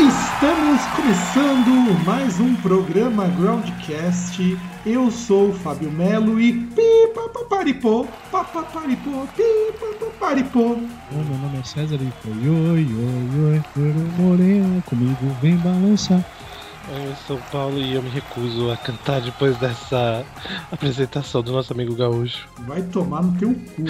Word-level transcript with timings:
Estamos 0.00 0.80
começando 0.96 2.04
mais 2.04 2.40
um 2.40 2.56
programa 2.56 3.28
Groundcast. 3.28 4.58
Eu 4.84 5.10
sou 5.12 5.50
o 5.50 5.52
Fábio 5.52 5.92
Melo 5.92 6.40
e 6.40 6.52
pipapaparipô, 6.52 8.06
papaparipô, 8.32 9.28
pipapaparipô. 9.36 10.70
Oi, 10.70 10.88
meu 11.12 11.38
nome 11.38 11.60
é 11.60 11.62
César 11.62 12.00
e 12.00 12.12
foi 12.20 12.32
oi, 12.32 12.48
oi, 12.48 12.86
oi, 13.44 13.62
oi, 13.76 13.94
morena, 14.18 14.82
comigo 14.82 15.36
vem 15.40 15.56
balançar. 15.58 16.24
Eu 16.88 17.14
sou 17.26 17.36
o 17.36 17.42
Paulo 17.50 17.78
e 17.78 17.94
eu 17.94 18.02
me 18.02 18.10
recuso 18.10 18.70
a 18.70 18.76
cantar 18.76 19.20
depois 19.20 19.56
dessa 19.58 20.24
apresentação 20.70 21.42
do 21.42 21.52
nosso 21.52 21.72
amigo 21.72 21.94
Gaúcho. 21.94 22.48
Vai 22.66 22.82
tomar 22.82 23.22
no 23.22 23.38
teu 23.38 23.54
cu. 23.54 23.84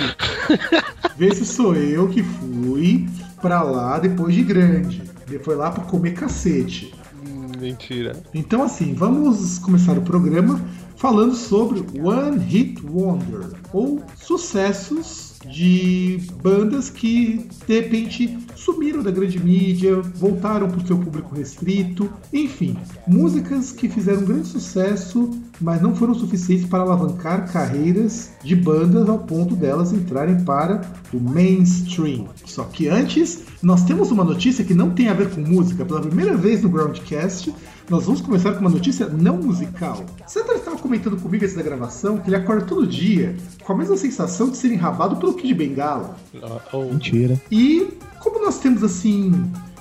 Vê 1.16 1.34
se 1.34 1.46
sou 1.46 1.74
eu 1.74 2.08
que 2.08 2.22
fui 2.22 3.08
pra 3.40 3.62
lá 3.62 3.98
depois 3.98 4.34
de 4.34 4.42
grande. 4.42 5.02
Foi 5.42 5.56
lá 5.56 5.70
pra 5.70 5.84
comer 5.84 6.12
cacete. 6.12 6.94
Hum, 7.26 7.52
mentira. 7.58 8.22
Então, 8.34 8.62
assim, 8.62 8.94
vamos 8.94 9.58
começar 9.58 9.96
o 9.96 10.02
programa 10.02 10.60
falando 10.96 11.34
sobre 11.34 11.80
One 11.98 12.38
Hit 12.44 12.84
Wonder 12.86 13.46
ou 13.72 14.02
sucessos 14.16 15.32
de 15.46 16.20
bandas 16.42 16.90
que 16.90 17.48
de 17.66 17.80
repente 17.80 18.38
sumiram 18.62 19.02
da 19.02 19.10
grande 19.10 19.38
mídia, 19.38 20.00
voltaram 20.00 20.68
para 20.68 20.78
o 20.78 20.86
seu 20.86 20.96
público 20.96 21.34
restrito, 21.34 22.08
enfim, 22.32 22.76
músicas 23.06 23.72
que 23.72 23.88
fizeram 23.88 24.24
grande 24.24 24.46
sucesso, 24.48 25.30
mas 25.60 25.82
não 25.82 25.94
foram 25.94 26.14
suficientes 26.14 26.66
para 26.66 26.82
alavancar 26.82 27.52
carreiras 27.52 28.30
de 28.42 28.54
bandas 28.54 29.08
ao 29.08 29.18
ponto 29.18 29.54
delas 29.54 29.92
entrarem 29.92 30.44
para 30.44 30.80
o 31.12 31.20
mainstream. 31.20 32.26
Só 32.46 32.64
que 32.64 32.88
antes, 32.88 33.44
nós 33.62 33.84
temos 33.84 34.10
uma 34.10 34.24
notícia 34.24 34.64
que 34.64 34.74
não 34.74 34.90
tem 34.90 35.08
a 35.08 35.14
ver 35.14 35.30
com 35.30 35.40
música. 35.40 35.84
Pela 35.84 36.00
primeira 36.00 36.36
vez 36.36 36.62
no 36.62 36.68
Groundcast, 36.68 37.54
nós 37.88 38.04
vamos 38.04 38.20
começar 38.20 38.52
com 38.52 38.60
uma 38.60 38.70
notícia 38.70 39.06
não 39.06 39.36
musical. 39.36 40.04
Sandra 40.26 40.56
estava 40.56 40.78
comentando 40.78 41.16
comigo 41.20 41.44
antes 41.44 41.56
da 41.56 41.62
gravação 41.62 42.18
que 42.18 42.28
ele 42.28 42.36
acorda 42.36 42.64
todo 42.64 42.86
dia 42.86 43.36
com 43.64 43.72
a 43.72 43.76
mesma 43.76 43.96
sensação 43.96 44.50
de 44.50 44.56
ser 44.56 44.72
enrabado 44.72 45.16
pelo 45.16 45.34
Kid 45.34 45.54
Bengala. 45.54 46.16
Oh, 46.72 46.84
Mentira. 46.84 47.40
E 47.50 47.88
nós 48.42 48.58
temos 48.58 48.82
assim 48.82 49.32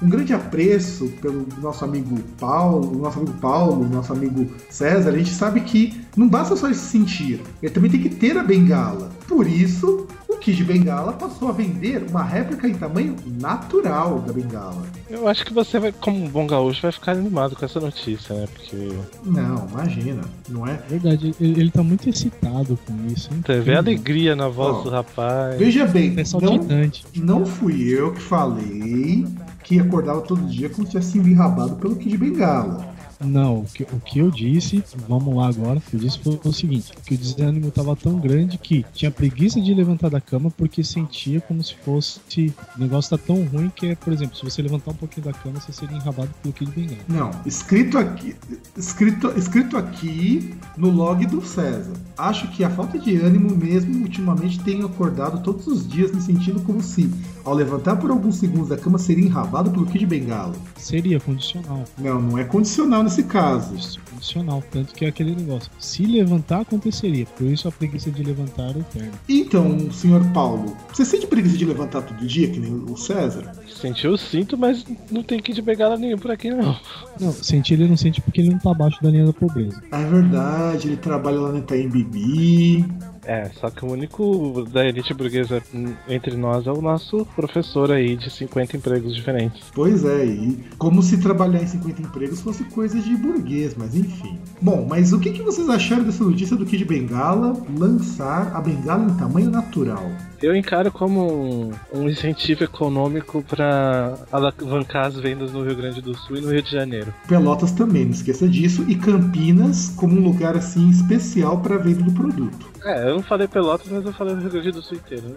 um 0.02 0.10
grande 0.10 0.34
apreço 0.34 1.08
pelo 1.22 1.46
nosso 1.62 1.86
amigo 1.86 2.18
Paulo, 2.40 2.98
nosso 2.98 3.20
amigo 3.20 3.34
Paulo, 3.40 3.88
nosso 3.88 4.14
amigo 4.14 4.48
César, 4.70 5.10
a 5.10 5.18
gente 5.18 5.32
sabe 5.32 5.62
que 5.62 6.02
não 6.16 6.28
basta 6.28 6.56
só 6.56 6.68
se 6.68 6.76
sentir, 6.76 7.42
ele 7.62 7.72
também 7.72 7.92
tem 7.92 8.02
que 8.02 8.10
ter 8.10 8.38
a 8.38 8.44
bengala. 8.44 9.12
Por 9.28 9.46
isso, 9.46 10.08
o 10.42 10.44
Kid 10.44 10.64
Bengala 10.64 11.14
passou 11.14 11.50
a 11.50 11.52
vender 11.52 12.04
uma 12.10 12.24
réplica 12.24 12.68
em 12.68 12.74
tamanho 12.74 13.16
natural 13.40 14.20
da 14.22 14.34
bengala. 14.34 14.82
eu 15.08 15.28
acho 15.28 15.46
que 15.46 15.54
você 15.54 15.80
vai, 15.80 15.92
como 15.92 16.26
um 16.26 16.28
bom 16.28 16.48
gaúcho, 16.48 16.82
vai 16.82 16.92
ficar 16.92 17.12
animado 17.12 17.56
com 17.56 17.64
essa 17.64 17.80
notícia, 17.80 18.36
né? 18.36 18.48
Porque 18.52 18.92
Não, 19.24 19.68
imagina, 19.72 20.22
não 20.50 20.68
é? 20.68 20.80
Verdade, 20.90 21.36
ele, 21.40 21.62
ele 21.62 21.70
tá 21.70 21.84
muito 21.84 22.10
excitado 22.10 22.78
com 22.88 22.94
isso, 23.14 23.30
hein? 23.32 23.42
teve 23.46 23.76
alegria 23.76 24.36
na 24.36 24.48
voz 24.48 24.78
Ó, 24.78 24.82
do 24.82 24.90
rapaz. 24.90 25.60
Veja 25.60 25.86
bem, 25.86 26.16
É 26.18 26.24
não, 26.42 27.38
não 27.40 27.46
fui 27.46 27.90
eu 27.90 28.12
que 28.12 28.22
falei 28.22 29.28
que 29.64 29.80
acordava 29.80 30.22
todo 30.22 30.42
dia 30.48 30.70
como 30.70 30.86
se 30.86 30.92
tivesse 30.92 31.12
sido 31.12 31.30
enrabado 31.30 31.76
pelo 31.76 31.96
Kid 31.96 32.18
Bengala. 32.18 32.91
Não, 33.24 33.60
o 33.60 33.66
que, 33.66 33.84
o 33.84 34.00
que 34.00 34.20
eu 34.20 34.32
disse, 34.32 34.84
vamos 35.08 35.36
lá 35.36 35.48
agora, 35.48 35.78
o 35.78 35.82
que 35.82 35.96
eu 35.96 36.00
disse 36.00 36.20
foi 36.20 36.40
o 36.44 36.54
seguinte, 36.54 36.92
que 37.06 37.16
o 37.16 37.18
desânimo 37.18 37.72
tava 37.72 37.96
tão 37.96 38.20
grande 38.20 38.58
que 38.58 38.86
tinha 38.94 39.12
preguiça 39.12 39.62
de 39.62 39.74
levantar 39.74 40.10
da 40.10 40.20
cama 40.20 40.52
porque 40.52 40.84
sentia 40.84 41.40
como 41.42 41.64
se 41.64 41.76
fosse, 41.76 42.54
o 42.76 42.80
negócio 42.80 43.18
tá 43.18 43.24
tão 43.26 43.44
ruim 43.46 43.72
que 43.76 43.88
é, 43.88 43.96
por 43.96 44.12
exemplo, 44.12 44.36
se 44.36 44.44
você 44.44 44.62
levantar 44.62 44.92
um 44.92 44.96
pouquinho 44.96 45.26
da 45.26 45.34
cama, 45.34 45.60
você 45.60 45.72
seria 45.72 45.96
enrabado 45.96 46.30
pelo 46.42 46.54
Kid 46.54 46.72
Bengala. 46.72 47.02
Não, 47.08 47.32
escrito 47.46 47.98
aqui, 47.98 48.36
escrito, 48.76 49.32
escrito 49.38 49.78
aqui 49.78 50.56
no 50.78 50.90
log 50.90 51.26
do 51.26 51.46
César. 51.46 51.94
Acho 52.18 52.48
que 52.50 52.64
a 52.64 52.70
falta 52.70 52.98
de 52.98 53.18
ânimo 53.18 53.56
mesmo 53.56 54.02
ultimamente 54.02 54.60
tenho 54.60 54.86
acordado 54.86 55.44
todos 55.44 55.68
os 55.68 55.88
dias 55.88 56.12
me 56.12 56.22
sentindo 56.22 56.62
como 56.62 56.82
se, 56.82 57.10
ao 57.44 57.54
levantar 57.54 57.96
por 57.98 58.10
alguns 58.12 58.36
segundos 58.36 58.70
da 58.70 58.78
cama, 58.78 58.98
seria 58.98 59.26
enrabado 59.26 59.70
pelo 59.72 59.86
Kid 59.86 60.06
Bengala. 60.06 60.54
Seria 60.78 61.20
condicional. 61.20 61.84
Não, 61.98 62.22
não 62.22 62.38
é 62.38 62.44
condicional 62.44 63.04
nesse 63.12 63.24
caso. 63.24 63.76
Isso, 63.76 64.00
condicional, 64.10 64.64
tanto 64.72 64.94
que 64.94 65.06
é 65.06 65.10
aquele 65.10 65.36
negócio. 65.36 65.70
Se 65.78 66.06
levantar, 66.06 66.62
aconteceria. 66.62 67.26
Por 67.26 67.48
isso 67.48 67.68
a 67.68 67.72
preguiça 67.72 68.10
de 68.10 68.24
levantar 68.24 68.76
é 68.76 68.80
eterna. 68.80 69.12
Então, 69.28 69.92
senhor 69.92 70.24
Paulo, 70.34 70.76
você 70.92 71.04
sente 71.04 71.28
preguiça 71.28 71.58
de 71.58 71.66
levantar 71.66 72.02
todo 72.02 72.26
dia, 72.26 72.50
que 72.50 72.60
nem 72.60 72.72
o 72.74 72.96
César? 72.96 73.52
Sentiu 73.68 74.14
o 74.14 74.18
cinto, 74.18 74.58
mas 74.58 74.86
não 75.12 75.24
tem 75.24 75.40
que 75.40 75.54
de 75.54 75.62
bengala 75.62 75.98
nenhum 75.98 76.18
por 76.18 76.32
aqui, 76.32 76.50
não. 76.50 76.80
Não, 77.20 77.32
sentir 77.34 77.74
ele 77.74 77.88
não 77.88 77.98
sente 77.98 78.22
porque 78.22 78.42
ele 78.42 78.52
não 78.52 78.60
tá 78.60 78.72
abaixo 78.72 79.02
da 79.02 79.10
linha 79.10 79.26
da 79.26 79.34
pobreza. 79.34 79.82
Ah, 79.92 80.02
É 80.02 80.06
verdade, 80.06 80.88
ele 80.88 80.98
trabalha 80.98 81.40
lá 81.40 81.52
na 81.52 81.60
Itaim 81.60 81.90
Bibi. 81.90 82.86
É, 83.26 83.50
só 83.60 83.70
que 83.70 83.86
o 83.86 83.92
único 83.92 84.66
da 84.72 84.86
elite 84.86 85.14
burguesa 85.14 85.62
entre 86.08 86.36
nós 86.36 86.66
é 86.66 86.72
o 86.72 86.82
nosso 86.82 87.26
professor 87.36 87.92
aí 87.92 88.16
de 88.16 88.30
50 88.30 88.78
empregos 88.78 89.16
diferentes. 89.16 89.62
Pois 89.74 90.04
é, 90.04 90.26
e 90.26 90.60
como 90.78 91.04
se 91.04 91.18
trabalhar 91.18 91.62
em 91.62 91.68
50 91.68 92.02
empregos 92.02 92.42
fosse 92.42 92.64
coisa 92.66 93.00
de 93.00 93.16
burguês, 93.16 93.76
mas 93.76 93.96
enfim. 93.96 94.40
Bom, 94.62 94.88
mas 94.90 95.14
o 95.14 95.20
que, 95.20 95.32
que 95.32 95.44
vocês 95.44 95.70
acharam 95.70 96.04
dessa 96.04 96.24
notícia 96.24 96.56
do 96.56 96.66
Kid 96.66 96.84
Bengala 96.86 97.56
lançar 97.78 98.56
a 98.56 98.62
bengala 98.62 99.06
em 99.06 99.16
tamanho 99.16 99.52
natural? 99.52 100.10
Eu 100.42 100.56
encaro 100.56 100.92
como 100.92 101.32
um, 101.32 101.72
um 101.94 102.10
incentivo 102.10 102.64
econômico 102.64 103.44
para 103.44 104.18
alavancar 104.32 105.06
as 105.06 105.16
vendas 105.16 105.52
no 105.52 105.64
Rio 105.64 105.76
Grande 105.76 106.02
do 106.02 106.18
Sul 106.18 106.38
e 106.38 106.42
no 106.42 106.52
Rio 106.52 106.64
de 106.64 106.72
Janeiro. 106.72 107.14
Pelotas 107.28 107.72
também, 107.72 108.06
não 108.06 108.12
esqueça 108.12 108.48
disso, 108.48 108.84
e 108.88 108.96
Campinas 108.96 109.94
como 109.96 110.16
um 110.16 110.24
lugar 110.24 110.56
assim 110.56 110.90
especial 110.90 111.62
para 111.62 111.76
a 111.76 111.78
venda 111.78 112.02
do 112.04 112.12
produto. 112.12 112.72
É, 112.84 113.08
eu 113.08 113.16
não 113.16 113.24
falei 113.24 113.48
Pelotas, 113.48 113.88
mas 113.92 114.04
eu 114.04 114.14
falei 114.14 114.34
no 114.34 114.42
Rio 114.42 114.50
Grande 114.50 114.72
do 114.72 114.82
Sul 114.82 114.98
inteiro, 114.98 115.30
né? 115.30 115.36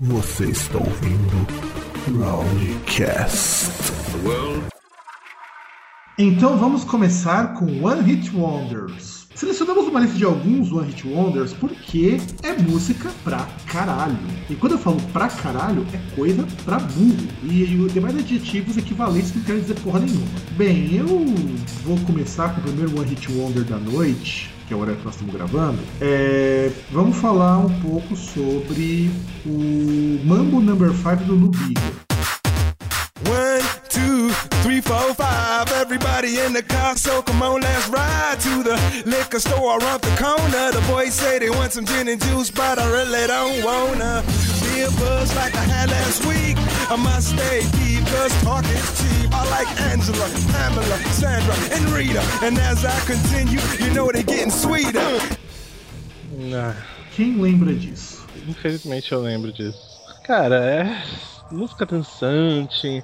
Você 0.00 0.46
está 0.46 0.78
ouvindo 0.78 1.46
Roundcast. 2.18 3.70
Então 6.18 6.58
vamos 6.58 6.82
começar 6.82 7.54
com 7.54 7.84
One 7.84 8.02
Hit 8.02 8.34
Wonders. 8.34 9.21
Selecionamos 9.34 9.88
uma 9.88 10.00
lista 10.00 10.16
de 10.16 10.24
alguns 10.24 10.70
One 10.70 10.88
Hit 10.88 11.08
Wonders 11.08 11.52
porque 11.54 12.18
é 12.42 12.52
música 12.52 13.10
pra 13.24 13.48
caralho. 13.66 14.16
E 14.48 14.54
quando 14.54 14.72
eu 14.72 14.78
falo 14.78 15.00
pra 15.12 15.28
caralho, 15.28 15.86
é 15.92 16.14
coisa 16.14 16.46
pra 16.64 16.78
burro. 16.78 17.28
E 17.42 17.76
os 17.76 17.92
demais 17.92 18.16
adjetivos 18.16 18.76
equivalentes 18.76 19.30
que 19.30 19.38
não 19.38 19.44
querem 19.44 19.60
dizer 19.62 19.80
porra 19.80 20.00
nenhuma. 20.00 20.26
Bem, 20.56 20.94
eu 20.94 21.06
vou 21.82 21.98
começar 22.06 22.54
com 22.54 22.60
o 22.60 22.64
primeiro 22.64 22.96
One 22.98 23.08
Hit 23.08 23.32
Wonder 23.32 23.64
da 23.64 23.78
noite, 23.78 24.54
que 24.68 24.74
é 24.74 24.76
o 24.76 24.80
horário 24.80 24.98
que 24.98 25.04
nós 25.04 25.14
estamos 25.14 25.34
gravando. 25.34 25.78
É, 26.00 26.70
vamos 26.90 27.16
falar 27.16 27.58
um 27.58 27.80
pouco 27.80 28.14
sobre 28.14 29.10
o 29.46 30.20
Mambo 30.24 30.60
Number 30.60 30.92
5 30.92 31.24
do 31.24 31.34
Lubiga. 31.34 31.80
One, 33.26 33.62
two, 33.88 34.28
three, 34.62 34.82
four, 34.82 35.14
five. 35.14 35.31
Everybody 36.22 36.46
in 36.46 36.52
the 36.52 36.62
car, 36.62 36.96
so 36.96 37.20
come 37.20 37.42
on, 37.42 37.62
let's 37.62 37.88
ride 37.88 38.38
to 38.42 38.62
the 38.62 39.02
liquor 39.06 39.40
store 39.40 39.80
around 39.80 40.02
the 40.02 40.14
corner. 40.22 40.70
The 40.70 40.80
boys 40.86 41.14
say 41.14 41.40
they 41.40 41.50
want 41.50 41.72
some 41.72 41.84
gin 41.84 42.06
and 42.06 42.22
juice, 42.22 42.48
but 42.48 42.78
I 42.78 42.86
really 42.92 43.26
don't 43.26 43.64
wanna 43.64 44.22
be 44.62 44.82
a 44.82 44.90
buzz 45.02 45.34
like 45.34 45.52
I 45.56 45.64
had 45.64 45.90
last 45.90 46.24
week. 46.24 46.54
I 46.88 46.94
must 46.94 47.30
stay 47.30 47.62
deep, 47.74 48.06
cause 48.06 48.30
talk 48.44 48.64
is 48.66 48.86
cheap. 49.02 49.34
I 49.34 49.42
like 49.50 49.80
Angela, 49.90 50.28
Pamela, 50.52 50.96
Sandra, 51.10 51.56
and 51.74 51.90
Rita. 51.90 52.22
And 52.40 52.56
as 52.56 52.84
I 52.84 52.96
continue, 53.00 53.58
you 53.84 53.92
know 53.92 54.08
they're 54.12 54.22
getting 54.22 54.52
sweeter. 54.52 55.18
Ah, 56.54 56.76
Quem 57.16 57.34
lembra 57.42 57.74
disso? 57.74 58.24
infelizmente 58.46 59.10
eu 59.10 59.20
lembro 59.22 59.52
disso. 59.52 59.80
Cara, 60.24 60.54
é 60.64 61.02
música 61.50 61.84
dançante, 61.84 63.02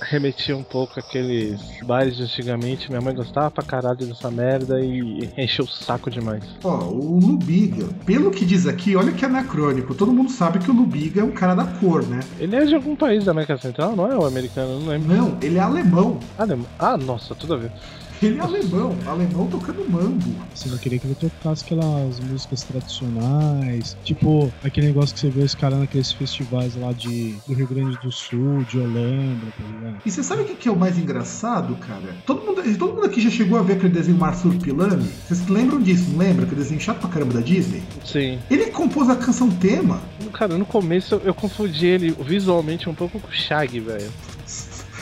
remetia 0.00 0.56
um 0.56 0.62
pouco 0.62 0.98
àqueles 0.98 1.60
bares 1.84 2.16
de 2.16 2.22
antigamente. 2.22 2.88
Minha 2.88 3.00
mãe 3.00 3.14
gostava 3.14 3.50
pra 3.50 3.64
caralho 3.64 4.06
dessa 4.06 4.30
merda 4.30 4.80
e 4.80 5.30
encheu 5.36 5.64
o 5.64 5.68
saco 5.68 6.10
demais. 6.10 6.44
Ó, 6.62 6.84
o 6.84 7.18
Lubiga, 7.18 7.88
pelo 8.04 8.30
que 8.30 8.44
diz 8.44 8.66
aqui, 8.66 8.96
olha 8.96 9.12
que 9.12 9.24
anacrônico. 9.24 9.94
Todo 9.94 10.12
mundo 10.12 10.30
sabe 10.30 10.58
que 10.58 10.70
o 10.70 10.74
Lubiga 10.74 11.20
é 11.20 11.24
um 11.24 11.32
cara 11.32 11.54
da 11.54 11.64
cor, 11.64 12.06
né? 12.06 12.20
Ele 12.38 12.56
é 12.56 12.64
de 12.64 12.74
algum 12.74 12.96
país 12.96 13.24
da 13.24 13.32
América 13.32 13.56
Central, 13.58 13.94
não 13.96 14.10
é 14.10 14.16
o 14.16 14.24
americano, 14.24 14.80
não 14.80 14.88
lembro. 14.88 15.14
Não, 15.14 15.38
ele 15.42 15.58
é 15.58 15.60
alemão. 15.60 16.18
Não. 16.38 16.66
ah 16.78 16.96
nossa, 16.96 17.34
tudo 17.34 17.54
a 17.54 17.56
ver. 17.56 17.72
Ele 18.22 18.38
é 18.38 18.40
alemão, 18.40 18.96
alemão 19.06 19.46
tocando 19.46 19.88
mambo. 19.88 20.34
Você 20.54 20.68
não 20.68 20.78
queria 20.78 20.98
que 20.98 21.06
ele 21.06 21.14
tocasse 21.14 21.64
aquelas 21.64 22.20
músicas 22.20 22.62
tradicionais, 22.62 23.96
tipo 24.04 24.52
aquele 24.62 24.88
negócio 24.88 25.14
que 25.14 25.20
você 25.20 25.30
vê 25.30 25.42
os 25.42 25.54
caras 25.54 25.78
naqueles 25.78 26.12
festivais 26.12 26.76
lá 26.76 26.92
de, 26.92 27.34
do 27.46 27.54
Rio 27.54 27.66
Grande 27.66 27.98
do 27.98 28.10
Sul, 28.10 28.64
de 28.64 28.78
Holanda, 28.78 29.46
tá 29.56 29.64
ligado? 29.66 30.02
E 30.04 30.10
você 30.10 30.22
sabe 30.22 30.42
o 30.42 30.44
que, 30.44 30.54
que 30.54 30.68
é 30.68 30.72
o 30.72 30.76
mais 30.76 30.98
engraçado, 30.98 31.74
cara? 31.76 32.14
Todo 32.26 32.44
mundo, 32.44 32.62
todo 32.78 32.94
mundo 32.94 33.06
aqui 33.06 33.20
já 33.20 33.30
chegou 33.30 33.58
a 33.58 33.62
ver 33.62 33.74
aquele 33.74 33.92
desenho 33.92 34.18
Marsupilami? 34.18 35.08
Vocês 35.26 35.46
lembram 35.48 35.80
disso, 35.80 36.10
não 36.10 36.18
lembra? 36.18 36.44
Aquele 36.44 36.60
desenho 36.60 36.80
chato 36.80 37.00
pra 37.00 37.10
caramba 37.10 37.34
da 37.34 37.40
Disney? 37.40 37.82
Sim. 38.04 38.38
Ele 38.50 38.66
compôs 38.66 39.08
a 39.08 39.16
canção 39.16 39.50
tema. 39.50 40.00
Cara, 40.32 40.58
no 40.58 40.66
começo 40.66 41.14
eu, 41.14 41.20
eu 41.20 41.34
confundi 41.34 41.86
ele 41.86 42.10
visualmente 42.10 42.88
um 42.88 42.94
pouco 42.94 43.20
com 43.20 43.28
o 43.28 43.32
Shag, 43.32 43.80
velho. 43.80 44.10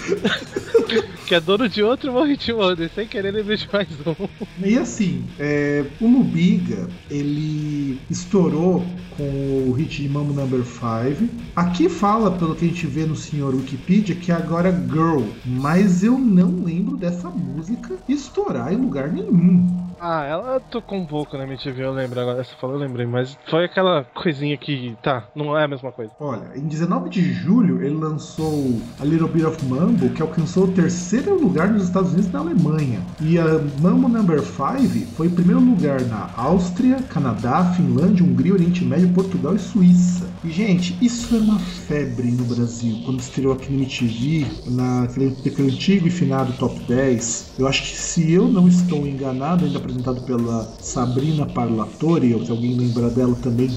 que 1.27 1.35
é 1.35 1.41
dono 1.41 1.69
de 1.69 1.83
outro 1.83 2.23
Hit 2.23 2.53
Wonder, 2.53 2.91
sem 2.95 3.07
querer 3.07 3.33
lembrei 3.33 3.57
de 3.57 3.69
mais 3.73 3.89
um. 4.07 4.29
E 4.65 4.79
assim, 4.79 5.25
é, 5.39 5.85
o 6.01 6.09
Nubiga, 6.09 6.89
ele 7.11 8.01
estourou 8.11 8.85
com 9.17 9.69
o 9.69 9.73
hit 9.73 10.03
de 10.03 10.09
Mambo 10.09 10.33
Number 10.33 10.63
5. 10.65 11.29
Aqui 11.55 11.89
fala, 11.89 12.31
pelo 12.31 12.55
que 12.55 12.65
a 12.65 12.69
gente 12.69 12.87
vê 12.87 13.05
no 13.05 13.17
senhor 13.17 13.55
Wikipedia, 13.55 14.15
que 14.15 14.33
é 14.33 14.35
agora 14.35 14.73
Girl, 14.91 15.23
mas 15.45 16.03
eu 16.03 16.19
não 16.19 16.63
lembro 16.65 16.97
dessa 16.97 17.29
música 17.29 17.97
estourar 18.09 18.73
em 18.73 18.77
lugar 18.77 19.13
nenhum. 19.13 19.92
Ah, 20.05 20.25
ela 20.25 20.59
tocou 20.59 20.99
um 20.99 21.07
pouco 21.07 21.39
na 21.39 21.45
MTV, 21.45 21.85
eu 21.85 21.93
lembro 21.93 22.19
agora. 22.19 22.43
Você 22.43 22.57
falou, 22.61 22.75
eu 22.75 22.81
lembrei, 22.81 23.07
mas 23.07 23.39
foi 23.49 23.67
aquela 23.67 24.03
coisinha 24.13 24.57
que, 24.57 24.97
tá, 25.01 25.29
não 25.33 25.57
é 25.57 25.63
a 25.63 25.69
mesma 25.69 25.93
coisa. 25.93 26.11
Olha, 26.19 26.43
em 26.57 26.67
19 26.67 27.09
de 27.09 27.33
julho 27.33 27.81
ele 27.81 27.95
lançou 27.95 28.81
A 28.99 29.05
Little 29.05 29.29
Bit 29.29 29.47
of 29.47 29.65
Mambo, 29.65 30.11
que 30.11 30.21
alcançou 30.21 30.65
o 30.65 30.73
terceiro 30.73 31.41
lugar 31.41 31.69
nos 31.69 31.85
Estados 31.85 32.15
Unidos 32.15 32.31
e 32.31 32.33
na 32.33 32.41
Alemanha. 32.41 33.01
E 33.21 33.39
a 33.39 33.61
Mambo 33.81 34.09
Number 34.09 34.43
5 34.43 35.07
foi 35.15 35.29
em 35.29 35.31
primeiro 35.31 35.61
lugar 35.61 36.01
na 36.01 36.31
Áustria, 36.37 36.97
Canadá, 37.09 37.73
Finlândia, 37.77 38.27
Hungria, 38.27 38.55
Oriente 38.55 38.85
Médio, 38.85 39.09
Portugal 39.11 39.55
e 39.55 39.61
Suíça. 39.61 40.29
E, 40.43 40.51
gente, 40.51 40.99
isso 41.01 41.33
era 41.33 41.45
uma 41.45 41.61
febre 41.61 42.29
no 42.33 42.43
Brasil, 42.43 43.01
quando 43.05 43.21
estreou 43.21 43.53
aqui 43.53 43.71
no 43.71 43.79
MTV, 43.79 44.47
naquele, 44.67 45.37
naquele 45.45 45.71
antigo 45.71 46.09
e 46.09 46.11
finado 46.11 46.53
Top 46.55 46.77
10. 46.89 47.53
Eu 47.57 47.69
acho 47.69 47.83
que, 47.83 47.97
se 47.97 48.33
eu 48.33 48.49
não 48.49 48.67
estou 48.67 49.07
enganado, 49.07 49.65
ainda 49.65 49.92
apresentado 49.93 50.23
pela 50.23 50.65
Sabrina 50.81 51.47
Parlatore, 51.47 52.35
ou 52.35 52.45
se 52.45 52.51
alguém 52.51 52.77
lembra 52.77 53.11
dela 53.11 53.37
também, 53.43 53.71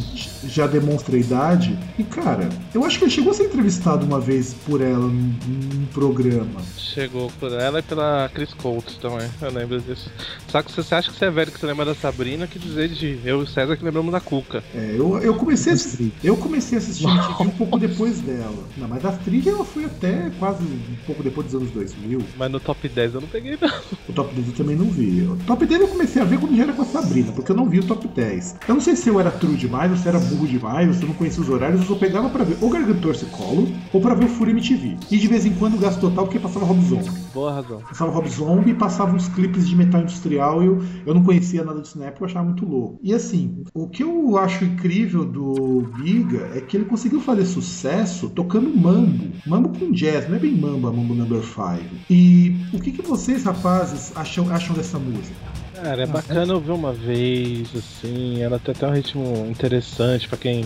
já 0.46 0.66
demonstra 0.66 1.16
a 1.16 1.20
idade. 1.20 1.78
E, 2.00 2.04
cara, 2.04 2.50
eu 2.74 2.86
acho 2.86 2.98
que 2.98 3.06
ele 3.06 3.12
chegou 3.12 3.32
a 3.32 3.34
ser 3.34 3.46
entrevistado 3.46 4.06
uma 4.06 4.20
vez 4.20 4.54
por 4.66 4.82
ela 4.82 5.08
num, 5.08 5.34
num 5.48 5.86
programa. 5.94 6.62
Chegou 6.78 7.32
por 7.40 7.52
ela 7.52 7.80
e 7.80 7.84
pela 7.84 8.30
Chris 8.34 8.54
Colt 8.54 8.98
também, 9.02 9.30
eu 9.42 9.52
lembro 9.52 9.82
disso. 9.82 10.10
Só 10.48 10.62
que 10.62 10.72
você 10.72 10.96
acha 10.96 11.12
que 11.12 11.18
você 11.18 11.26
é 11.26 11.32
velho 11.32 11.52
que 11.52 11.60
você 11.60 11.66
lembra 11.66 11.86
da 11.86 11.96
Sabrina, 11.96 12.48
que 12.48 12.58
dizer 12.58 12.90
de 12.90 13.20
eu 13.26 13.42
e 13.42 13.44
o 13.44 13.48
César 13.48 13.76
que 13.76 13.84
lembramos 13.84 14.12
da 14.12 14.22
Cuca. 14.22 14.64
É, 14.74 14.96
eu, 14.98 15.20
eu 15.20 15.36
comecei 15.36 15.74
a 15.74 15.76
assistir, 15.76 16.14
eu 16.24 16.38
comecei 16.38 16.78
a 16.78 16.82
assistir 16.82 17.08
um 17.08 17.50
pouco 17.50 17.78
depois 17.78 18.22
dela. 18.22 18.64
Não, 18.78 18.88
mas 18.88 19.04
a 19.04 19.10
Astrid 19.10 19.48
ela 19.48 19.66
foi 19.66 19.86
até 19.86 20.32
quase 20.40 20.64
um 20.64 20.96
pouco 21.06 21.24
depois 21.24 21.48
dos 21.48 21.56
anos 21.56 21.72
2000. 21.72 22.22
Mas 22.38 22.52
no 22.52 22.60
top 22.60 22.88
10 22.88 23.16
eu 23.16 23.22
não 23.22 23.28
peguei, 23.28 23.58
não. 23.60 23.76
O 24.08 24.14
top 24.14 24.34
10 24.34 24.48
eu 24.48 24.54
também 24.54 24.76
não 24.76 24.86
vi. 24.86 25.24
O 25.24 25.38
top 25.46 25.66
10 25.66 25.82
eu 25.82 25.88
comecei 25.88 26.05
a 26.22 26.26
ver 26.26 26.40
quando 26.40 26.56
já 26.56 26.64
era 26.64 26.74
com 26.74 26.82
a 26.82 26.86
Sabrina, 26.86 27.32
porque 27.32 27.52
eu 27.52 27.56
não 27.56 27.70
vi 27.70 27.80
o 27.80 27.86
top 27.86 28.08
10. 28.08 28.56
Eu 28.68 28.76
não 28.76 28.82
sei 28.82 28.96
se 28.96 29.10
eu 29.10 29.20
era 29.20 29.32
true 29.32 29.56
demais, 29.56 29.92
ou 29.92 29.98
se 29.98 30.08
era 30.08 30.20
burro 30.20 30.48
demais, 30.48 30.88
ou 30.88 30.94
se 30.94 31.02
eu 31.02 31.10
não 31.10 31.16
conhecia 31.16 31.42
os 31.42 31.50
horários, 31.50 31.82
eu 31.82 31.88
só 31.88 31.96
pegava 31.96 32.30
pra 32.30 32.44
ver 32.44 32.58
ou 32.62 32.70
Gargantor 32.70 33.16
Colo 33.32 33.68
ou 33.94 34.02
pra 34.02 34.14
ver 34.14 34.26
o 34.26 34.30
Fúria 34.30 34.52
MTV. 34.52 34.98
E 35.12 35.18
de 35.18 35.28
vez 35.28 35.46
em 35.46 35.54
quando 35.54 35.76
o 35.76 35.78
gasto 35.78 36.00
total 36.00 36.26
porque 36.26 36.40
passava 36.40 36.66
Rob 36.66 36.82
Zombie. 36.82 37.10
Boa 37.34 37.54
razão. 37.54 37.80
Passava 37.80 38.12
Rob 38.12 38.30
Zombie 38.30 38.72
e 38.72 38.74
passava 38.74 39.16
uns 39.16 39.28
clipes 39.30 39.68
de 39.68 39.76
metal 39.76 40.02
industrial 40.02 40.64
e 40.64 40.68
eu, 40.68 40.84
eu 41.06 41.14
não 41.14 41.24
conhecia 41.24 41.64
nada 41.64 41.82
disso 41.82 41.98
na 42.00 42.06
época, 42.06 42.24
eu 42.24 42.28
achava 42.28 42.46
muito 42.46 42.66
louco. 42.66 43.00
E 43.02 43.14
assim, 43.14 43.64
o 43.74 43.88
que 43.88 44.04
eu 44.04 44.38
acho 44.38 44.66
incrível 44.66 45.26
do 45.26 45.88
Biga 45.98 46.50
é 46.56 46.62
que 46.62 46.78
ele 46.78 46.86
conseguiu 46.86 47.20
fazer 47.22 47.46
sucesso 47.46 48.30
tocando 48.30 48.76
mambo. 48.76 49.32
Mambo 49.46 49.70
com 49.78 49.92
jazz, 49.92 50.28
não 50.28 50.36
é 50.36 50.40
bem 50.40 50.56
mambo, 50.56 50.88
é 50.88 50.92
mambo 50.92 51.14
number 51.14 51.44
5. 51.44 51.96
E 52.10 52.56
o 52.74 52.80
que, 52.80 52.92
que 52.92 53.02
vocês, 53.02 53.44
rapazes, 53.44 54.12
acham, 54.16 54.50
acham 54.52 54.76
dessa 54.76 55.00
música? 55.00 55.55
Cara, 55.76 56.04
é 56.04 56.06
bacana 56.06 56.54
ouvir 56.54 56.72
uma 56.72 56.94
vez, 56.94 57.76
assim, 57.76 58.42
ela 58.42 58.58
tem 58.58 58.74
até 58.74 58.88
um 58.88 58.94
ritmo 58.94 59.46
interessante 59.46 60.28
pra 60.28 60.38
quem 60.38 60.64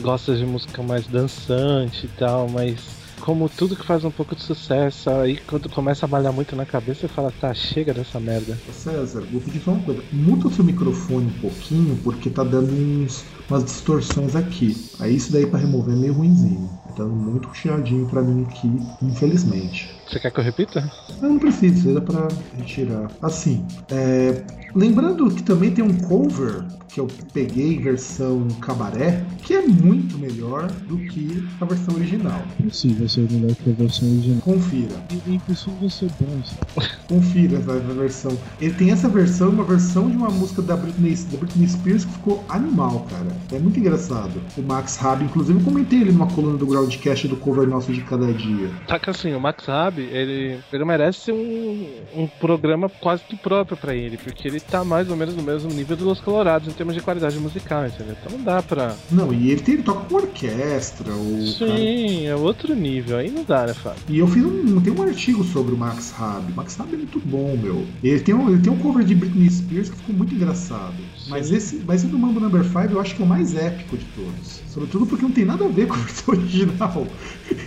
gosta 0.00 0.34
de 0.34 0.44
música 0.44 0.82
mais 0.82 1.06
dançante 1.06 2.06
e 2.06 2.08
tal, 2.08 2.48
mas 2.48 2.98
como 3.20 3.48
tudo 3.48 3.76
que 3.76 3.86
faz 3.86 4.04
um 4.04 4.10
pouco 4.10 4.34
de 4.34 4.42
sucesso, 4.42 5.08
aí 5.08 5.36
quando 5.36 5.68
começa 5.68 6.04
a 6.04 6.08
malhar 6.08 6.32
muito 6.32 6.56
na 6.56 6.66
cabeça, 6.66 7.02
você 7.02 7.08
fala, 7.08 7.32
tá, 7.40 7.54
chega 7.54 7.94
dessa 7.94 8.18
merda. 8.18 8.58
César, 8.72 9.24
vou 9.30 9.40
pedir 9.40 9.60
só 9.60 9.70
uma 9.70 9.82
coisa. 9.84 10.02
Muta 10.10 10.48
o 10.48 10.50
seu 10.52 10.64
microfone 10.64 11.26
um 11.26 11.40
pouquinho, 11.40 11.96
porque 12.02 12.28
tá 12.28 12.42
dando 12.42 12.72
uns, 12.72 13.24
umas 13.48 13.64
distorções 13.64 14.34
aqui. 14.34 14.74
Aí 14.98 15.14
isso 15.14 15.30
daí 15.32 15.46
pra 15.46 15.60
remover 15.60 15.94
é 15.94 15.98
meio 15.98 16.14
ruimzinho. 16.14 16.68
Tá 16.88 17.04
dando 17.04 17.14
muito 17.14 17.54
chiadinho 17.54 18.06
pra 18.06 18.22
mim 18.22 18.42
aqui, 18.42 18.88
infelizmente. 19.00 19.99
Você 20.10 20.18
quer 20.18 20.32
que 20.32 20.40
eu 20.40 20.44
repita? 20.44 20.90
Não, 21.22 21.34
não 21.34 21.38
precisa, 21.38 21.94
dá 21.94 22.00
pra 22.00 22.26
retirar. 22.58 23.08
Assim, 23.22 23.64
é, 23.92 24.42
lembrando 24.74 25.30
que 25.30 25.44
também 25.44 25.70
tem 25.70 25.84
um 25.84 25.96
cover 25.98 26.64
que 26.88 26.98
eu 26.98 27.06
peguei 27.32 27.76
em 27.76 27.80
versão 27.80 28.48
cabaré, 28.60 29.22
que 29.42 29.54
é 29.54 29.62
muito 29.62 30.18
melhor 30.18 30.66
do 30.88 30.98
que 30.98 31.46
a 31.60 31.64
versão 31.64 31.94
original. 31.94 32.42
Impossível 32.58 33.08
ser 33.08 33.30
melhor 33.30 33.54
que 33.54 33.70
a 33.70 33.72
versão 33.72 34.08
original. 34.08 34.40
Confira. 34.40 34.96
É 35.10 35.30
impossível 35.30 35.88
ser 35.88 36.10
bom. 36.20 36.42
Confira 37.06 37.58
essa 37.58 37.78
versão. 37.78 38.38
Ele 38.60 38.74
tem 38.74 38.90
essa 38.90 39.08
versão, 39.08 39.50
uma 39.50 39.64
versão 39.64 40.10
de 40.10 40.16
uma 40.16 40.30
música 40.30 40.62
da 40.62 40.76
Britney, 40.76 41.14
da 41.30 41.38
Britney 41.38 41.68
Spears 41.68 42.04
que 42.04 42.12
ficou 42.14 42.44
animal, 42.48 43.06
cara. 43.08 43.36
É 43.52 43.58
muito 43.58 43.78
engraçado. 43.78 44.42
O 44.56 44.62
Max 44.62 44.96
Rabi, 44.96 45.24
inclusive, 45.24 45.58
eu 45.58 45.64
comentei 45.64 46.00
ele 46.00 46.12
numa 46.12 46.26
coluna 46.26 46.58
do 46.58 46.66
Groundcast 46.66 47.28
do 47.28 47.36
cover 47.36 47.68
nosso 47.68 47.92
de 47.92 48.00
cada 48.02 48.32
dia. 48.32 48.70
Tá 48.88 48.98
que 48.98 49.08
assim, 49.10 49.32
o 49.34 49.40
Max 49.40 49.64
Rabi, 49.64 49.99
ele, 50.00 50.60
ele 50.72 50.84
merece 50.84 51.32
um, 51.32 51.88
um 52.14 52.26
programa 52.26 52.88
quase 52.88 53.22
que 53.24 53.36
próprio 53.36 53.76
pra 53.76 53.94
ele, 53.94 54.16
porque 54.16 54.48
ele 54.48 54.60
tá 54.60 54.84
mais 54.84 55.10
ou 55.10 55.16
menos 55.16 55.34
no 55.34 55.42
mesmo 55.42 55.70
nível 55.70 55.96
dos 55.96 56.06
Los 56.06 56.20
Colorados 56.20 56.68
em 56.68 56.72
termos 56.72 56.94
de 56.94 57.00
qualidade 57.00 57.38
musical, 57.38 57.86
entendeu? 57.86 58.16
Então 58.20 58.36
não 58.36 58.44
dá 58.44 58.62
pra. 58.62 58.94
Não, 59.10 59.32
e 59.32 59.50
ele, 59.50 59.60
tem, 59.60 59.74
ele 59.74 59.82
toca 59.82 60.08
com 60.08 60.16
orquestra. 60.16 61.12
O 61.12 61.46
Sim, 61.46 62.26
é 62.26 62.34
outro 62.34 62.74
nível. 62.74 63.18
Aí 63.18 63.30
não 63.30 63.44
dá, 63.44 63.66
né, 63.66 63.74
Fábio? 63.74 64.02
E 64.08 64.18
eu 64.18 64.26
fiz 64.26 64.44
um, 64.44 64.80
tem 64.80 64.92
um 64.92 65.02
artigo 65.02 65.44
sobre 65.44 65.74
o 65.74 65.76
Max. 65.76 66.14
O 66.18 66.52
Max 66.54 66.76
Rabi 66.76 66.94
é 66.94 66.98
muito 66.98 67.20
bom, 67.20 67.56
meu. 67.56 67.86
Ele 68.02 68.20
tem, 68.20 68.34
um, 68.34 68.48
ele 68.48 68.62
tem 68.62 68.72
um 68.72 68.78
cover 68.78 69.04
de 69.04 69.14
Britney 69.14 69.50
Spears 69.50 69.90
que 69.90 69.96
ficou 69.96 70.14
muito 70.14 70.34
engraçado. 70.34 70.94
Mas 71.30 71.52
esse, 71.52 71.76
mas 71.86 72.02
esse 72.02 72.10
do 72.10 72.18
Mambo 72.18 72.40
Number 72.40 72.64
5 72.64 72.78
eu 72.90 73.00
acho 73.00 73.14
que 73.14 73.22
é 73.22 73.24
o 73.24 73.28
mais 73.28 73.54
épico 73.54 73.96
de 73.96 74.04
todos. 74.06 74.60
Sobretudo 74.66 75.06
porque 75.06 75.22
não 75.22 75.30
tem 75.30 75.44
nada 75.44 75.64
a 75.64 75.68
ver 75.68 75.86
com 75.86 75.94
a 75.94 75.98
versão 75.98 76.34
original. 76.34 77.06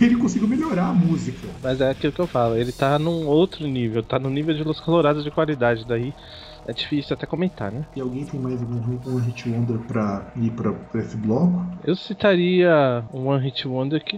Ele 0.00 0.16
conseguiu 0.16 0.46
melhorar 0.46 0.88
a 0.88 0.92
música. 0.92 1.48
Mas 1.62 1.80
é 1.80 1.90
aquilo 1.90 2.12
que 2.12 2.20
eu 2.20 2.26
falo, 2.26 2.56
ele 2.56 2.72
tá 2.72 2.98
num 2.98 3.26
outro 3.26 3.66
nível, 3.66 4.02
tá 4.02 4.18
no 4.18 4.28
nível 4.28 4.54
de 4.54 4.62
Los 4.62 4.80
Colorados 4.80 5.24
de 5.24 5.30
qualidade, 5.30 5.86
daí 5.86 6.12
é 6.66 6.72
difícil 6.72 7.14
até 7.14 7.26
comentar, 7.26 7.70
né? 7.70 7.84
E 7.94 8.00
alguém 8.00 8.24
tem 8.24 8.40
mais 8.40 8.60
algum 8.60 8.98
um 9.06 9.18
hit 9.18 9.48
wonder 9.48 9.78
pra 9.80 10.26
ir 10.36 10.50
pra, 10.50 10.72
pra 10.72 11.00
esse 11.00 11.16
bloco? 11.16 11.64
Eu 11.84 11.94
citaria 11.94 13.04
um 13.12 13.26
One 13.26 13.42
Hit 13.44 13.66
Wonder 13.66 14.02
que 14.02 14.16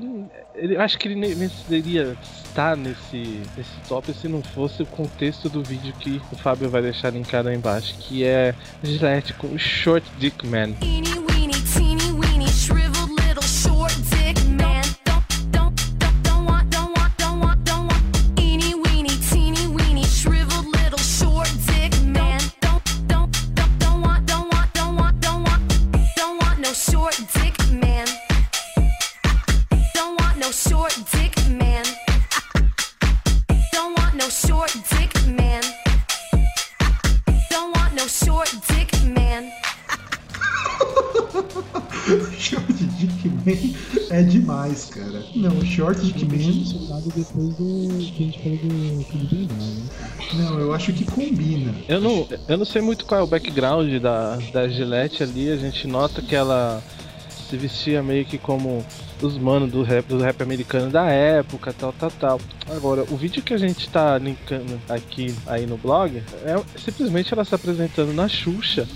ele, 0.55 0.77
acho 0.77 0.99
que 0.99 1.09
ele 1.09 1.15
nem 1.17 1.35
deveria 1.69 2.17
estar 2.23 2.77
nesse, 2.77 3.43
nesse 3.57 3.81
top 3.89 4.13
se 4.13 4.29
não 4.29 4.43
fosse 4.43 4.83
o 4.83 4.87
contexto 4.87 5.49
do 5.49 5.63
vídeo 5.63 5.93
que 5.99 6.21
o 6.33 6.37
Fábio 6.37 6.69
vai 6.69 6.83
deixar 6.83 7.11
linkado 7.11 7.49
aí 7.49 7.57
embaixo, 7.57 7.97
que 7.99 8.25
é 8.25 8.55
Gillette 8.83 9.35
com 9.35 9.57
Short 9.59 10.07
Dick 10.19 10.47
Man. 10.47 10.75
Dick 46.01 46.25
Man. 46.25 46.65
Citado 46.65 47.13
depois 47.15 47.57
do 47.57 48.13
que 48.13 48.23
a 48.23 48.27
gente 48.27 48.43
falou 48.43 48.59
do 48.59 49.05
Clube 49.05 49.27
do 49.27 49.37
Lugar, 49.43 49.57
né? 49.57 49.83
Não, 50.35 50.59
eu 50.59 50.73
acho 50.73 50.93
que 50.93 51.05
combina. 51.05 51.75
Eu 51.89 52.01
não, 52.01 52.29
eu 52.49 52.57
não 52.57 52.65
sei 52.65 52.83
muito 52.83 53.05
qual 53.05 53.21
é 53.21 53.25
o 53.25 53.27
background 53.27 54.01
da, 54.01 54.37
da 54.53 54.69
Gillette 54.69 55.23
ali, 55.23 55.51
a 55.51 55.57
gente 55.57 55.87
nota 55.87 56.21
que 56.23 56.35
ela 56.35 56.83
se 57.49 57.57
vestia 57.57 58.03
meio 58.03 58.25
que 58.25 58.39
como 58.39 58.85
os 59.23 59.39
manos 59.39 59.71
do 59.71 59.83
rap, 59.83 60.07
do 60.07 60.19
rap 60.19 60.43
americano 60.43 60.91
da 60.91 61.07
época, 61.07 61.73
tal, 61.73 61.93
tal, 61.93 62.11
tal. 62.11 62.41
Agora, 62.69 63.05
o 63.11 63.17
vídeo 63.17 63.43
que 63.43 63.55
a 63.55 63.59
gente 63.59 63.89
tá 63.89 64.19
linkando 64.19 64.81
aqui 64.89 65.35
aí 65.47 65.67
no 65.67 65.77
blog 65.77 66.23
é 66.45 66.61
simplesmente 66.79 67.33
ela 67.33 67.45
se 67.45 67.55
apresentando 67.55 68.13
na 68.13 68.29
Xuxa. 68.29 68.87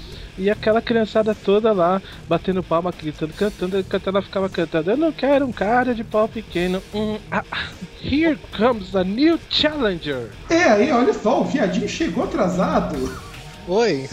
E 0.40 0.48
aquela 0.48 0.80
criançada 0.80 1.34
toda 1.34 1.70
lá, 1.70 2.00
batendo 2.26 2.62
palma, 2.62 2.90
gritando, 2.90 3.34
cantando, 3.34 3.78
enquanto 3.78 4.08
ela 4.08 4.22
ficava 4.22 4.48
cantando. 4.48 4.90
Eu 4.90 4.96
não 4.96 5.12
quero 5.12 5.46
um 5.46 5.52
cara 5.52 5.94
de 5.94 6.02
pau 6.02 6.26
pequeno. 6.26 6.82
Hum, 6.94 7.18
ah, 7.30 7.44
ah, 7.52 7.68
here 8.02 8.38
comes 8.56 8.96
a 8.96 9.04
new 9.04 9.38
challenger. 9.50 10.30
É, 10.48 10.62
aí, 10.62 10.90
olha 10.92 11.12
só, 11.12 11.42
o 11.42 11.44
viadinho 11.44 11.86
chegou 11.86 12.24
atrasado. 12.24 13.29
Oi. 13.70 14.08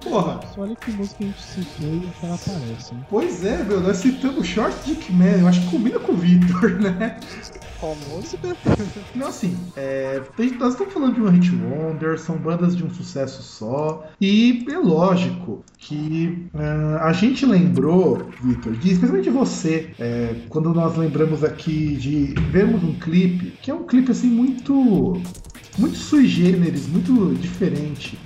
Porra. 0.00 0.40
Só 0.54 0.60
olha 0.60 0.76
que 0.76 0.92
música 0.92 1.24
a 1.24 1.26
gente 1.26 1.42
citou 1.42 1.88
e 1.88 2.08
ela 2.22 2.36
aparece. 2.36 2.94
Hein? 2.94 3.04
Pois 3.10 3.44
é, 3.44 3.64
meu, 3.64 3.80
nós 3.80 3.96
citamos 3.96 4.46
Short 4.46 4.76
Dick 4.86 5.12
Man, 5.12 5.38
eu 5.40 5.48
acho 5.48 5.62
que 5.62 5.70
combina 5.72 5.98
com 5.98 6.12
o 6.12 6.16
Victor, 6.16 6.78
né? 6.78 7.18
Qual 7.80 7.96
música? 8.08 8.56
Não, 9.16 9.26
assim, 9.26 9.56
é, 9.76 10.22
nós 10.60 10.74
estamos 10.74 10.94
falando 10.94 11.16
de 11.16 11.20
um 11.20 11.28
hit 11.28 11.50
wonder, 11.56 12.20
são 12.20 12.36
bandas 12.36 12.76
de 12.76 12.84
um 12.84 12.90
sucesso 12.94 13.42
só, 13.42 14.06
e 14.20 14.64
é 14.70 14.78
lógico 14.78 15.64
que 15.76 16.46
ah, 16.54 17.08
a 17.08 17.12
gente 17.12 17.44
lembrou, 17.44 18.30
Victor, 18.44 18.76
de, 18.76 18.92
especialmente 18.92 19.28
você, 19.28 19.90
é, 19.98 20.36
quando 20.48 20.72
nós 20.72 20.96
lembramos 20.96 21.42
aqui 21.42 21.96
de 21.96 22.32
vermos 22.52 22.84
um 22.84 22.94
clipe, 22.94 23.58
que 23.60 23.72
é 23.72 23.74
um 23.74 23.82
clipe 23.82 24.12
assim 24.12 24.28
muito, 24.28 25.20
muito 25.76 25.96
sui 25.96 26.28
generis, 26.28 26.86
muito 26.86 27.34
diferente. 27.40 28.16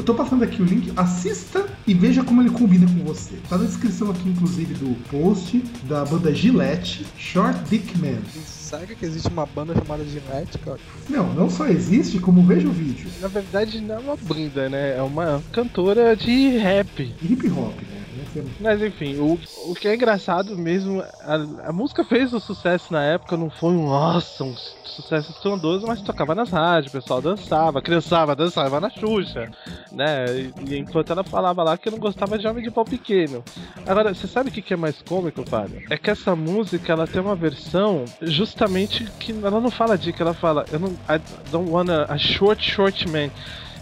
Eu 0.00 0.04
tô 0.04 0.14
passando 0.14 0.42
aqui 0.42 0.62
o 0.62 0.64
link, 0.64 0.90
assista 0.96 1.66
e 1.86 1.92
veja 1.92 2.24
como 2.24 2.40
ele 2.40 2.48
combina 2.48 2.86
com 2.86 3.04
você. 3.04 3.34
Tá 3.50 3.58
na 3.58 3.66
descrição 3.66 4.10
aqui, 4.10 4.30
inclusive, 4.30 4.72
do 4.72 4.94
post 5.10 5.62
da 5.82 6.06
banda 6.06 6.34
Gillette, 6.34 7.04
Short 7.18 7.60
Dick 7.68 7.98
Man. 7.98 8.16
Sério 8.46 8.96
que 8.96 9.04
existe 9.04 9.28
uma 9.28 9.44
banda 9.44 9.74
chamada 9.74 10.02
Gillette, 10.02 10.56
cara? 10.56 10.78
Não, 11.06 11.34
não 11.34 11.50
só 11.50 11.66
existe, 11.66 12.18
como 12.18 12.42
veja 12.42 12.66
o 12.66 12.72
vídeo. 12.72 13.10
Na 13.20 13.28
verdade, 13.28 13.78
não 13.82 13.96
é 13.96 13.98
uma 13.98 14.16
banda, 14.16 14.70
né? 14.70 14.96
É 14.96 15.02
uma 15.02 15.42
cantora 15.52 16.16
de 16.16 16.56
rap. 16.56 17.14
Hip 17.22 17.50
hop, 17.50 17.74
né? 17.82 17.99
É- 18.36 18.62
Mas 18.62 18.82
enfim, 18.82 19.16
o, 19.18 19.38
o 19.70 19.74
que 19.74 19.88
é 19.88 19.94
engraçado 19.94 20.56
mesmo, 20.56 21.02
a, 21.18 21.68
a 21.68 21.72
música 21.72 22.04
fez 22.04 22.32
um 22.32 22.38
sucesso 22.40 22.92
na 22.92 23.02
época, 23.02 23.36
não 23.36 23.50
foi 23.50 23.70
um 23.70 23.86
nossa, 23.86 24.44
um 24.44 24.54
sucesso 24.84 25.30
estrondoso, 25.32 25.86
mas 25.86 26.00
tocava 26.02 26.34
nas 26.34 26.50
rádios, 26.50 26.88
o 26.88 26.92
pessoal 26.92 27.20
dançava, 27.20 27.78
a 27.78 27.82
criançada 27.82 28.36
dançava 28.36 28.80
na 28.80 28.88
Xuxa, 28.90 29.48
né? 29.90 30.52
E, 30.58 30.76
enquanto 30.78 31.10
ela 31.10 31.24
falava 31.24 31.62
lá 31.62 31.76
que 31.76 31.88
eu 31.88 31.92
não 31.92 31.98
gostava 31.98 32.38
de 32.38 32.46
homem 32.46 32.62
de 32.62 32.70
pau 32.70 32.84
pequeno. 32.84 33.42
Agora, 33.86 34.14
você 34.14 34.28
sabe 34.28 34.50
o 34.50 34.52
que 34.52 34.62
que 34.62 34.74
é 34.74 34.76
mais 34.76 35.02
cômico, 35.02 35.42
Fábio? 35.44 35.82
É 35.90 35.96
que 35.96 36.10
essa 36.10 36.36
música 36.36 36.92
ela 36.92 37.06
tem 37.06 37.20
uma 37.22 37.34
versão 37.36 38.04
justamente 38.22 39.10
que 39.18 39.32
ela 39.32 39.60
não 39.60 39.70
fala 39.70 39.98
dica, 39.98 40.22
ela 40.22 40.34
fala, 40.34 40.66
eu 40.70 40.78
não 40.78 40.90
I 41.08 41.18
don't 41.50 41.68
wanna 41.70 42.06
a 42.08 42.16
short 42.18 42.62
short 42.62 43.08
man 43.08 43.30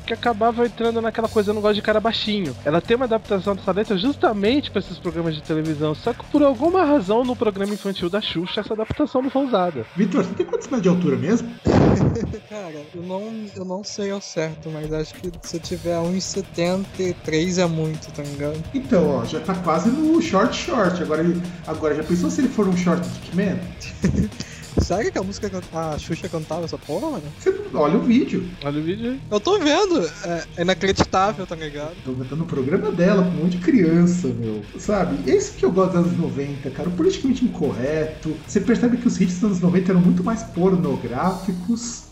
que 0.09 0.15
acabava 0.15 0.65
entrando 0.65 1.03
naquela 1.03 1.29
coisa, 1.29 1.51
eu 1.51 1.55
não 1.55 1.61
gosto 1.61 1.75
de 1.75 1.83
cara 1.83 2.01
baixinho. 2.01 2.57
Ela 2.65 2.81
tem 2.81 2.97
uma 2.97 3.05
adaptação 3.05 3.55
dessa 3.55 3.73
letra 3.73 3.97
justamente 3.99 4.71
para 4.71 4.81
esses 4.81 4.99
programas 4.99 5.35
de 5.35 5.43
televisão, 5.43 5.95
só 5.95 6.15
que 6.15 6.25
por 6.27 6.43
alguma 6.43 6.83
razão 6.83 7.25
no 7.25 7.37
programa 7.37 7.75
infantil 7.75 8.09
da 8.09 8.21
Xuxa 8.21 8.61
essa 8.61 8.73
adaptação 8.73 9.21
não 9.21 9.29
foi 9.29 9.45
usada. 9.45 9.85
Vitor, 9.95 10.25
você 10.25 10.35
tem 10.35 10.47
quantos 10.47 10.67
metros 10.67 10.83
de 10.83 10.89
altura 10.89 11.17
mesmo? 11.17 11.51
Cara, 12.49 12.83
eu 12.95 13.03
não, 13.03 13.47
eu 13.55 13.65
não 13.65 13.85
sei 13.85 14.11
ao 14.11 14.21
certo, 14.21 14.71
mas 14.71 14.91
acho 14.91 15.15
que 15.15 15.31
se 15.43 15.57
eu 15.57 15.61
tiver 15.61 15.97
1,73 15.97 17.63
é 17.63 17.67
muito, 17.67 18.11
tá 18.13 18.23
ligado? 18.23 18.63
Então, 18.73 19.19
ó, 19.19 19.25
já 19.25 19.41
tá 19.41 19.55
quase 19.57 19.91
no 19.91 20.21
short 20.23 20.57
short. 20.57 21.03
Agora, 21.03 21.23
agora 21.67 21.95
já 21.95 22.03
pensou 22.03 22.31
se 22.31 22.41
ele 22.41 22.49
for 22.49 22.67
um 22.67 22.77
short 22.77 23.07
dick 23.07 23.37
man? 23.37 23.59
Sério 24.89 25.13
que 25.13 25.19
a 25.19 25.23
música 25.23 25.51
a 25.75 25.99
Xuxa 25.99 26.31
cantava 26.31 26.65
essa 26.65 26.79
porra, 26.79 27.11
mano? 27.11 27.25
Você 27.39 27.55
olha 27.75 27.99
o 27.99 28.01
vídeo. 28.01 28.51
Olha 28.65 28.81
o 28.81 28.83
vídeo 28.83 29.11
aí. 29.11 29.21
Eu 29.31 29.39
tô 29.39 29.59
vendo, 29.59 30.01
é, 30.25 30.45
é 30.57 30.63
inacreditável, 30.63 31.47
tá 31.47 31.55
ligado? 31.55 31.95
Tô 32.03 32.15
tá 32.25 32.35
no 32.35 32.47
programa 32.47 32.91
dela 32.91 33.23
com 33.23 33.29
um 33.33 33.43
monte 33.45 33.59
de 33.59 33.59
criança, 33.59 34.29
meu. 34.29 34.63
Sabe? 34.79 35.31
Esse 35.31 35.59
que 35.59 35.67
eu 35.67 35.71
gosto 35.71 35.93
dos 35.93 36.07
anos 36.07 36.17
90, 36.19 36.71
cara. 36.71 36.89
O 36.89 36.93
politicamente 36.93 37.45
incorreto. 37.45 38.35
Você 38.47 38.63
percebe 38.63 38.97
que 38.97 39.07
os 39.07 39.21
hits 39.21 39.35
dos 39.35 39.45
anos 39.45 39.61
90 39.61 39.93
eram 39.93 40.01
muito 40.01 40.25
mais 40.25 40.43
pornográficos. 40.43 42.05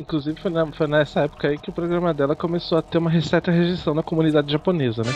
Inclusive 0.00 0.40
foi, 0.40 0.50
na- 0.50 0.72
foi 0.72 0.86
nessa 0.86 1.20
época 1.20 1.48
aí 1.48 1.58
que 1.58 1.68
o 1.68 1.74
programa 1.74 2.14
dela 2.14 2.34
começou 2.34 2.78
a 2.78 2.82
ter 2.82 2.96
uma 2.96 3.12
certa 3.20 3.50
rejeição 3.50 3.92
na 3.92 4.02
comunidade 4.02 4.50
japonesa, 4.50 5.02
né? 5.02 5.12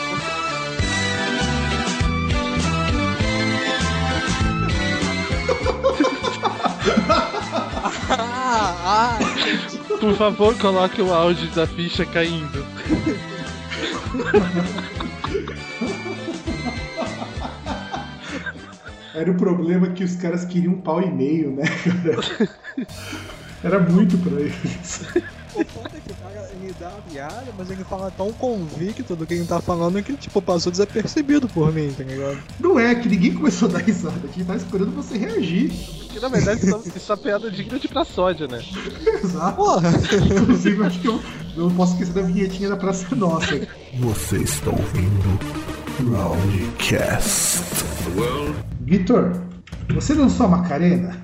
Por 10.06 10.14
favor, 10.14 10.56
coloque 10.58 11.02
o 11.02 11.12
áudio 11.12 11.50
da 11.50 11.66
ficha 11.66 12.06
caindo. 12.06 12.64
Era 19.12 19.32
o 19.32 19.34
problema 19.34 19.88
que 19.88 20.04
os 20.04 20.14
caras 20.14 20.44
queriam 20.44 20.74
um 20.74 20.80
pau 20.80 21.02
e 21.02 21.10
meio, 21.10 21.50
né, 21.50 21.64
cara? 21.82 22.18
Era 23.64 23.80
muito 23.80 24.16
pra 24.18 24.40
eles. 24.40 25.08
o 25.56 25.64
foda 25.64 25.90
é 25.96 26.00
que 26.00 26.14
cara, 26.14 26.45
dá 26.78 26.88
a 26.88 27.10
piada, 27.10 27.46
mas 27.56 27.70
ele 27.70 27.84
fala 27.84 28.10
tão 28.10 28.32
convicto 28.32 29.14
do 29.16 29.26
que 29.26 29.34
ele 29.34 29.44
tá 29.44 29.60
falando 29.60 30.02
que, 30.02 30.14
tipo, 30.14 30.40
passou 30.40 30.70
desapercebido 30.70 31.48
por 31.48 31.72
mim, 31.72 31.92
tá 31.96 32.04
ligado? 32.04 32.38
Não 32.60 32.78
é 32.78 32.94
que 32.94 33.08
ninguém 33.08 33.34
começou 33.34 33.68
a 33.68 33.72
dar 33.72 33.78
risada, 33.78 34.16
a 34.22 34.26
gente 34.26 34.44
tava 34.44 34.58
esperando 34.58 34.92
você 34.94 35.16
reagir. 35.16 35.70
Que 36.16 36.20
na 36.20 36.28
verdade 36.28 36.66
isso, 36.66 36.82
isso 36.96 37.12
é 37.12 37.16
piada 37.16 37.50
digna 37.50 37.78
de 37.78 37.88
pra 37.88 38.04
sódia, 38.04 38.48
né? 38.48 38.62
Exato. 39.22 39.56
Porra! 39.56 39.90
Inclusive, 40.40 40.78
eu 40.78 40.86
acho 40.86 40.98
que 41.00 41.08
eu 41.08 41.20
não 41.56 41.70
posso 41.70 41.92
esquecer 41.92 42.14
da 42.14 42.22
vinhetinha 42.22 42.68
da 42.70 42.76
Praça 42.76 43.14
Nossa. 43.14 43.68
Você 43.98 44.38
está 44.38 44.70
ouvindo 44.70 45.38
Roundcast. 46.16 47.60
Vitor, 48.80 49.32
você 49.94 50.14
dançou 50.14 50.46
a 50.46 50.48
Macarena? 50.48 51.16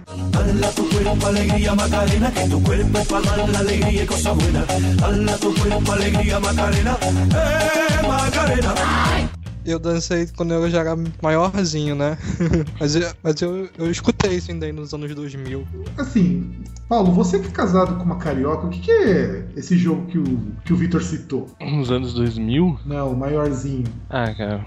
Eu 9.64 9.78
dancei 9.78 10.26
quando 10.36 10.54
eu 10.54 10.68
já 10.68 10.80
era 10.80 10.96
maiorzinho, 11.22 11.94
né? 11.94 12.18
mas 12.80 12.96
eu, 12.96 13.12
mas 13.22 13.40
eu, 13.40 13.68
eu 13.78 13.90
escutei 13.90 14.34
isso 14.34 14.50
ainda 14.50 14.66
aí 14.66 14.72
nos 14.72 14.92
anos 14.92 15.14
2000. 15.14 15.66
Assim, 15.96 16.52
Paulo, 16.88 17.12
você 17.12 17.38
que 17.38 17.46
é 17.46 17.50
casado 17.50 17.96
com 17.96 18.04
uma 18.04 18.16
carioca, 18.16 18.66
o 18.66 18.70
que, 18.70 18.80
que 18.80 18.90
é 18.90 19.46
esse 19.56 19.78
jogo 19.78 20.06
que 20.06 20.18
o, 20.18 20.24
que 20.64 20.72
o 20.72 20.76
Vitor 20.76 21.02
citou? 21.02 21.48
Nos 21.60 21.90
anos 21.92 22.12
2000? 22.12 22.80
Não, 22.84 23.12
o 23.12 23.16
maiorzinho. 23.16 23.84
Ah, 24.10 24.34
cara. 24.34 24.64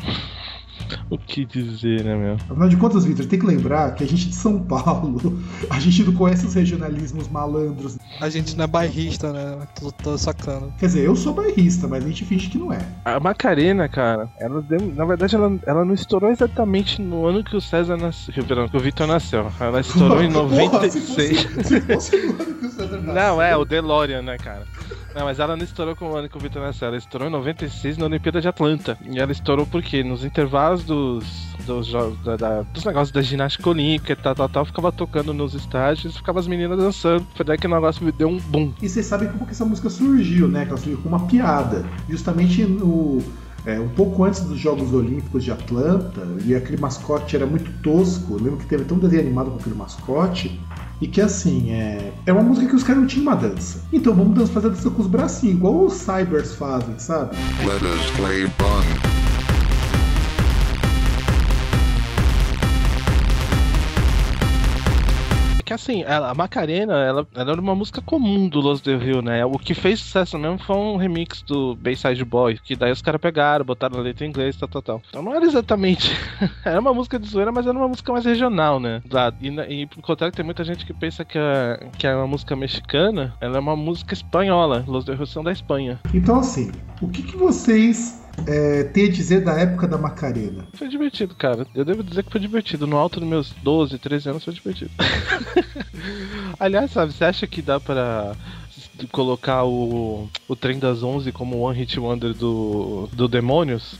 O 1.10 1.18
que 1.18 1.46
dizer, 1.46 2.04
né, 2.04 2.16
meu? 2.16 2.34
Afinal 2.36 2.70
de 2.70 2.78
contas, 2.78 3.06
Vitor, 3.06 3.26
tem 3.26 3.40
que 3.40 3.46
lembrar 3.46 3.96
que 3.96 4.04
a 4.04 4.08
gente 4.08 4.26
é 4.28 4.30
de 4.30 4.36
São 4.36 4.60
Paulo, 4.60 5.40
a 5.70 5.80
gente 5.80 6.04
não 6.04 6.14
conhece 6.14 6.46
os 6.46 6.54
regionalismos 6.54 7.28
malandros. 7.28 7.98
A 8.20 8.30
gente 8.30 8.56
não 8.58 8.66
é 8.66 8.68
bairrista, 8.68 9.32
né? 9.34 9.66
Tô, 9.80 9.92
tô 9.92 10.18
sacando. 10.18 10.74
Quer 10.78 10.88
dizer, 10.88 11.06
eu 11.06 11.16
sou 11.16 11.34
bairrista, 11.34 11.88
mas 11.88 12.04
a 12.04 12.08
gente 12.08 12.26
finge 12.26 12.50
que 12.50 12.58
não 12.58 12.72
é. 12.74 12.80
A 13.04 13.20
Macarena, 13.20 13.88
cara, 13.90 14.30
ela 14.40 14.62
deu, 14.62 14.80
na 14.96 15.06
verdade 15.06 15.36
ela, 15.36 15.58
ela 15.66 15.86
não 15.86 15.94
estourou 15.94 16.30
exatamente 16.30 17.02
no 17.02 17.26
ano 17.26 17.44
que 17.44 17.56
o 17.56 17.62
César 17.62 17.98
nasceu, 17.98 18.44
perdão, 18.46 18.68
que 18.68 18.78
o 18.78 18.80
Vitor 18.80 19.08
nasceu. 19.08 19.52
Ela 19.60 19.80
estourou 19.82 20.22
em 20.22 20.32
Porra, 20.34 20.90
se 20.90 21.00
96. 21.00 21.44
fosse- 21.44 21.64
se 21.64 21.82
fosse 21.82 22.18
no 22.18 22.32
ano 22.42 22.54
que 22.56 22.66
o 22.66 22.70
César 22.70 22.98
nasceu. 23.02 23.14
Não, 23.14 23.42
é, 23.42 23.56
o 23.58 23.66
DeLorean, 23.66 24.22
né, 24.22 24.38
cara? 24.38 24.66
Não, 25.16 25.24
mas 25.24 25.40
ela 25.40 25.56
não 25.56 25.64
estourou 25.64 25.96
com 25.96 26.10
o 26.12 26.16
ano 26.18 26.28
que 26.28 26.36
o 26.36 26.40
Vitor 26.42 26.62
nasceu. 26.62 26.90
Ela 26.90 26.98
estourou 26.98 27.28
em 27.30 27.32
96 27.32 27.98
na 27.98 28.06
Olimpíada 28.06 28.42
de 28.42 28.50
Atlanta. 28.50 28.98
E 29.10 29.18
ela 29.18 29.32
estourou 29.32 29.66
por 29.66 29.82
quê? 29.82 30.04
Nos 30.04 30.26
intervalos 30.26 30.84
dos, 30.84 31.26
dos, 31.66 31.88
jogos, 31.88 32.20
da, 32.24 32.36
da- 32.36 32.62
dos 32.64 32.84
negócios 32.84 33.12
da 33.12 33.22
ginástica 33.22 33.70
olímpica 33.70 34.12
e 34.12 34.16
tal, 34.18 34.36
tal, 34.36 34.50
tal, 34.50 34.66
ficava 34.66 34.92
tocando 34.92 35.34
nos 35.34 35.54
estádios 35.54 36.14
e 36.14 36.18
ficava 36.18 36.40
as 36.42 36.48
meninas 36.48 36.78
dançando. 36.78 37.26
Foi 37.34 37.46
daí 37.46 37.58
que 37.58 37.66
o 37.66 37.70
negócio 37.70 38.04
me 38.04 38.12
deu 38.12 38.28
um 38.28 38.38
boom. 38.40 38.74
E 38.82 38.90
vocês 38.90 39.06
sabem 39.06 39.30
como 39.30 39.46
que 39.46 39.52
essa 39.52 39.64
música 39.64 39.90
surgiu, 39.90 40.50
né? 40.50 40.66
Que 40.66 40.72
ela 40.72 40.78
surgiu 40.78 40.98
com 41.02 41.08
uma 41.08 41.26
piada. 41.28 41.86
Justamente 42.10 42.66
no. 42.66 43.22
é, 43.66 43.80
um 43.80 43.88
pouco 43.88 44.26
antes 44.26 44.42
dos 44.42 44.60
Jogos 44.60 44.94
Olímpicos 44.94 45.46
de 45.46 45.52
Atlanta, 45.52 46.28
e 46.46 46.54
aquele 46.54 46.78
mascote 46.82 47.38
era 47.38 47.46
muito 47.46 47.72
tosco. 47.82 48.34
Eu 48.34 48.38
lembro 48.44 48.58
que 48.58 48.66
teve 48.66 48.84
até 48.84 48.94
um 48.94 49.00
desenho 49.00 49.22
animado 49.22 49.50
com 49.52 49.60
aquele 49.60 49.76
mascote. 49.76 50.60
E 51.02 51.08
que 51.08 51.20
assim, 51.22 51.72
é, 51.72 52.12
é 52.26 52.32
uma 52.34 52.42
música 52.42 52.68
que 52.68 52.76
os 52.76 52.84
caras 52.84 53.02
não 53.02 53.08
tinham 53.08 53.24
uma 53.28 53.36
dança. 53.36 53.80
Então 53.92 54.14
vamos 54.14 54.38
dan- 54.38 54.48
fazer 54.48 54.68
a 54.68 54.70
dança 54.70 54.90
com 54.90 55.02
os 55.02 55.08
bracinhos, 55.08 55.56
igual 55.58 55.86
os 55.86 55.94
cybers 55.94 56.54
fazem, 56.56 56.98
sabe? 56.98 57.36
Let 57.66 57.82
us 57.82 58.10
play 58.18 58.46
fun. 58.58 59.25
Assim, 65.76 66.04
a 66.04 66.34
Macarena, 66.34 66.96
ela, 66.96 67.28
ela 67.36 67.52
era 67.52 67.62
uma 67.62 67.76
música 67.76 68.02
comum 68.02 68.48
do 68.48 68.60
Los 68.60 68.82
Del 68.82 69.00
Rio, 69.00 69.22
né? 69.22 69.46
O 69.46 69.58
que 69.60 69.74
fez 69.74 70.00
sucesso 70.00 70.38
mesmo 70.38 70.58
foi 70.58 70.76
um 70.76 70.98
remix 70.98 71.42
do 71.42 71.76
Bayside 71.76 72.24
Boy, 72.26 72.60
que 72.64 72.76
daí 72.76 72.92
os 72.92 73.02
caras 73.02 73.22
pegaram, 73.22 73.66
botaram 73.66 74.00
a 74.00 74.02
letra 74.02 74.26
em 74.26 74.30
inglês, 74.30 74.56
tal, 74.56 74.70
tal, 74.70 74.82
tal. 74.82 75.02
Então 75.10 75.22
não 75.22 75.34
era 75.34 75.46
exatamente. 75.46 76.12
era 76.66 76.80
uma 76.80 76.94
música 76.94 77.20
de 77.20 77.28
zoeira, 77.28 77.52
mas 77.52 77.68
era 77.68 77.78
uma 77.78 77.88
música 77.88 78.12
mais 78.12 78.26
regional, 78.26 78.80
né? 78.80 79.02
E, 79.42 79.82
e 79.82 79.86
por 79.88 80.02
contrário, 80.02 80.36
tem 80.36 80.46
muita 80.46 80.64
gente 80.64 80.86
que 80.86 80.94
pensa 80.94 81.24
que, 81.24 81.38
a, 81.38 81.88
que 81.98 82.08
é 82.08 82.16
uma 82.16 82.28
música 82.28 82.56
mexicana, 82.56 83.36
ela 83.40 83.58
é 83.58 83.60
uma 83.60 83.76
música 83.76 84.14
espanhola. 84.14 84.84
Los 84.88 85.06
Del 85.06 85.16
Rio 85.16 85.28
são 85.28 85.44
da 85.44 85.52
Espanha. 85.52 86.00
Então, 86.14 86.40
assim, 86.40 86.72
o 87.02 87.08
que, 87.08 87.22
que 87.22 87.38
vocês 87.38 88.25
é, 88.48 88.84
têm 88.84 89.06
a 89.06 89.12
dizer 89.12 89.42
da 89.44 89.54
época 89.54 89.88
da 89.88 89.98
Macarena? 89.98 90.68
Foi 90.74 90.88
divertido, 90.88 91.36
cara. 91.36 91.66
Eu 91.74 91.86
devo 91.86 92.04
dizer 92.04 92.24
que 92.24 92.32
foi 92.32 92.42
divertido. 92.42 92.86
No 92.86 92.98
alto 92.98 93.20
dos 93.20 93.30
meus 93.30 93.52
12, 93.64 93.98
13 93.98 94.30
anos 94.30 94.44
foi 94.44 94.54
divertido. 94.54 94.92
Aliás, 96.60 96.92
sabe, 96.92 97.14
você 97.14 97.26
acha 97.26 97.48
que 97.48 97.62
dá 97.62 97.80
pra 97.80 98.36
colocar 99.12 99.64
o, 99.66 100.30
o 100.48 100.56
Trem 100.56 100.80
das 100.80 101.04
11 101.04 101.32
como 101.32 101.60
One 101.60 101.78
Hit 101.78 102.00
Wonder 102.00 102.34
do, 102.34 103.10
do 103.12 103.28
Demônios? 103.28 104.00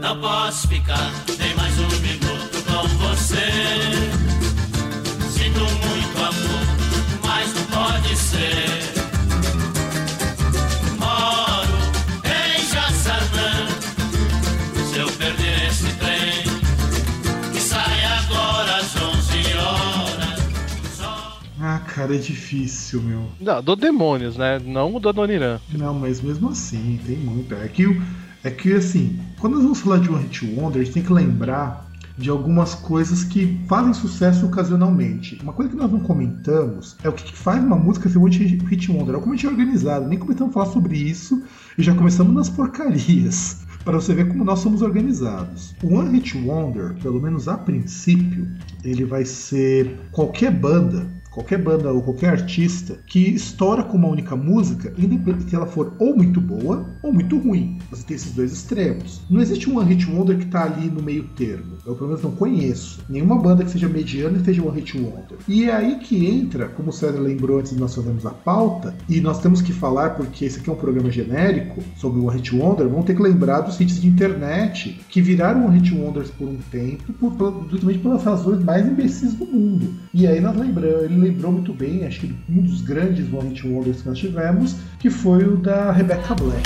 Não 0.00 0.20
posso 0.20 0.68
ficar 0.68 1.33
cara, 22.04 22.14
é 22.14 22.18
difícil, 22.18 23.02
meu. 23.02 23.26
Não, 23.40 23.62
do 23.62 23.74
Demônios, 23.74 24.36
né? 24.36 24.60
Não 24.64 24.94
o 24.94 25.00
do 25.00 25.08
Adoniran. 25.08 25.58
Não, 25.72 25.94
mas 25.94 26.20
mesmo 26.20 26.50
assim, 26.50 27.00
tem 27.06 27.16
muito. 27.16 27.54
É 27.54 27.66
que, 27.68 28.00
é 28.42 28.50
que 28.50 28.74
assim, 28.74 29.18
quando 29.40 29.54
nós 29.54 29.62
vamos 29.62 29.80
falar 29.80 29.98
de 29.98 30.10
One 30.10 30.24
Hit 30.24 30.44
Wonder, 30.44 30.82
a 30.82 30.84
gente 30.84 30.94
tem 30.94 31.02
que 31.02 31.12
lembrar 31.12 31.90
de 32.16 32.30
algumas 32.30 32.74
coisas 32.74 33.24
que 33.24 33.58
fazem 33.66 33.92
sucesso 33.94 34.46
ocasionalmente. 34.46 35.38
Uma 35.42 35.52
coisa 35.52 35.70
que 35.70 35.76
nós 35.76 35.90
não 35.90 35.98
comentamos 35.98 36.96
é 37.02 37.08
o 37.08 37.12
que, 37.12 37.34
faz 37.34 37.64
uma 37.64 37.76
música 37.76 38.08
ser 38.08 38.18
One 38.18 38.36
Hit 38.36 38.92
Wonder. 38.92 39.16
É 39.16 39.18
como 39.18 39.32
a 39.32 39.36
gente 39.36 39.46
é 39.46 39.48
organizado, 39.48 40.06
nem 40.06 40.18
começamos 40.18 40.50
a 40.50 40.54
falar 40.54 40.72
sobre 40.72 40.96
isso 40.96 41.42
e 41.76 41.82
já 41.82 41.94
começamos 41.94 42.34
nas 42.34 42.50
porcarias. 42.50 43.64
Para 43.84 44.00
você 44.00 44.14
ver 44.14 44.28
como 44.28 44.44
nós 44.44 44.60
somos 44.60 44.80
organizados. 44.80 45.74
O 45.82 45.94
One 45.94 46.10
Hit 46.12 46.38
Wonder, 46.38 46.94
pelo 47.02 47.20
menos 47.20 47.48
a 47.48 47.58
princípio, 47.58 48.48
ele 48.82 49.04
vai 49.04 49.26
ser 49.26 49.98
qualquer 50.10 50.50
banda 50.50 51.06
qualquer 51.34 51.58
banda 51.58 51.92
ou 51.92 52.00
qualquer 52.00 52.30
artista 52.30 52.96
que 53.06 53.18
estoura 53.18 53.82
com 53.82 53.96
uma 53.96 54.06
única 54.06 54.36
música, 54.36 54.94
independente 54.96 55.50
se 55.50 55.56
ela 55.56 55.66
for 55.66 55.92
ou 55.98 56.16
muito 56.16 56.40
boa 56.40 56.88
ou 57.02 57.12
muito 57.12 57.36
ruim. 57.38 57.76
Você 57.90 58.06
tem 58.06 58.14
esses 58.14 58.32
dois 58.32 58.52
extremos. 58.52 59.20
Não 59.28 59.40
existe 59.40 59.68
um 59.68 59.78
One 59.78 59.92
Hit 59.92 60.08
Wonder 60.08 60.38
que 60.38 60.44
está 60.44 60.64
ali 60.64 60.86
no 60.86 61.02
meio 61.02 61.24
termo. 61.30 61.73
Eu 61.86 61.94
pelo 61.94 62.08
menos 62.08 62.22
não 62.22 62.30
conheço 62.30 63.00
nenhuma 63.08 63.36
banda 63.38 63.64
que 63.64 63.70
seja 63.70 63.88
mediana 63.88 64.38
e 64.38 64.44
seja 64.44 64.62
One 64.62 64.80
Hit 64.80 64.96
Wonder. 64.96 65.38
E 65.46 65.68
é 65.68 65.74
aí 65.74 65.98
que 65.98 66.26
entra, 66.26 66.68
como 66.68 66.90
o 66.90 66.92
César 66.92 67.20
lembrou 67.20 67.58
antes 67.58 67.72
de 67.72 67.80
nós 67.80 67.94
fazermos 67.94 68.24
a 68.24 68.30
pauta, 68.30 68.94
e 69.08 69.20
nós 69.20 69.40
temos 69.40 69.60
que 69.60 69.72
falar 69.72 70.10
porque 70.10 70.44
esse 70.44 70.60
aqui 70.60 70.70
é 70.70 70.72
um 70.72 70.76
programa 70.76 71.10
genérico 71.10 71.82
sobre 71.96 72.20
o 72.20 72.26
One 72.26 72.36
Hit 72.36 72.54
Wonder, 72.54 72.88
vamos 72.88 73.04
ter 73.04 73.14
que 73.14 73.22
lembrar 73.22 73.60
dos 73.60 73.78
hits 73.78 74.00
de 74.00 74.08
internet 74.08 74.98
que 75.08 75.20
viraram 75.20 75.66
One 75.66 75.78
Hit 75.78 75.94
Wonders 75.94 76.30
por 76.30 76.48
um 76.48 76.58
tempo, 76.70 77.12
por, 77.12 77.66
justamente 77.70 77.98
pelas 77.98 78.24
razões 78.24 78.64
mais 78.64 78.86
imbecis 78.86 79.34
do 79.34 79.44
mundo. 79.44 79.94
E 80.12 80.26
aí 80.26 80.40
nós 80.40 80.56
lembramos, 80.56 81.04
ele 81.04 81.16
lembrou 81.16 81.52
muito 81.52 81.74
bem, 81.74 82.06
acho 82.06 82.20
que 82.20 82.34
um 82.48 82.62
dos 82.62 82.80
grandes 82.80 83.30
One 83.32 83.50
Hit 83.50 83.66
Wonders 83.66 84.00
que 84.02 84.08
nós 84.08 84.18
tivemos, 84.18 84.76
que 84.98 85.10
foi 85.10 85.44
o 85.44 85.56
da 85.56 85.92
Rebecca 85.92 86.34
Black. 86.34 86.62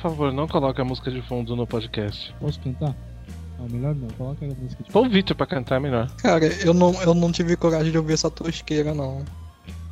Favor, 0.00 0.32
não 0.32 0.48
coloque 0.48 0.80
a 0.80 0.84
música 0.84 1.10
de 1.10 1.22
fundo 1.22 1.54
no 1.54 1.66
podcast. 1.66 2.34
Posso 2.40 2.60
cantar? 2.60 2.94
Não, 3.58 3.68
melhor 3.68 3.94
não. 3.94 4.08
Coloca 4.08 4.44
a 4.44 4.48
música 4.48 4.82
de 4.82 4.90
Põe 4.90 5.06
o 5.06 5.10
Victor 5.10 5.36
pra 5.36 5.46
cantar 5.46 5.76
é 5.76 5.80
melhor. 5.80 6.10
Cara, 6.16 6.46
eu 6.46 6.72
não, 6.72 6.92
eu 7.02 7.14
não 7.14 7.30
tive 7.30 7.56
coragem 7.56 7.92
de 7.92 7.98
ouvir 7.98 8.14
essa 8.14 8.30
tosqueira, 8.30 8.94
não. 8.94 9.22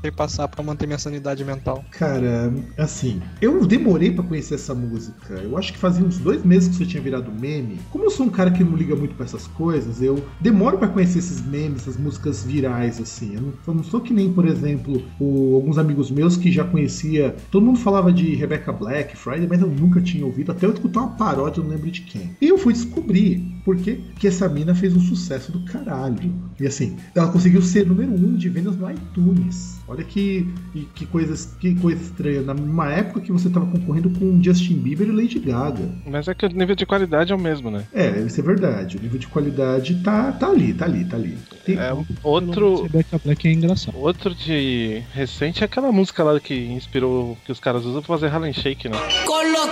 Que 0.01 0.13
passar 0.13 0.47
pra 0.47 0.63
manter 0.63 0.87
minha 0.87 0.99
sanidade 0.99 1.45
mental. 1.45 1.85
Cara, 1.91 2.55
assim, 2.79 3.21
eu 3.43 3.67
demorei 3.67 4.13
pra 4.13 4.23
conhecer 4.23 4.55
essa 4.55 4.73
música. 4.73 5.35
Eu 5.35 5.59
acho 5.59 5.73
que 5.73 5.79
fazia 5.79 6.05
uns 6.07 6.19
dois 6.19 6.45
meses 6.45 6.69
que 6.69 6.75
isso 6.77 6.87
tinha 6.87 7.03
virado 7.03 7.33
meme. 7.33 7.81
Como 7.91 8.05
eu 8.05 8.11
sou 8.11 8.25
um 8.27 8.31
cara 8.31 8.51
que 8.53 8.63
não 8.63 8.77
liga 8.77 8.95
muito 8.95 9.17
pra 9.17 9.25
essas 9.25 9.49
coisas, 9.49 10.01
eu 10.01 10.25
demoro 10.41 10.79
pra 10.79 10.87
conhecer 10.87 11.19
esses 11.19 11.41
memes, 11.45 11.83
essas 11.83 11.97
músicas 11.97 12.45
virais, 12.45 13.01
assim. 13.01 13.35
Eu 13.35 13.41
não, 13.43 13.53
eu 13.67 13.75
não 13.75 13.83
sou 13.83 14.01
que 14.01 14.15
nem, 14.15 14.33
por 14.33 14.47
exemplo, 14.47 15.03
o- 15.19 15.57
alguns 15.57 15.79
amigos 15.79 16.13
meus 16.13 16.37
que 16.37 16.53
já 16.53 16.63
conhecia. 16.65 17.35
Todo 17.51 17.67
mundo 17.67 17.81
falava 17.81 18.13
de 18.13 18.37
Rebecca 18.37 18.73
Black, 18.73 19.17
Friday, 19.17 19.49
mas 19.49 19.61
eu 19.61 19.67
nunca 19.69 20.01
tinha 20.01 20.25
ouvido, 20.25 20.53
até 20.53 20.65
eu 20.65 20.73
escutar 20.73 21.01
uma 21.01 21.17
paródia, 21.17 21.61
eu 21.61 21.65
não 21.65 21.73
lembro 21.73 21.91
de 21.91 22.03
quem. 22.03 22.31
E 22.41 22.47
eu 22.49 22.57
fui 22.57 22.73
descobrir 22.73 23.45
por 23.65 23.77
que 23.77 24.01
essa 24.23 24.49
mina 24.49 24.75
fez 24.77 24.95
um 24.95 25.01
sucesso 25.01 25.51
do 25.51 25.65
caralho. 25.65 26.33
E 26.61 26.67
assim, 26.69 26.97
ela 27.17 27.29
conseguiu 27.33 27.61
ser 27.61 27.85
número 27.85 28.13
um 28.13 28.37
de 28.37 28.49
vendas 28.49 28.77
no 28.77 28.89
iTunes. 28.91 29.78
Olha 29.89 30.05
que, 30.05 30.47
que, 30.73 30.89
que 30.95 31.07
coisas, 31.07 31.57
que 31.59 31.75
coisa 31.77 32.03
estranha. 32.03 32.43
Numa 32.43 32.93
época 32.93 33.21
que 33.21 33.33
você 33.33 33.49
tava 33.49 33.65
concorrendo 33.67 34.11
com 34.11 34.39
Justin 34.43 34.75
Bieber 34.75 35.09
e 35.09 35.13
Lady 35.13 35.39
Gaga. 35.39 35.89
Mas 36.07 36.29
é 36.29 36.35
que 36.35 36.45
o 36.45 36.49
nível 36.51 36.75
de 36.77 36.85
qualidade 36.85 37.33
é 37.33 37.35
o 37.35 37.39
mesmo, 37.39 37.71
né? 37.71 37.85
É, 37.95 38.21
isso 38.21 38.39
é 38.39 38.43
verdade. 38.45 38.99
O 38.99 39.01
nível 39.01 39.19
de 39.19 39.27
qualidade 39.27 39.95
tá, 40.03 40.31
tá 40.33 40.49
ali, 40.49 40.75
tá 40.75 40.85
ali, 40.85 41.05
tá 41.07 41.17
ali. 41.17 41.39
Tem- 41.65 41.79
É, 41.79 41.97
outro, 42.23 42.83
Rebecca 42.83 43.19
Black 43.25 43.49
é 43.49 43.53
engraçado. 43.53 43.97
outro 43.99 44.35
de 44.35 45.03
recente 45.15 45.63
é 45.63 45.65
aquela 45.65 45.91
música 45.91 46.23
lá 46.23 46.39
que 46.39 46.55
inspirou, 46.55 47.39
que 47.47 47.53
os 47.53 47.59
caras 47.59 47.85
usam 47.87 48.03
pra 48.03 48.15
fazer 48.15 48.27
Harlem 48.27 48.53
Shake, 48.53 48.89
né? 48.91 48.99
con 49.25 49.43
los 49.53 49.69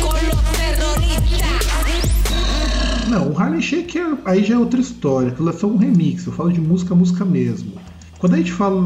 Con 0.00 0.18
los 0.28 0.42
terroristas. 0.56 1.52
Não, 3.08 3.30
o 3.30 3.38
Harlem 3.38 3.60
Shake 3.60 3.98
é- 3.98 4.16
aí 4.24 4.44
já 4.44 4.54
é 4.54 4.58
outra 4.58 4.80
história. 4.80 5.28
Aquilo 5.28 5.50
é 5.50 5.52
só 5.52 5.66
um 5.66 5.76
remix. 5.76 6.26
Eu 6.26 6.32
falo 6.32 6.52
de 6.52 6.60
música, 6.60 6.94
música 6.94 7.24
mesmo. 7.24 7.72
Quando 8.18 8.34
a 8.34 8.38
gente 8.38 8.52
fala, 8.52 8.80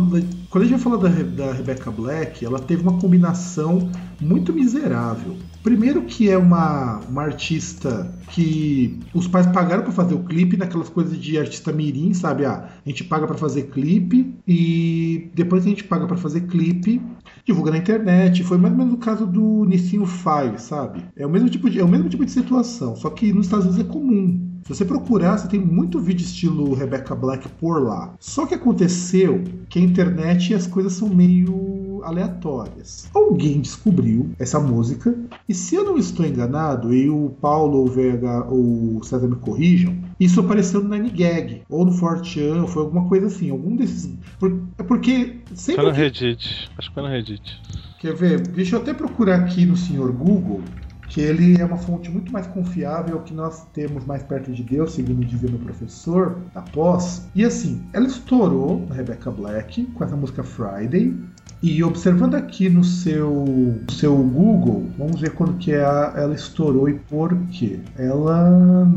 quando 0.56 0.64
a 0.64 0.68
gente 0.68 0.82
fala 0.82 0.96
da, 0.96 1.10
Re- 1.10 1.22
da 1.22 1.52
Rebecca 1.52 1.90
Black, 1.90 2.42
ela 2.42 2.58
teve 2.58 2.80
uma 2.80 2.98
combinação 2.98 3.90
muito 4.18 4.54
miserável. 4.54 5.36
Primeiro 5.62 6.00
que 6.04 6.30
é 6.30 6.38
uma, 6.38 7.00
uma 7.10 7.24
artista 7.24 8.10
que 8.30 8.98
os 9.12 9.28
pais 9.28 9.46
pagaram 9.48 9.82
pra 9.82 9.92
fazer 9.92 10.14
o 10.14 10.24
clipe, 10.24 10.56
naquelas 10.56 10.88
coisas 10.88 11.20
de 11.20 11.36
artista 11.36 11.70
mirim, 11.74 12.14
sabe? 12.14 12.46
Ah, 12.46 12.70
a 12.86 12.88
gente 12.88 13.04
paga 13.04 13.26
pra 13.26 13.36
fazer 13.36 13.64
clipe 13.64 14.34
e 14.48 15.28
depois 15.34 15.62
que 15.62 15.68
a 15.68 15.72
gente 15.72 15.84
paga 15.84 16.06
pra 16.06 16.16
fazer 16.16 16.46
clipe, 16.46 17.02
divulga 17.44 17.72
na 17.72 17.76
internet. 17.76 18.42
Foi 18.42 18.56
mais 18.56 18.72
ou 18.72 18.78
menos 18.78 18.94
o 18.94 18.96
caso 18.96 19.26
do 19.26 19.66
Nissinho 19.66 20.06
Five, 20.06 20.58
sabe? 20.58 21.04
É 21.18 21.26
o 21.26 21.30
mesmo 21.30 21.50
tipo 21.50 21.68
de, 21.68 21.80
é 21.80 21.84
o 21.84 21.88
mesmo 21.88 22.08
tipo 22.08 22.24
de 22.24 22.30
situação, 22.30 22.96
só 22.96 23.10
que 23.10 23.30
nos 23.30 23.44
Estados 23.44 23.66
Unidos 23.66 23.84
é 23.86 23.92
comum. 23.92 24.45
Se 24.66 24.74
você 24.74 24.84
procurar, 24.84 25.38
você 25.38 25.46
tem 25.46 25.60
muito 25.60 26.00
vídeo 26.00 26.24
estilo 26.24 26.74
Rebecca 26.74 27.14
Black 27.14 27.48
por 27.60 27.80
lá. 27.84 28.12
Só 28.18 28.46
que 28.46 28.54
aconteceu 28.54 29.44
que 29.68 29.78
a 29.78 29.82
internet 29.82 30.50
e 30.50 30.54
as 30.56 30.66
coisas 30.66 30.92
são 30.94 31.08
meio 31.08 32.00
aleatórias. 32.02 33.08
Alguém 33.14 33.60
descobriu 33.60 34.30
essa 34.40 34.58
música, 34.58 35.14
e 35.48 35.54
se 35.54 35.76
eu 35.76 35.84
não 35.84 35.96
estou 35.96 36.26
enganado, 36.26 36.92
e 36.92 37.08
o 37.08 37.30
Paulo 37.40 37.78
ou 37.78 37.84
o 37.86 37.90
VH 37.90 38.46
ou 38.50 38.96
o 38.98 39.04
César 39.04 39.28
me 39.28 39.36
corrijam, 39.36 39.96
isso 40.18 40.40
apareceu 40.40 40.82
no 40.82 40.88
Nine 40.88 41.10
Gag, 41.10 41.62
ou 41.68 41.84
no 41.84 41.92
4chan, 41.92 42.62
ou 42.62 42.66
foi 42.66 42.82
alguma 42.82 43.08
coisa 43.08 43.26
assim, 43.28 43.50
algum 43.50 43.76
desses. 43.76 44.12
por- 44.40 44.60
é 44.78 44.82
porque 44.82 45.36
Foi 45.46 45.56
sempre. 45.56 45.84
no 45.86 45.92
que- 45.92 45.98
Reddit. 45.98 46.70
Acho 46.76 46.88
que 46.88 46.94
foi 46.94 47.02
no 47.04 47.08
Reddit. 47.08 47.60
Quer 48.00 48.14
ver? 48.14 48.40
Deixa 48.48 48.74
eu 48.76 48.80
até 48.80 48.92
procurar 48.92 49.36
aqui 49.40 49.64
no 49.64 49.76
senhor 49.76 50.10
Google, 50.12 50.60
que 51.08 51.20
ele 51.20 51.60
é 51.60 51.64
uma 51.64 51.76
fonte 51.76 52.10
muito 52.10 52.32
mais 52.32 52.46
confiável 52.48 53.20
que 53.20 53.32
nós 53.32 53.66
temos 53.72 54.04
mais 54.04 54.22
perto 54.22 54.52
de 54.52 54.62
Deus, 54.62 54.92
segundo 54.94 55.24
dizia 55.24 55.48
meu 55.48 55.58
professor 55.58 56.36
da 56.54 56.62
pós. 56.62 57.26
E 57.34 57.44
assim, 57.44 57.82
ela 57.92 58.06
estourou 58.06 58.84
na 58.88 58.94
Rebecca 58.94 59.30
Black 59.30 59.84
com 59.94 60.04
essa 60.04 60.16
música 60.16 60.42
Friday. 60.42 61.14
E 61.62 61.82
observando 61.82 62.34
aqui 62.34 62.68
no 62.68 62.84
seu, 62.84 63.44
seu 63.90 64.14
Google, 64.16 64.86
vamos 64.98 65.20
ver 65.20 65.30
quando 65.30 65.54
que 65.54 65.72
a- 65.74 66.12
ela 66.16 66.34
estourou 66.34 66.88
e 66.88 66.94
por 66.94 67.34
quê. 67.50 67.80
Ela. 67.96 68.50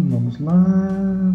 Vamos 0.10 0.40
lá. 0.40 1.34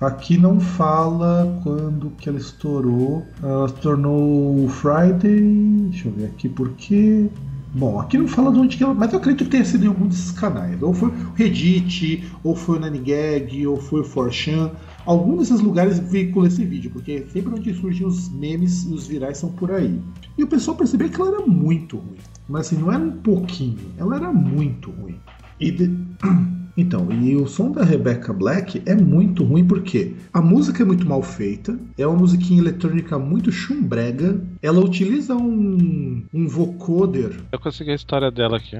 Aqui 0.00 0.36
não 0.38 0.60
fala 0.60 1.58
quando 1.62 2.10
que 2.10 2.28
ela 2.28 2.38
estourou. 2.38 3.26
Ela 3.42 3.66
se 3.68 3.74
tornou 3.76 4.68
Friday. 4.68 5.88
Deixa 5.90 6.08
eu 6.08 6.12
ver 6.12 6.26
aqui 6.26 6.48
por 6.48 6.70
quê. 6.74 7.28
Bom, 7.74 8.00
aqui 8.00 8.16
não 8.16 8.26
fala 8.26 8.50
de 8.52 8.58
onde 8.58 8.76
que 8.76 8.82
ela. 8.82 8.94
Mas 8.94 9.12
eu 9.12 9.18
acredito 9.18 9.44
que 9.44 9.50
tenha 9.50 9.64
sido 9.64 9.84
em 9.84 9.88
algum 9.88 10.06
desses 10.06 10.32
canais. 10.32 10.80
Ou 10.82 10.94
foi 10.94 11.10
o 11.10 11.32
Reddit, 11.34 12.24
ou 12.42 12.56
foi 12.56 12.78
o 12.78 12.80
Nanigag, 12.80 13.66
ou 13.66 13.76
foi 13.78 14.00
o 14.00 14.04
4chan. 14.04 14.70
Algum 15.04 15.36
desses 15.36 15.60
lugares 15.60 15.98
veicula 15.98 16.48
esse 16.48 16.64
vídeo, 16.64 16.90
porque 16.90 17.26
sempre 17.32 17.54
onde 17.54 17.72
surgem 17.74 18.06
os 18.06 18.28
memes 18.30 18.84
e 18.84 18.92
os 18.92 19.06
virais 19.06 19.38
são 19.38 19.50
por 19.52 19.70
aí. 19.70 20.00
E 20.36 20.42
o 20.44 20.46
pessoal 20.46 20.76
percebeu 20.76 21.08
que 21.08 21.20
ela 21.20 21.36
era 21.36 21.46
muito 21.46 21.96
ruim. 21.98 22.18
Mas 22.48 22.66
assim, 22.66 22.76
não 22.78 22.90
era 22.90 23.02
um 23.02 23.12
pouquinho, 23.12 23.78
ela 23.98 24.16
era 24.16 24.32
muito 24.32 24.90
ruim. 24.90 25.16
E 25.60 25.70
de- 25.70 25.90
Então, 26.78 27.10
e 27.10 27.34
o 27.34 27.48
som 27.48 27.72
da 27.72 27.82
Rebecca 27.82 28.32
Black 28.32 28.80
é 28.86 28.94
muito 28.94 29.42
ruim 29.42 29.66
porque 29.66 30.14
a 30.32 30.40
música 30.40 30.84
é 30.84 30.86
muito 30.86 31.04
mal 31.04 31.20
feita, 31.24 31.76
é 31.98 32.06
uma 32.06 32.16
musiquinha 32.16 32.60
eletrônica 32.60 33.18
muito 33.18 33.50
chumbrega, 33.50 34.40
ela 34.62 34.78
utiliza 34.78 35.34
um, 35.34 36.22
um 36.32 36.46
vocoder. 36.46 37.32
Eu 37.50 37.58
consegui 37.58 37.90
a 37.90 37.96
história 37.96 38.30
dela 38.30 38.58
aqui. 38.58 38.76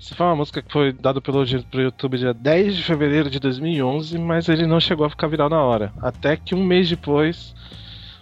Essa 0.00 0.14
foi 0.14 0.24
uma 0.24 0.36
música 0.36 0.62
que 0.62 0.72
foi 0.72 0.94
dada 0.94 1.20
pelo 1.20 1.44
pro 1.70 1.82
YouTube 1.82 2.16
dia 2.16 2.32
10 2.32 2.74
de 2.74 2.84
fevereiro 2.84 3.28
de 3.28 3.38
2011, 3.38 4.18
mas 4.18 4.48
ele 4.48 4.66
não 4.66 4.80
chegou 4.80 5.04
a 5.04 5.10
ficar 5.10 5.26
viral 5.26 5.50
na 5.50 5.62
hora. 5.62 5.92
Até 6.00 6.38
que 6.38 6.54
um 6.54 6.64
mês 6.64 6.88
depois, 6.88 7.54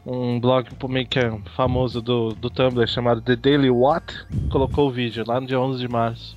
um 0.07 0.41
blog 0.41 0.69
meio 0.89 1.07
que 1.07 1.19
é 1.19 1.39
famoso 1.55 2.01
do, 2.01 2.31
do 2.31 2.49
Tumblr 2.49 2.87
chamado 2.87 3.21
The 3.21 3.37
Daily 3.37 3.71
What 3.71 4.27
colocou 4.51 4.89
o 4.89 4.91
vídeo 4.91 5.25
lá 5.27 5.41
no 5.41 5.47
dia 5.47 5.61
11 5.61 5.79
de 5.79 5.89
março. 5.89 6.37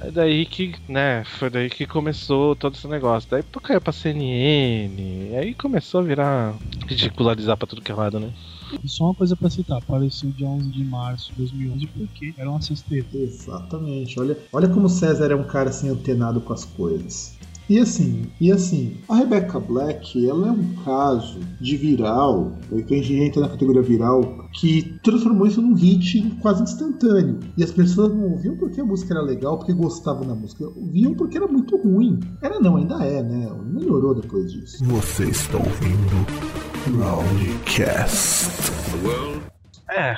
É 0.00 0.10
daí 0.10 0.46
que, 0.46 0.74
né, 0.88 1.24
foi 1.24 1.50
daí 1.50 1.70
que 1.70 1.86
começou 1.86 2.56
todo 2.56 2.74
esse 2.74 2.86
negócio. 2.86 3.30
Daí 3.30 3.42
caiu 3.62 3.80
pra 3.80 3.92
CNN, 3.92 5.36
aí 5.36 5.54
começou 5.54 6.00
a 6.00 6.04
virar 6.04 6.54
ridicularizar 6.86 7.56
pra 7.56 7.66
tudo 7.66 7.82
que 7.82 7.92
é 7.92 7.94
lado, 7.94 8.18
né? 8.18 8.32
E 8.82 8.88
só 8.88 9.04
uma 9.04 9.14
coisa 9.14 9.36
pra 9.36 9.50
citar, 9.50 9.78
apareceu 9.78 10.30
dia 10.30 10.46
11 10.46 10.70
de 10.70 10.84
março 10.84 11.30
de 11.32 11.38
2011 11.38 11.86
porque 11.88 12.34
era 12.38 12.48
uma 12.48 12.62
sexta-feira. 12.62 13.06
Exatamente. 13.14 14.18
Olha, 14.18 14.38
olha 14.52 14.68
como 14.68 14.86
o 14.86 14.90
César 14.90 15.30
é 15.30 15.34
um 15.34 15.44
cara 15.44 15.68
assim 15.68 15.90
antenado 15.90 16.40
com 16.40 16.52
as 16.52 16.64
coisas. 16.64 17.36
E 17.72 17.78
assim, 17.78 18.26
e 18.38 18.52
assim, 18.52 18.98
a 19.08 19.16
Rebecca 19.16 19.58
Black, 19.58 20.28
ela 20.28 20.48
é 20.48 20.50
um 20.50 20.74
caso 20.84 21.40
de 21.58 21.74
viral, 21.74 22.52
que 22.86 22.92
a 22.92 22.98
gente 22.98 23.14
entra 23.14 23.40
na 23.40 23.48
categoria 23.48 23.80
viral, 23.80 24.46
que 24.52 25.00
transformou 25.02 25.46
isso 25.46 25.62
num 25.62 25.72
hit 25.72 26.36
quase 26.42 26.64
instantâneo. 26.64 27.40
E 27.56 27.64
as 27.64 27.72
pessoas 27.72 28.14
não 28.14 28.32
ouviam 28.32 28.58
porque 28.58 28.78
a 28.78 28.84
música 28.84 29.14
era 29.14 29.22
legal, 29.22 29.56
porque 29.56 29.72
gostavam 29.72 30.28
da 30.28 30.34
música, 30.34 30.66
ouviam 30.66 31.14
porque 31.14 31.38
era 31.38 31.48
muito 31.48 31.78
ruim. 31.78 32.20
Era 32.42 32.60
não, 32.60 32.76
ainda 32.76 33.02
é, 33.06 33.22
né? 33.22 33.50
Melhorou 33.64 34.14
depois 34.14 34.52
disso. 34.52 34.84
Você 34.84 35.30
está 35.30 35.56
ouvindo 35.56 36.26
Loudcast. 36.98 38.50
É, 39.88 40.10
é, 40.10 40.16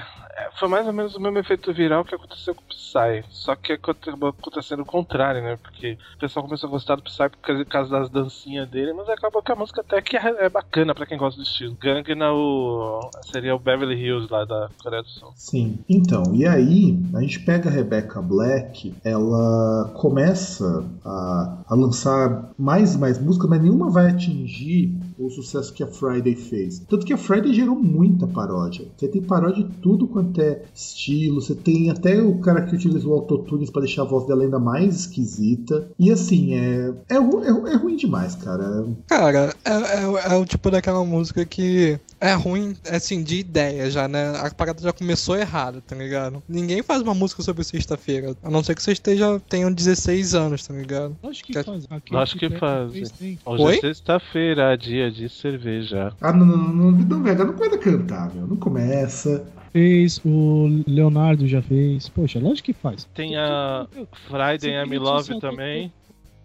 foi 0.58 0.68
mais 0.68 0.86
ou 0.86 0.92
menos 0.92 1.14
o 1.14 1.20
mesmo 1.20 1.38
efeito 1.38 1.72
viral 1.72 2.04
que 2.04 2.14
aconteceu 2.14 2.54
com 2.54 2.62
o 2.62 2.66
Psy. 2.68 3.24
Só 3.30 3.54
que 3.56 3.72
acabou 3.72 4.30
acontecendo 4.30 4.80
o 4.80 4.86
contrário, 4.86 5.42
né? 5.42 5.58
Porque 5.62 5.98
o 6.16 6.18
pessoal 6.18 6.44
começou 6.44 6.68
a 6.68 6.70
gostar 6.72 6.96
do 6.96 7.02
Psy 7.02 7.28
por 7.30 7.64
causa- 7.66 7.90
das 7.90 8.10
dancinhas 8.10 8.68
dele, 8.68 8.92
mas 8.92 9.08
acabou 9.08 9.42
que 9.42 9.52
a 9.52 9.56
música 9.56 9.80
até 9.80 10.00
que 10.02 10.16
é 10.16 10.24
é 10.44 10.48
bacana 10.48 10.94
pra 10.94 11.06
quem 11.06 11.18
gosta 11.18 11.40
do 11.40 11.44
estilo. 11.44 11.76
Gangnam 11.80 12.34
o 12.34 13.00
seria 13.30 13.54
o 13.54 13.58
Beverly 13.58 13.94
Hills 13.94 14.28
lá 14.32 14.44
da 14.44 14.68
Coreia 14.82 15.02
do 15.02 15.08
Sul. 15.08 15.32
Sim. 15.36 15.78
Então, 15.88 16.22
e 16.34 16.46
aí, 16.46 16.98
a 17.14 17.20
gente 17.20 17.40
pega 17.40 17.68
a 17.68 17.72
Rebecca 17.72 18.20
Black, 18.22 18.94
ela 19.04 19.90
começa 19.94 20.84
a, 21.04 21.58
a 21.68 21.74
lançar 21.74 22.50
mais 22.58 22.94
e 22.94 22.98
mais 22.98 23.18
músicas, 23.18 23.48
mas 23.50 23.62
nenhuma 23.62 23.90
vai 23.90 24.10
atingir 24.10 24.92
o 25.18 25.30
sucesso 25.30 25.72
que 25.72 25.82
a 25.82 25.86
Friday 25.86 26.34
fez. 26.34 26.80
Tanto 26.88 27.06
que 27.06 27.12
a 27.12 27.16
Friday 27.18 27.54
gerou 27.54 27.76
muita 27.76 28.26
paródia. 28.26 28.86
Você 28.96 29.06
tem 29.08 29.22
paródia 29.22 29.64
de 29.64 29.72
tudo 29.76 30.06
quanto 30.08 30.40
é 30.40 30.62
estilo, 30.74 31.40
você 31.40 31.54
tem 31.54 31.90
até 31.90 32.20
o 32.22 32.38
cara 32.38 32.62
que 32.62 32.74
utilizou 32.74 33.12
autotunes 33.14 33.70
pra 33.70 33.82
deixar 33.82 34.02
a 34.02 34.06
voz 34.06 34.26
dela 34.26 34.42
ainda 34.42 34.58
mais 34.58 34.96
esquisita. 35.00 35.88
E 35.98 36.10
assim, 36.10 36.54
é, 36.54 36.92
é, 37.08 37.14
é, 37.14 37.72
é 37.72 37.76
ruim 37.76 37.96
demais, 37.96 38.34
cara. 38.34 38.84
Cara, 39.06 39.54
é, 39.64 39.70
é- 39.72 40.32
é 40.32 40.36
o 40.36 40.44
tipo 40.44 40.70
daquela 40.70 41.04
música 41.04 41.44
que 41.44 41.98
é 42.24 42.34
ruim, 42.34 42.74
assim, 42.90 43.22
de 43.22 43.38
ideia 43.38 43.90
já, 43.90 44.08
né? 44.08 44.32
A 44.38 44.50
parada 44.52 44.82
já 44.82 44.92
começou 44.92 45.36
errada, 45.36 45.80
tá 45.80 45.94
ligado? 45.94 46.42
Ninguém 46.48 46.82
faz 46.82 47.02
uma 47.02 47.14
música 47.14 47.42
sobre 47.42 47.62
sexta-feira, 47.64 48.34
a 48.42 48.50
não 48.50 48.62
ser 48.64 48.74
que 48.74 48.82
você 48.82 48.92
esteja, 48.92 49.40
tenham 49.48 49.72
16 49.72 50.34
anos, 50.34 50.66
tá 50.66 50.74
ligado? 50.74 51.16
Acho 51.22 51.44
que 51.44 51.52
Quer- 51.52 51.64
faz. 51.64 51.86
Acho 52.12 52.38
que 52.38 52.50
fazem. 52.58 53.38
Hoje 53.44 53.62
Oi? 53.62 53.76
é 53.76 53.80
sexta-feira, 53.80 54.76
dia 54.76 55.10
de 55.10 55.28
cerveja. 55.28 56.12
Ah, 56.20 56.32
não, 56.32 56.46
não, 56.46 56.56
não, 56.56 56.90
não, 56.90 56.90
não, 56.92 57.22
Vega, 57.22 57.44
não 57.44 57.52
começa 57.54 57.76
a 57.76 57.78
cantar, 57.78 58.34
meu. 58.34 58.46
Não 58.46 58.56
começa. 58.56 59.44
Fez, 59.72 60.20
o 60.24 60.82
Leonardo 60.86 61.48
já 61.48 61.60
fez. 61.60 62.08
Poxa, 62.08 62.38
lógico 62.38 62.66
que 62.66 62.72
faz. 62.72 63.08
Tem 63.14 63.36
a 63.36 63.86
Friday 64.28 64.72
I'm 64.84 64.96
Love 64.98 65.40
também. 65.40 65.92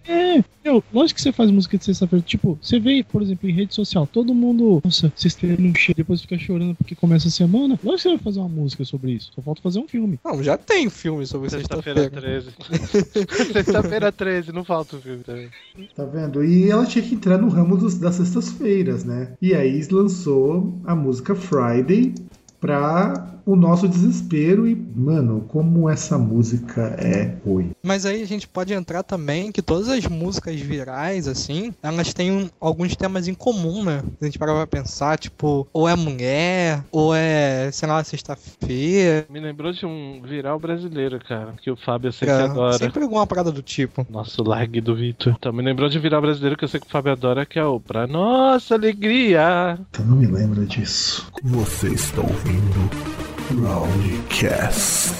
É, 0.07 0.43
meu, 0.65 0.83
lógico 0.91 1.17
que 1.17 1.21
você 1.21 1.31
faz 1.31 1.51
música 1.51 1.77
de 1.77 1.85
sexta-feira. 1.85 2.23
Tipo, 2.25 2.57
você 2.61 2.79
vê, 2.79 3.03
por 3.03 3.21
exemplo, 3.21 3.47
em 3.49 3.53
rede 3.53 3.75
social, 3.75 4.07
todo 4.07 4.33
mundo, 4.33 4.81
nossa, 4.83 5.11
sexta-feira 5.15 5.61
não 5.61 5.73
chega, 5.75 5.97
depois 5.97 6.21
fica 6.21 6.37
chorando 6.37 6.73
porque 6.75 6.95
começa 6.95 7.27
a 7.27 7.31
semana. 7.31 7.79
Lógico 7.83 7.95
que 7.97 8.01
você 8.03 8.09
vai 8.09 8.17
fazer 8.17 8.39
uma 8.39 8.49
música 8.49 8.83
sobre 8.85 9.11
isso. 9.11 9.31
Só 9.35 9.41
falta 9.41 9.61
fazer 9.61 9.79
um 9.79 9.87
filme. 9.87 10.19
Não, 10.25 10.41
já 10.43 10.57
tem 10.57 10.89
filme 10.89 11.25
sobre 11.27 11.49
Sexta-feira 11.49 12.09
sexta-feira. 12.09 12.43
13. 12.79 13.53
Sexta-feira 13.53 14.11
13, 14.11 14.51
não 14.51 14.63
falta 14.63 14.95
o 14.95 15.01
filme 15.01 15.23
também. 15.23 15.49
Tá 15.95 16.05
vendo? 16.05 16.43
E 16.43 16.69
ela 16.69 16.85
tinha 16.85 17.03
que 17.03 17.15
entrar 17.15 17.37
no 17.37 17.49
ramo 17.49 17.77
dos- 17.77 17.99
das 17.99 18.15
sextas-feiras, 18.15 19.03
né? 19.03 19.33
E 19.41 19.53
aí 19.53 19.85
lançou 19.91 20.79
a 20.85 20.95
música 20.95 21.35
Friday 21.35 22.13
pra 22.59 23.38
o 23.51 23.55
nosso 23.55 23.87
desespero 23.87 24.67
e, 24.67 24.75
mano, 24.75 25.41
como 25.47 25.89
essa 25.89 26.17
música 26.17 26.95
é 26.99 27.35
ruim. 27.45 27.71
Mas 27.83 28.05
aí 28.05 28.21
a 28.21 28.27
gente 28.27 28.47
pode 28.47 28.73
entrar 28.73 29.03
também 29.03 29.51
que 29.51 29.61
todas 29.61 29.89
as 29.89 30.05
músicas 30.05 30.59
virais, 30.59 31.27
assim, 31.27 31.73
elas 31.81 32.13
têm 32.13 32.31
um- 32.31 32.49
alguns 32.59 32.95
temas 32.95 33.27
em 33.27 33.33
comum, 33.33 33.83
né? 33.83 34.03
A 34.21 34.25
gente 34.25 34.37
parar 34.37 34.53
pra 34.53 34.67
pensar, 34.67 35.17
tipo, 35.17 35.67
ou 35.73 35.87
é 35.87 35.95
mulher, 35.95 36.83
ou 36.91 37.13
é, 37.15 37.69
sei 37.71 37.87
lá, 37.87 38.03
sexta-feira. 38.03 39.25
Me 39.29 39.39
lembrou 39.39 39.71
de 39.71 39.85
um 39.85 40.21
viral 40.21 40.59
brasileiro, 40.59 41.19
cara, 41.19 41.53
que 41.61 41.71
o 41.71 41.75
Fábio 41.77 42.09
eu 42.09 42.11
sei 42.13 42.27
que 42.27 42.33
É, 42.33 42.41
adora. 42.43 42.77
Sempre 42.77 43.03
alguma 43.03 43.25
parada 43.25 43.51
do 43.51 43.61
tipo. 43.61 44.05
Nosso 44.09 44.43
lag 44.43 44.79
do 44.81 44.95
Vitor. 44.95 45.35
Então, 45.37 45.51
me 45.53 45.63
lembrou 45.63 45.89
de 45.89 45.97
um 45.97 46.01
viral 46.01 46.21
brasileiro 46.21 46.57
que 46.57 46.63
eu 46.63 46.67
sei 46.69 46.79
que 46.79 46.87
o 46.87 46.89
Fábio 46.89 47.11
adora, 47.11 47.45
que 47.45 47.57
é 47.57 47.65
o 47.65 47.79
Pra 47.79 48.05
Nossa 48.07 48.75
Alegria. 48.75 49.79
Eu 49.97 50.05
não 50.05 50.15
me 50.17 50.27
lembro 50.27 50.65
disso. 50.65 51.27
Você 51.43 51.87
está 51.89 52.21
ouvindo 52.21 53.08
Loudcast. 53.51 55.11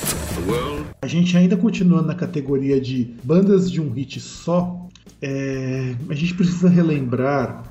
A 1.02 1.08
gente 1.08 1.36
ainda 1.36 1.58
continuando 1.58 2.08
na 2.08 2.14
categoria 2.14 2.80
de 2.80 3.16
bandas 3.24 3.72
de 3.72 3.82
um 3.82 3.90
hit 3.92 4.20
só, 4.20 4.88
é, 5.20 5.96
a 6.08 6.14
gente 6.14 6.36
precisa 6.36 6.70
relembrar 6.70 7.64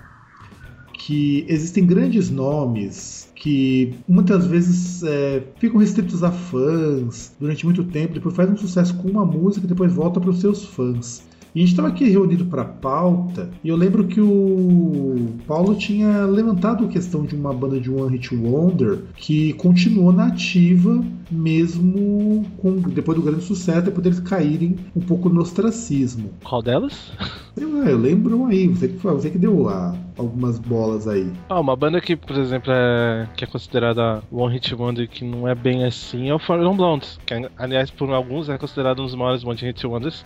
que 0.92 1.44
existem 1.48 1.86
grandes 1.86 2.28
nomes 2.28 3.30
que 3.36 3.94
muitas 4.08 4.46
vezes 4.46 5.04
é, 5.04 5.44
ficam 5.58 5.78
restritos 5.78 6.24
a 6.24 6.32
fãs 6.32 7.32
durante 7.38 7.64
muito 7.64 7.84
tempo, 7.84 8.14
depois 8.14 8.34
faz 8.34 8.50
um 8.50 8.56
sucesso 8.56 8.96
com 8.96 9.08
uma 9.08 9.24
música 9.24 9.64
e 9.64 9.68
depois 9.68 9.92
volta 9.92 10.20
para 10.20 10.30
os 10.30 10.40
seus 10.40 10.64
fãs. 10.64 11.22
E 11.54 11.58
a 11.58 11.60
gente 11.60 11.70
estava 11.70 11.88
aqui 11.88 12.08
reunido 12.08 12.44
para 12.46 12.64
pauta 12.64 13.50
e 13.64 13.68
eu 13.68 13.76
lembro 13.76 14.06
que 14.06 14.20
o 14.20 15.28
Paulo 15.46 15.74
tinha 15.74 16.24
levantado 16.26 16.84
a 16.84 16.88
questão 16.88 17.24
de 17.24 17.34
uma 17.34 17.52
banda 17.52 17.80
de 17.80 17.90
One 17.90 18.16
Hit 18.16 18.34
Wonder 18.34 19.00
que 19.16 19.52
continuou 19.54 20.12
na 20.12 20.26
ativa 20.26 21.02
mesmo 21.30 22.44
com 22.58 22.80
depois 22.80 23.18
do 23.18 23.24
grande 23.24 23.44
sucesso, 23.44 23.82
depois 23.82 24.02
deles 24.02 24.20
caírem 24.20 24.76
um 24.94 25.00
pouco 25.00 25.28
no 25.28 25.40
ostracismo. 25.40 26.30
Qual 26.44 26.62
delas? 26.62 27.12
Eu, 27.56 27.84
eu 27.84 27.98
lembro 27.98 28.46
aí, 28.46 28.68
você 28.68 28.88
que, 28.88 28.96
você 28.96 29.30
que 29.30 29.38
deu 29.38 29.68
ah, 29.68 29.94
algumas 30.16 30.58
bolas 30.58 31.08
aí. 31.08 31.30
Ah, 31.48 31.60
uma 31.60 31.76
banda 31.76 32.00
que, 32.00 32.16
por 32.16 32.36
exemplo, 32.36 32.72
é, 32.72 33.28
que 33.36 33.44
é 33.44 33.46
considerada 33.46 34.22
One 34.30 34.54
Hit 34.54 34.74
Wonder 34.74 35.08
que 35.08 35.24
não 35.24 35.46
é 35.48 35.54
bem 35.54 35.84
assim 35.84 36.28
é 36.30 36.34
o 36.34 36.40
Non 36.48 36.76
Blondes, 36.76 37.18
que 37.24 37.34
aliás 37.56 37.90
por 37.90 38.10
alguns 38.10 38.48
é 38.48 38.56
considerado 38.58 39.00
um 39.00 39.06
dos 39.06 39.14
maiores 39.14 39.44
One 39.44 39.58
Hit 39.58 39.86
Wonders 39.86 40.24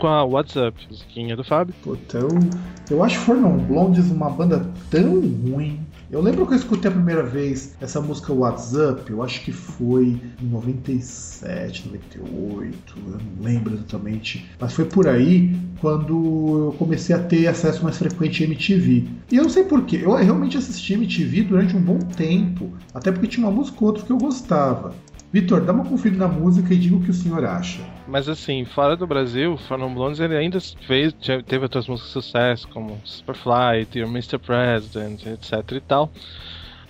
com 0.00 0.06
a 0.06 0.24
What's 0.24 0.56
Up, 0.56 0.74
musiquinha 0.88 1.36
do 1.36 1.44
Fábio. 1.44 1.74
Puta, 1.82 2.18
eu, 2.18 2.28
eu 2.90 3.04
acho 3.04 3.18
For 3.18 3.36
Non 3.36 3.58
Blondes 3.58 4.10
uma 4.10 4.30
banda 4.30 4.66
tão 4.90 5.20
ruim. 5.20 5.78
Eu 6.12 6.20
lembro 6.20 6.44
que 6.44 6.54
eu 6.54 6.56
escutei 6.56 6.90
a 6.90 6.94
primeira 6.94 7.22
vez 7.22 7.76
essa 7.80 8.00
música 8.00 8.32
What's 8.32 8.72
Up, 8.74 9.08
eu 9.08 9.22
acho 9.22 9.44
que 9.44 9.52
foi 9.52 10.20
em 10.42 10.46
97, 10.46 11.86
98, 11.86 12.94
eu 12.96 13.02
não 13.12 13.44
lembro 13.44 13.74
exatamente. 13.74 14.44
Mas 14.58 14.72
foi 14.72 14.86
por 14.86 15.06
aí 15.06 15.56
quando 15.80 16.66
eu 16.66 16.74
comecei 16.76 17.14
a 17.14 17.18
ter 17.20 17.46
acesso 17.46 17.84
mais 17.84 17.96
frequente 17.96 18.42
à 18.42 18.46
MTV. 18.48 19.04
E 19.30 19.36
eu 19.36 19.44
não 19.44 19.50
sei 19.50 19.62
porquê, 19.62 20.00
eu 20.02 20.12
realmente 20.16 20.56
assisti 20.56 20.94
MTV 20.94 21.42
durante 21.42 21.76
um 21.76 21.80
bom 21.80 21.98
tempo, 21.98 22.72
até 22.92 23.12
porque 23.12 23.28
tinha 23.28 23.46
uma 23.46 23.54
música 23.54 23.78
ou 23.80 23.86
outra 23.86 24.04
que 24.04 24.10
eu 24.10 24.18
gostava. 24.18 24.92
Vitor, 25.32 25.60
dá 25.60 25.72
uma 25.72 25.84
conferida 25.84 26.26
na 26.26 26.32
música 26.32 26.74
e 26.74 26.76
diga 26.76 26.96
o 26.96 27.00
que 27.00 27.10
o 27.10 27.14
senhor 27.14 27.44
acha. 27.44 27.80
Mas 28.08 28.28
assim, 28.28 28.64
fora 28.64 28.96
do 28.96 29.06
Brasil, 29.06 29.56
Non 29.70 29.94
Blondes 29.94 30.18
ele 30.18 30.36
ainda 30.36 30.58
fez, 30.60 31.14
teve 31.46 31.62
outras 31.62 31.86
músicas 31.86 32.08
de 32.08 32.12
sucesso, 32.12 32.68
como 32.68 33.00
Superfly, 33.04 33.86
Dear 33.92 34.08
Mr. 34.08 34.38
President, 34.38 35.24
etc 35.26 35.72
e 35.72 35.80
tal. 35.80 36.10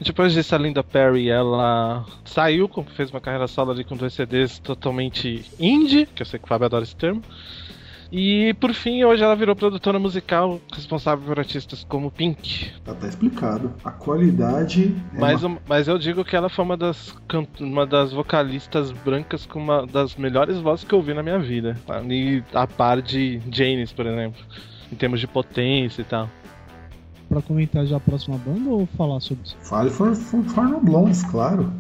Depois 0.01 0.33
disso, 0.33 0.55
a 0.55 0.59
Linda 0.59 0.83
Perry, 0.83 1.29
ela 1.29 2.07
saiu, 2.25 2.71
fez 2.97 3.11
uma 3.11 3.21
carreira 3.21 3.47
solo 3.47 3.73
ali 3.73 3.85
com 3.85 3.95
dois 3.95 4.15
CDs 4.15 4.59
totalmente 4.59 5.45
indie, 5.59 6.07
que 6.07 6.23
eu 6.23 6.27
sei 6.27 6.39
que 6.39 6.47
o 6.47 6.49
Fábio 6.49 6.65
adora 6.65 6.85
esse 6.85 6.97
termo. 6.97 7.23
E 8.13 8.53
por 8.55 8.75
fim, 8.75 9.05
hoje 9.05 9.23
ela 9.23 9.37
virou 9.37 9.55
produtora 9.55 9.97
musical 9.99 10.61
responsável 10.73 11.25
por 11.25 11.39
artistas 11.39 11.85
como 11.89 12.11
Pink. 12.11 12.73
Tá, 12.85 12.93
tá 12.93 13.07
explicado. 13.07 13.73
A 13.85 13.91
qualidade. 13.93 14.97
é 15.15 15.21
Mas, 15.21 15.45
uma- 15.45 15.57
eu- 15.57 15.63
mas 15.69 15.87
eu 15.87 15.97
digo 15.97 16.25
que 16.25 16.35
ela 16.35 16.49
foi 16.49 16.65
uma 16.65 16.77
das, 16.77 17.15
can- 17.29 17.47
uma 17.61 17.87
das 17.87 18.13
vocalistas 18.13 18.91
brancas 18.91 19.47
com 19.47 19.61
uma 19.61 19.87
das 19.87 20.17
melhores 20.17 20.59
vozes 20.59 20.85
que 20.85 20.93
eu 20.93 20.99
ouvi 20.99 21.15
na 21.15 21.23
minha 21.23 21.39
vida. 21.39 21.77
Ali 21.89 22.43
a 22.53 22.67
par 22.67 23.01
de 23.01 23.41
Janis, 23.53 23.93
por 23.93 24.07
exemplo. 24.07 24.43
Em 24.93 24.97
termos 24.97 25.21
de 25.21 25.29
potência 25.29 26.03
e 26.03 26.05
tal. 26.05 26.29
Pra 27.29 27.41
comentar 27.41 27.87
já 27.87 27.97
a 27.97 28.01
próxima 28.01 28.37
banda 28.39 28.71
ou 28.71 28.87
falar 28.87 29.21
sobre 29.21 29.45
isso? 29.45 29.57
Fale 29.61 29.89
for, 29.89 30.17
for, 30.17 30.43
for 30.47 30.81
Blondes, 30.85 31.23
claro. 31.23 31.73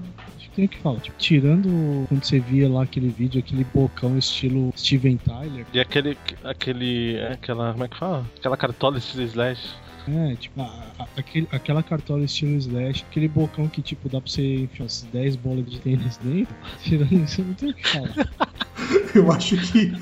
Tem 0.54 0.66
que 0.66 0.78
falar. 0.78 1.00
Tipo, 1.00 1.16
tirando 1.18 2.06
quando 2.08 2.24
você 2.24 2.40
via 2.40 2.68
lá 2.68 2.82
aquele 2.82 3.08
vídeo, 3.08 3.38
aquele 3.40 3.64
bocão 3.72 4.18
estilo 4.18 4.72
Steven 4.76 5.16
Tyler. 5.18 5.64
E 5.72 5.78
aquele. 5.80 6.16
aquele. 6.44 7.20
aquela. 7.32 7.72
como 7.72 7.84
é 7.84 7.88
que 7.88 7.96
fala? 7.96 8.26
Aquela 8.38 8.56
cartola 8.56 8.98
estilo 8.98 9.22
Slash. 9.24 9.74
É, 10.08 10.34
tipo, 10.34 10.60
a- 10.60 10.86
a- 10.98 11.06
aquele, 11.16 11.46
aquela 11.52 11.82
cartola 11.82 12.24
estilo 12.24 12.56
Slash, 12.56 13.04
aquele 13.08 13.28
bocão 13.28 13.68
que, 13.68 13.80
tipo, 13.82 14.08
dá 14.08 14.20
pra 14.20 14.30
você 14.30 14.42
enfiar 14.62 14.84
umas 14.84 15.02
10 15.12 15.36
bolas 15.36 15.64
de 15.70 15.78
tênis 15.78 16.16
dentro. 16.16 16.54
Tirando 16.82 17.12
isso, 17.12 17.42
não 17.42 17.54
tem 17.54 17.70
o 17.70 17.74
que 17.74 17.86
falar. 17.88 18.12
Eu 19.14 19.30
acho 19.30 19.56
que. 19.56 19.92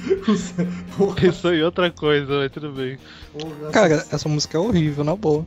Pensou 1.20 1.52
em 1.54 1.62
outra 1.62 1.90
coisa, 1.90 2.38
mas 2.38 2.50
tudo 2.52 2.72
bem. 2.72 2.96
Cara, 3.72 4.06
essa 4.10 4.28
música 4.28 4.56
é 4.56 4.60
horrível, 4.60 5.04
na 5.04 5.14
boa. 5.16 5.46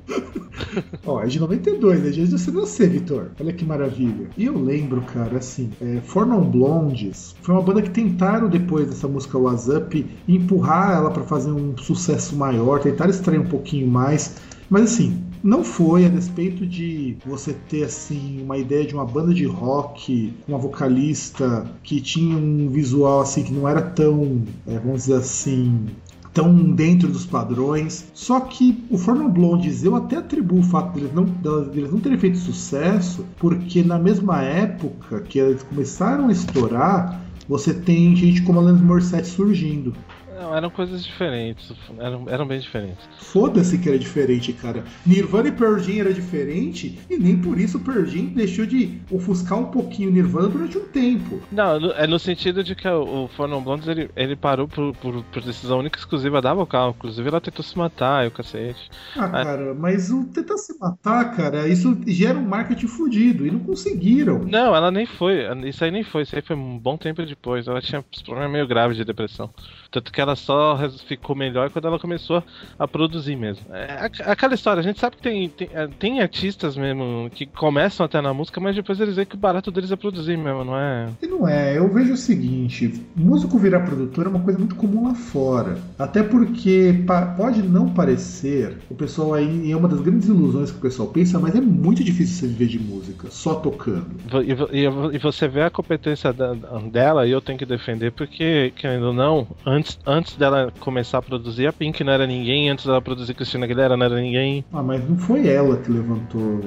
Ó, 1.06 1.21
é 1.21 1.28
de 1.28 1.39
92, 1.39 2.06
é 2.06 2.10
de 2.10 2.26
você 2.26 2.52
nascer, 2.52 2.89
Vitor. 2.89 3.32
Olha 3.39 3.54
que 3.54 3.65
maravilha. 3.65 4.30
E 4.38 4.45
eu 4.45 4.58
lembro, 4.58 5.02
cara, 5.02 5.38
assim, 5.38 5.69
é, 5.82 6.00
For 6.02 6.26
Non 6.26 6.43
Blondes 6.43 7.36
foi 7.41 7.56
uma 7.56 7.62
banda 7.62 7.82
que 7.82 7.89
tentaram, 7.89 8.50
depois 8.50 8.88
dessa 8.88 9.08
música 9.08 9.38
Was 9.38 9.67
Up, 9.67 10.06
empurrar 10.28 10.97
ela 10.97 11.12
pra 11.12 11.24
fazer 11.24 11.52
um 11.52 11.78
sucesso 11.78 12.36
maior, 12.36 12.80
tentaram 12.80 13.10
extrair 13.10 13.39
um 13.39 13.47
pouquinho 13.47 13.88
mais. 13.88 14.36
Mas 14.69 14.84
assim, 14.84 15.21
não 15.43 15.63
foi 15.63 16.06
a 16.06 16.10
despeito 16.10 16.65
de 16.65 17.17
você 17.26 17.54
ter 17.67 17.84
assim 17.84 18.41
uma 18.41 18.58
ideia 18.58 18.86
de 18.86 18.93
uma 18.93 19.06
banda 19.06 19.34
de 19.34 19.45
rock 19.45 20.34
uma 20.47 20.58
vocalista 20.58 21.69
que 21.84 22.00
tinha 22.00 22.38
um 22.38 22.69
visual 22.69 23.21
assim 23.21 23.43
que 23.43 23.52
não 23.52 23.67
era 23.67 23.82
tão, 23.82 24.43
é, 24.67 24.78
vamos 24.78 25.04
dizer 25.04 25.15
assim, 25.15 25.88
tão 26.34 26.56
dentro 26.72 27.08
dos 27.08 27.26
padrões. 27.26 28.10
Só 28.13 28.39
que 28.39 28.84
o 28.89 28.98
Forno 28.98 29.30
Blondes, 29.30 29.84
eu 29.84 29.96
até 29.96 30.17
atribuo 30.17 30.60
o 30.60 30.63
fato 30.63 30.96
deles 30.96 31.13
não, 31.13 31.26
deles 31.65 31.91
não 31.91 32.00
terem 32.00 32.17
feito 32.17 32.38
sucesso, 32.38 33.26
porque 33.38 33.84
na 33.84 34.00
mesma 34.00 34.41
época 34.41 35.22
que 35.22 35.39
eles 35.39 35.63
começaram 35.63 36.28
a 36.28 36.32
estourar, 36.32 37.22
você 37.48 37.74
tem 37.74 38.15
gente 38.15 38.41
como 38.44 38.60
a 38.60 38.62
Alanis 38.63 38.82
Morissette 38.82 39.28
surgindo. 39.28 39.94
Não, 40.41 40.56
eram 40.56 40.69
coisas 40.71 41.04
diferentes. 41.04 41.71
Eram, 41.99 42.25
eram 42.27 42.47
bem 42.47 42.60
diferentes. 42.60 43.08
Foda-se 43.19 43.77
que 43.77 43.88
era 43.88 43.99
diferente, 43.99 44.51
cara. 44.54 44.84
Nirvana 45.06 45.49
e 45.49 45.51
Pearl 45.51 45.77
Jam 45.77 45.99
era 45.99 46.13
diferente, 46.13 46.99
e 47.10 47.17
nem 47.17 47.38
por 47.38 47.60
isso 47.60 47.77
o 47.77 47.82
Pearl 47.82 48.06
Jam 48.06 48.25
deixou 48.25 48.65
de 48.65 48.99
ofuscar 49.12 49.60
um 49.60 49.65
pouquinho 49.65 50.10
o 50.10 50.12
Nirvana 50.12 50.49
durante 50.49 50.77
um 50.77 50.86
tempo. 50.88 51.39
Não, 51.51 51.91
é 51.91 52.08
no 52.08 52.17
sentido 52.17 52.63
de 52.63 52.73
que 52.73 52.88
o 52.88 53.27
Four 53.36 53.47
Non 53.47 53.62
Blondes 53.62 53.88
ele, 53.88 54.10
ele 54.15 54.36
parou 54.36 54.67
por, 54.67 54.95
por, 54.95 55.23
por 55.25 55.43
decisão 55.43 55.80
única 55.80 55.97
e 55.97 55.99
exclusiva 55.99 56.41
da 56.41 56.54
vocal. 56.54 56.95
Inclusive 56.97 57.27
ela 57.27 57.39
tentou 57.39 57.63
se 57.63 57.77
matar 57.77 58.25
e 58.25 58.27
o 58.27 58.32
cacete. 58.32 58.89
Ah, 59.15 59.30
cara, 59.30 59.73
mas 59.75 60.10
o 60.10 60.25
tentar 60.25 60.58
se 60.58 60.77
matar, 60.80 61.36
cara, 61.36 61.67
isso 61.67 61.95
gera 62.08 62.38
um 62.38 62.47
marketing 62.47 62.88
fudido, 62.88 63.45
e 63.45 63.51
não 63.51 63.60
conseguiram. 63.60 64.39
Não, 64.39 64.75
ela 64.75 64.89
nem 64.89 65.06
foi. 65.06 65.43
Isso 65.67 65.84
aí 65.84 65.91
nem 65.91 66.04
foi. 66.04 66.23
Isso 66.23 66.36
aí 66.36 66.41
foi 66.41 66.56
um 66.56 66.80
bom 66.80 66.97
tempo 66.97 67.23
depois. 67.23 67.67
Ela 67.67 67.82
tinha 67.82 68.04
problemas 68.25 68.51
meio 68.51 68.67
graves 68.67 68.97
de 68.97 69.06
depressão. 69.06 69.49
Tanto 69.91 70.12
que 70.12 70.21
ela 70.21 70.31
só 70.36 70.76
res- 70.76 71.02
ficou 71.02 71.36
melhor 71.36 71.70
quando 71.70 71.88
ela 71.88 72.00
começou 72.00 72.44
a 72.78 72.88
produzir 72.88 73.36
mesmo. 73.36 73.65
É 73.74 74.06
aqu- 74.06 74.24
aquela 74.26 74.54
história, 74.54 74.80
a 74.80 74.84
gente 74.84 75.00
sabe 75.00 75.15
que 75.17 75.22
tem, 75.22 75.50
tem, 75.50 75.70
é, 75.74 75.88
tem 75.88 76.22
artistas 76.22 76.76
mesmo 76.78 77.30
que 77.34 77.46
começam 77.46 78.06
até 78.06 78.22
na 78.22 78.34
música, 78.34 78.60
mas 78.60 78.76
depois 78.76 79.00
eles 79.00 79.15
veem 79.15 79.26
que 79.28 79.36
o 79.36 79.39
barato 79.39 79.72
deles 79.72 79.91
é 79.91 79.96
produzir 79.96 80.38
mesmo, 80.38 80.63
não 80.63 80.78
é? 80.78 81.10
E 81.22 81.28
não 81.28 81.48
é, 81.48 81.78
eu 81.78 81.88
vejo 81.91 82.13
o 82.13 82.17
seguinte: 82.17 82.94
músico 83.15 83.58
virar 83.58 83.82
produtor 83.82 84.26
é 84.26 84.30
uma 84.30 84.39
coisa 84.41 84.60
muito 84.60 84.76
comum 84.76 85.08
lá 85.08 85.15
fora. 85.15 85.78
Até 85.98 86.22
porque 86.24 86.94
pode 87.38 87.62
não 87.63 87.89
parecer, 87.89 88.78
o 88.89 88.96
pessoal 88.96 89.34
aí, 89.34 89.72
é 89.72 89.76
uma 89.76 89.88
das 89.88 90.02
grandes 90.02 90.28
ilusões 90.28 90.72
que 90.72 90.78
o 90.78 90.82
pessoal 90.82 91.08
pensa, 91.10 91.39
mas 91.39 91.56
é 91.56 91.62
muito 91.62 92.04
difícil 92.04 92.36
você 92.36 92.48
viver 92.48 92.67
de 92.67 92.80
música, 92.80 93.28
só 93.32 93.56
tocando. 93.56 94.06
E, 94.44 94.78
e 94.80 95.15
e 95.15 95.17
você 95.17 95.48
vê 95.48 95.62
a 95.63 95.70
competência 95.70 96.32
da- 96.34 96.54
dela, 96.54 97.26
e 97.26 97.32
eu 97.32 97.41
tenho 97.41 97.58
que 97.58 97.65
defender, 97.65 98.12
porque, 98.12 98.72
querendo 98.76 99.08
ou 99.08 99.13
não, 99.13 99.48
antes, 99.65 99.98
antes 100.06 100.20
dela 100.38 100.71
começar 100.79 101.17
a 101.17 101.21
produzir, 101.21 101.67
a 101.67 101.73
Pink 101.73 102.03
não 102.03 102.13
era 102.13 102.25
ninguém, 102.27 102.69
antes 102.69 102.86
dela 102.86 103.01
produzir 103.01 103.34
Cristina 103.34 103.65
Aguilera 103.65 103.95
não 103.97 104.05
era 104.05 104.19
ninguém. 104.21 104.63
Ah, 104.73 104.81
mas 104.84 105.07
não 105.07 105.17
foi 105.17 105.47
ela 105.47 105.77
que 105.77 105.91
levantou 105.91 106.62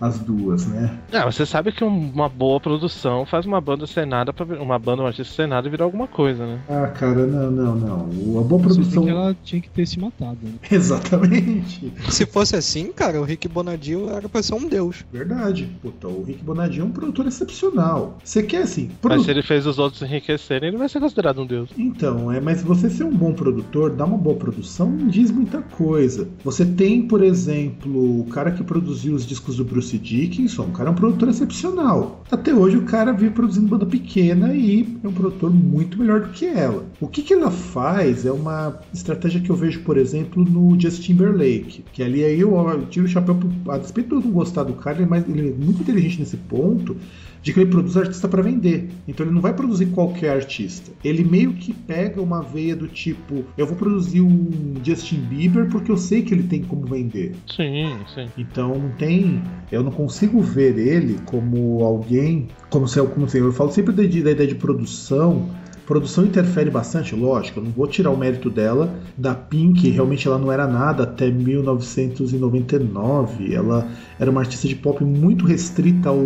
as 0.00 0.18
duas, 0.20 0.66
né? 0.66 0.98
Não, 1.12 1.30
você 1.30 1.44
sabe 1.46 1.72
que 1.72 1.84
um- 1.84 2.10
uma 2.14 2.28
boa 2.28 2.58
produção 2.60 3.24
faz 3.26 3.46
uma 3.46 3.60
banda 3.60 3.86
ser 3.86 4.06
nada 4.06 4.32
pra 4.32 4.44
vir- 4.44 4.58
uma 4.60 4.78
banda, 4.78 5.02
um 5.02 5.06
artista 5.06 5.32
ser 5.34 5.46
nada 5.46 5.66
e 5.66 5.70
virar 5.70 5.84
alguma 5.84 6.06
coisa, 6.06 6.46
né? 6.46 6.58
Ah, 6.68 6.86
cara, 6.88 7.26
não, 7.26 7.50
não, 7.50 7.74
não. 7.76 8.40
A 8.40 8.42
boa 8.42 8.60
produção. 8.62 9.04
que 9.04 9.10
ela 9.10 9.36
tinha 9.44 9.60
que 9.60 9.68
ter 9.70 9.86
se 9.86 9.98
matado. 9.98 10.38
Né? 10.42 10.52
Exatamente. 10.70 11.92
Se 12.10 12.26
fosse 12.26 12.56
assim, 12.56 12.92
cara, 12.92 13.20
o 13.20 13.24
Rick 13.24 13.48
Bonadio 13.48 14.08
era 14.10 14.28
pra 14.28 14.42
ser 14.42 14.54
um 14.54 14.68
deus. 14.68 15.04
Verdade. 15.12 15.68
Puta, 15.82 16.08
o 16.08 16.22
Rick 16.24 16.42
Bonadio 16.42 16.82
é 16.82 16.84
um 16.84 16.90
produtor 16.90 17.26
excepcional. 17.26 18.18
Você 18.24 18.42
quer 18.42 18.62
assim. 18.62 18.88
Mas 18.88 18.98
produ- 19.00 19.24
se 19.24 19.30
ele 19.30 19.42
fez 19.42 19.66
os 19.66 19.78
outros 19.78 20.02
enriquecerem, 20.02 20.68
ele 20.68 20.78
vai 20.78 20.88
ser 20.88 21.00
considerado 21.00 21.40
um 21.40 21.46
deus. 21.46 21.70
Então, 21.76 22.30
é, 22.32 22.40
mas 22.40 22.62
você 22.62 22.88
ser 22.94 23.04
um 23.04 23.12
bom 23.14 23.32
produtor, 23.32 23.90
dar 23.90 24.04
uma 24.06 24.16
boa 24.16 24.36
produção, 24.36 24.90
não 24.90 25.08
diz 25.08 25.30
muita 25.30 25.60
coisa. 25.60 26.28
Você 26.44 26.64
tem, 26.64 27.02
por 27.06 27.22
exemplo, 27.22 28.20
o 28.20 28.24
cara 28.26 28.50
que 28.50 28.62
produziu 28.64 29.14
os 29.14 29.26
discos 29.26 29.56
do 29.56 29.64
Bruce 29.64 29.98
Dickinson, 29.98 30.62
o 30.64 30.70
cara 30.72 30.88
é 30.88 30.92
um 30.92 30.94
produtor 30.96 31.28
excepcional. 31.28 32.22
Até 32.30 32.54
hoje 32.54 32.76
o 32.76 32.82
cara 32.82 33.12
vive 33.12 33.32
produzindo 33.32 33.68
banda 33.68 33.86
pequena 33.86 34.54
e 34.54 34.96
é 35.02 35.08
um 35.08 35.12
produtor 35.12 35.50
muito 35.52 35.98
melhor 35.98 36.20
do 36.20 36.28
que 36.30 36.46
ela. 36.46 36.84
O 37.00 37.06
que, 37.08 37.22
que 37.22 37.34
ela 37.34 37.50
faz 37.50 38.24
é 38.24 38.32
uma 38.32 38.78
estratégia 38.92 39.40
que 39.40 39.50
eu 39.50 39.56
vejo, 39.56 39.80
por 39.82 39.96
exemplo, 39.96 40.44
no 40.44 40.78
Justin 40.80 41.02
Timberlake, 41.14 41.84
que 41.92 42.02
ali 42.02 42.24
aí 42.24 42.40
eu, 42.40 42.54
tiro 42.90 43.06
o 43.06 43.08
chapéu, 43.08 43.34
pro- 43.34 43.72
a 43.72 43.78
despeito 43.78 44.08
de 44.10 44.14
eu 44.16 44.20
não 44.20 44.30
gostar 44.30 44.62
do 44.64 44.72
cara, 44.74 45.02
é, 45.02 45.06
mais- 45.06 45.28
ele 45.28 45.48
é 45.48 45.64
muito 45.64 45.82
inteligente 45.82 46.20
nesse 46.20 46.36
ponto, 46.36 46.96
de 47.44 47.52
que 47.52 47.60
ele 47.60 47.70
produz 47.70 47.94
artista 47.94 48.26
para 48.26 48.42
vender. 48.42 48.88
Então 49.06 49.24
ele 49.24 49.34
não 49.34 49.42
vai 49.42 49.52
produzir 49.52 49.86
qualquer 49.86 50.30
artista. 50.30 50.90
Ele 51.04 51.22
meio 51.22 51.52
que 51.52 51.74
pega 51.74 52.20
uma 52.20 52.40
veia 52.40 52.74
do 52.74 52.88
tipo, 52.88 53.44
eu 53.58 53.66
vou 53.66 53.76
produzir 53.76 54.22
um 54.22 54.74
Justin 54.82 55.20
Bieber 55.20 55.68
porque 55.68 55.92
eu 55.92 55.98
sei 55.98 56.22
que 56.22 56.32
ele 56.32 56.44
tem 56.44 56.62
como 56.62 56.86
vender. 56.86 57.36
Sim, 57.54 57.98
sim. 58.14 58.26
Então 58.38 58.78
não 58.78 58.88
tem, 58.92 59.42
eu 59.70 59.82
não 59.82 59.92
consigo 59.92 60.40
ver 60.40 60.78
ele 60.78 61.20
como 61.26 61.84
alguém, 61.84 62.48
como 62.70 62.88
se, 62.88 63.00
como 63.08 63.28
se 63.28 63.36
eu 63.36 63.52
falo 63.52 63.70
sempre 63.70 63.92
da, 63.92 64.02
da 64.02 64.30
ideia 64.30 64.48
de 64.48 64.54
produção 64.54 65.46
produção 65.86 66.24
interfere 66.24 66.70
bastante, 66.70 67.14
lógico, 67.14 67.60
eu 67.60 67.64
não 67.64 67.70
vou 67.70 67.86
tirar 67.86 68.10
o 68.10 68.16
mérito 68.16 68.48
dela. 68.50 68.92
Da 69.16 69.34
Pink, 69.34 69.88
realmente 69.90 70.26
ela 70.26 70.38
não 70.38 70.50
era 70.50 70.66
nada 70.66 71.02
até 71.04 71.30
1999. 71.30 73.54
Ela 73.54 73.86
era 74.18 74.30
uma 74.30 74.40
artista 74.40 74.66
de 74.68 74.74
pop 74.76 75.02
muito 75.04 75.44
restrita 75.44 76.08
ao, 76.08 76.20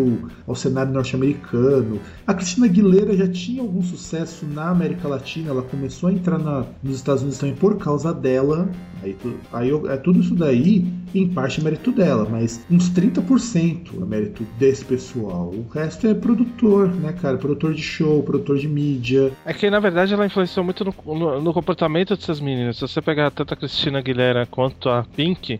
ao 0.46 0.54
cenário 0.54 0.92
norte-americano. 0.92 1.98
A 2.26 2.34
Cristina 2.34 2.66
Aguilera 2.66 3.16
já 3.16 3.26
tinha 3.28 3.62
algum 3.62 3.82
sucesso 3.82 4.46
na 4.46 4.68
América 4.70 5.08
Latina, 5.08 5.50
ela 5.50 5.62
começou 5.62 6.08
a 6.08 6.12
entrar 6.12 6.38
na- 6.38 6.64
nos 6.82 6.96
Estados 6.96 7.22
Unidos 7.22 7.38
também 7.38 7.54
por 7.56 7.76
causa 7.78 8.12
dela. 8.12 8.68
Aí, 9.02 9.16
aí 9.52 9.68
eu- 9.68 9.88
é 9.90 9.96
tudo 9.96 10.20
isso 10.20 10.34
daí, 10.34 10.86
em 11.14 11.28
parte, 11.28 11.60
é 11.60 11.64
mérito 11.64 11.92
dela, 11.92 12.26
mas 12.30 12.60
uns 12.70 12.88
30% 12.90 14.02
é 14.02 14.04
mérito 14.04 14.44
desse 14.58 14.84
pessoal. 14.84 15.52
O 15.54 15.66
resto 15.72 16.06
é 16.06 16.14
produtor, 16.14 16.88
né, 16.88 17.12
cara? 17.12 17.36
Produtor 17.38 17.72
de 17.74 17.82
show, 17.82 18.22
produtor 18.22 18.58
de 18.58 18.68
mídia. 18.68 19.32
É 19.50 19.54
que 19.54 19.70
na 19.70 19.80
verdade 19.80 20.12
ela 20.12 20.26
influenciou 20.26 20.62
muito 20.64 20.84
no, 20.84 20.94
no- 21.14 21.40
no 21.40 21.54
comportamento 21.54 22.14
dessas 22.14 22.38
meninas. 22.40 22.76
Se 22.76 22.82
você 22.82 23.00
pegar 23.00 23.30
tanto 23.30 23.54
a 23.54 23.56
Cristina 23.56 23.98
Aguilera 23.98 24.46
quanto 24.46 24.90
a 24.90 25.04
Pink, 25.04 25.58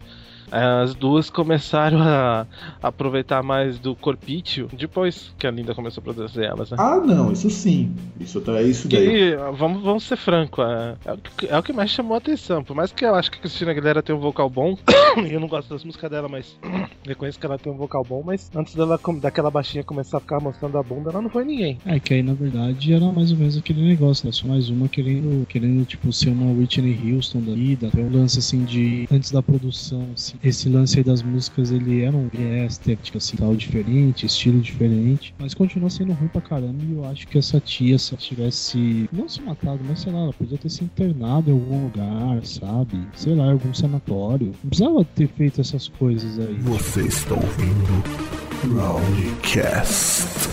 as 0.51 0.95
duas 0.95 1.31
começaram 1.31 2.01
a 2.03 2.47
aproveitar 2.83 3.43
mais 3.43 3.79
do 3.79 3.95
corpício 3.95 4.69
depois 4.73 5.33
que 5.39 5.47
a 5.47 5.51
Linda 5.51 5.75
começou 5.75 6.01
a 6.01 6.05
produzir 6.05 6.45
elas, 6.45 6.71
né? 6.71 6.77
Ah, 6.81 6.97
não, 6.97 7.33
isso 7.33 7.51
sim. 7.51 7.95
Isso 8.21 8.41
tá- 8.41 8.59
é 8.59 8.63
isso 8.63 8.89
daí. 8.89 9.09
Que, 9.09 9.37
vamos, 9.57 9.83
vamos 9.83 10.05
ser 10.05 10.17
franco, 10.17 10.63
é, 10.63 10.97
é 11.05 11.13
o 11.13 11.19
que, 11.19 11.47
é 11.47 11.59
o 11.59 11.63
que 11.63 11.73
mais 11.73 11.91
chamou 11.91 12.15
a 12.15 12.19
atenção. 12.19 12.63
Por 12.65 12.75
mais 12.75 12.93
que 12.93 13.05
eu 13.05 13.15
acho 13.15 13.31
que 13.31 13.39
a 13.39 13.41
Cristina 13.41 13.71
Aguilera 13.71 14.03
tem 14.03 14.15
um 14.15 14.21
vocal 14.21 14.49
bom, 14.49 14.77
e 15.17 15.33
eu 15.33 15.41
não 15.41 15.49
gosto 15.49 15.69
das 15.69 15.85
músicas 15.85 16.11
dela, 16.11 16.29
mas 16.29 16.57
reconheço 17.07 17.39
que 17.39 17.47
ela 17.47 17.59
tem 17.59 17.73
um 17.73 17.77
vocal 17.77 18.05
bom, 18.09 18.23
mas 18.25 18.51
antes 18.55 18.75
dela 18.75 18.99
daquela 19.21 19.51
baixinha 19.51 19.85
começar 19.85 20.19
a 20.19 20.21
ficar 20.21 20.41
mostrando 20.41 20.79
a 20.79 20.83
bunda, 20.83 21.11
ela 21.11 21.23
não 21.23 21.31
foi 21.31 21.45
ninguém. 21.45 21.79
É, 21.85 21.99
que 22.01 22.15
aí 22.15 22.23
na 22.23 22.35
verdade 22.35 22.93
era 22.93 23.05
mais 23.13 23.33
ou 23.33 23.39
menos 23.39 23.57
aquele 23.57 23.83
negócio, 23.83 24.27
né? 24.27 24.33
Só 24.33 24.47
mais 24.47 24.69
uma 24.71 24.89
querendo, 24.89 25.47
querendo 25.47 25.85
tipo, 25.85 26.13
ser 26.13 26.31
uma 26.31 26.53
Whitney 26.53 27.13
Houston 27.15 27.41
da 27.41 27.53
vida. 27.53 27.91
O 27.95 28.17
lance 28.17 28.39
assim 28.39 28.65
de. 28.65 29.07
Antes 29.11 29.31
da 29.31 29.43
produção, 29.43 30.07
assim, 30.15 30.38
esse 30.43 30.69
lance 30.69 30.99
aí 30.99 31.05
das 31.05 31.23
músicas 31.23 31.71
ele 31.71 32.03
era 32.03 32.17
um 32.17 32.29
é, 32.39 32.67
estética 32.67 33.19
assim, 33.19 33.37
tal, 33.37 33.55
diferente, 33.55 34.27
estilo 34.27 34.61
diferente. 34.61 35.35
Mas 35.39 35.55
continua 35.55 35.91
sendo 35.91 36.13
ruim 36.13 36.29
pra 36.29 36.41
caramba. 36.41 36.83
E 36.85 36.93
eu 36.93 37.05
acho 37.05 37.27
que 37.27 37.39
essa 37.39 37.61
tia, 37.61 37.99
se 37.99 38.15
ela 38.15 38.21
tivesse. 38.21 39.09
Não 39.13 39.29
se 39.29 39.41
matado, 39.43 39.81
mas 39.87 40.01
sei 40.01 40.13
lá, 40.13 40.21
ela 40.21 40.33
podia 40.33 40.59
ter 40.59 40.71
se 40.71 40.85
internado 40.85 41.51
em 41.51 41.55
algum 41.55 41.85
lugar, 41.85 42.45
sabe? 42.45 43.01
Sei 43.15 43.35
lá, 43.35 43.47
em 43.47 43.53
algum 43.53 43.75
sanatório. 43.75 44.55
Não 44.63 44.69
precisava 44.69 45.05
ter 45.05 45.29
feito 45.29 45.61
essas 45.61 45.89
coisas 45.89 46.39
aí. 46.39 46.55
Você 46.55 47.03
está 47.03 47.35
ouvindo 47.35 48.39
Roundcast. 48.75 50.49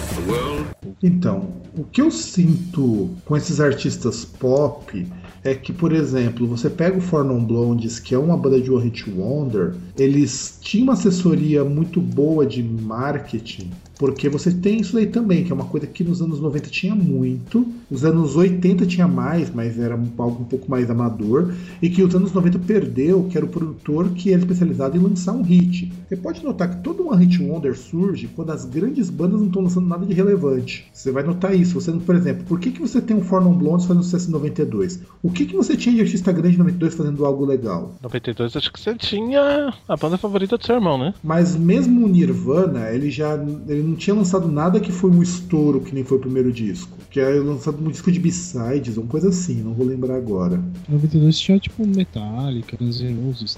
Então, 1.01 1.53
o 1.77 1.83
que 1.83 2.01
eu 2.01 2.09
sinto 2.09 3.09
com 3.25 3.35
esses 3.35 3.59
artistas 3.59 4.25
pop 4.25 5.05
é 5.45 5.53
que, 5.53 5.71
por 5.71 5.93
exemplo, 5.93 6.47
você 6.47 6.69
pega 6.69 6.97
o 6.97 7.01
Four 7.01 7.23
Non 7.23 7.45
Blondes, 7.45 7.99
que 7.99 8.15
é 8.15 8.17
uma 8.17 8.35
banda 8.35 8.59
de 8.59 8.71
One 8.71 8.85
Hit 8.85 9.07
Wonder, 9.11 9.75
eles 9.95 10.57
tinham 10.59 10.85
uma 10.85 10.93
assessoria 10.93 11.63
muito 11.63 12.01
boa 12.01 12.45
de 12.45 12.63
marketing, 12.63 13.69
porque 13.97 14.29
você 14.29 14.51
tem 14.51 14.81
isso 14.81 14.97
aí 14.97 15.07
também, 15.07 15.43
que 15.43 15.51
é 15.51 15.55
uma 15.55 15.65
coisa 15.65 15.87
que 15.87 16.03
nos 16.03 16.21
anos 16.21 16.39
90 16.39 16.69
tinha 16.69 16.95
muito, 16.95 17.65
os 17.89 18.03
anos 18.03 18.35
80 18.35 18.85
tinha 18.85 19.07
mais, 19.07 19.53
mas 19.53 19.79
era 19.79 19.95
algo 20.17 20.41
um 20.41 20.45
pouco 20.45 20.69
mais 20.69 20.89
amador, 20.89 21.53
e 21.81 21.89
que 21.89 22.03
os 22.03 22.13
anos 22.15 22.33
90 22.33 22.59
perdeu, 22.59 23.23
que 23.29 23.37
era 23.37 23.45
o 23.45 23.49
produtor 23.49 24.09
que 24.09 24.31
era 24.31 24.39
especializado 24.39 24.97
em 24.97 24.99
lançar 24.99 25.33
um 25.33 25.41
hit. 25.41 25.91
Você 26.07 26.15
pode 26.15 26.43
notar 26.43 26.69
que 26.69 26.83
todo 26.83 27.07
One 27.07 27.25
Hit 27.25 27.41
Wonder 27.41 27.77
surge 27.77 28.27
quando 28.35 28.51
as 28.51 28.65
grandes 28.65 29.09
bandas 29.09 29.39
não 29.39 29.47
estão 29.47 29.61
lançando 29.61 29.87
nada 29.87 30.05
de 30.05 30.13
relevante. 30.13 30.85
Você 30.93 31.11
vai 31.11 31.23
notar 31.23 31.55
isso. 31.55 31.79
Você, 31.79 31.91
por 31.91 32.15
exemplo, 32.15 32.45
por 32.45 32.59
que, 32.59 32.71
que 32.71 32.81
você 32.81 33.01
tem 33.01 33.15
um 33.15 33.21
Four 33.21 33.41
Non 33.41 33.53
Blondes 33.53 33.85
fazendo 33.85 34.03
sucesso 34.03 34.29
em 34.29 34.33
92? 34.33 34.99
O 35.23 35.29
que, 35.29 35.45
que 35.45 35.55
você 35.55 35.75
tinha 35.75 35.95
de 35.95 36.01
artista 36.01 36.31
grande 36.31 36.55
em 36.55 36.59
92 36.59 36.95
fazendo 36.95 37.25
algo 37.25 37.45
legal? 37.45 37.93
92, 38.01 38.55
acho 38.55 38.71
que 38.71 38.79
você 38.79 38.95
tinha 38.95 39.73
a 39.87 39.97
banda 39.97 40.17
favorita 40.17 40.57
do 40.57 40.65
seu 40.65 40.75
irmão, 40.75 40.97
né? 40.97 41.13
Mas 41.23 41.55
mesmo 41.55 42.05
o 42.05 42.09
Nirvana, 42.09 42.89
ele 42.89 43.09
já 43.09 43.35
ele 43.67 43.84
não 43.85 43.95
tinha 43.95 44.15
lançado 44.15 44.47
nada 44.47 44.79
que 44.79 44.91
foi 44.91 45.09
um 45.09 45.21
estouro, 45.21 45.81
que 45.81 45.93
nem 45.93 46.03
foi 46.03 46.17
o 46.17 46.21
primeiro 46.21 46.51
disco. 46.51 46.97
Que 47.09 47.19
é 47.19 47.29
lançado 47.35 47.83
um 47.83 47.89
disco 47.89 48.11
de 48.11 48.19
B-sides, 48.19 48.97
uma 48.97 49.07
coisa 49.07 49.29
assim, 49.29 49.61
não 49.61 49.73
vou 49.73 49.85
lembrar 49.85 50.15
agora. 50.15 50.61
92 50.89 51.37
tinha 51.39 51.59
tipo 51.59 51.85
Metallica, 51.85 52.77
Guns 52.77 52.99
N' 52.99 53.15
Roses. 53.25 53.57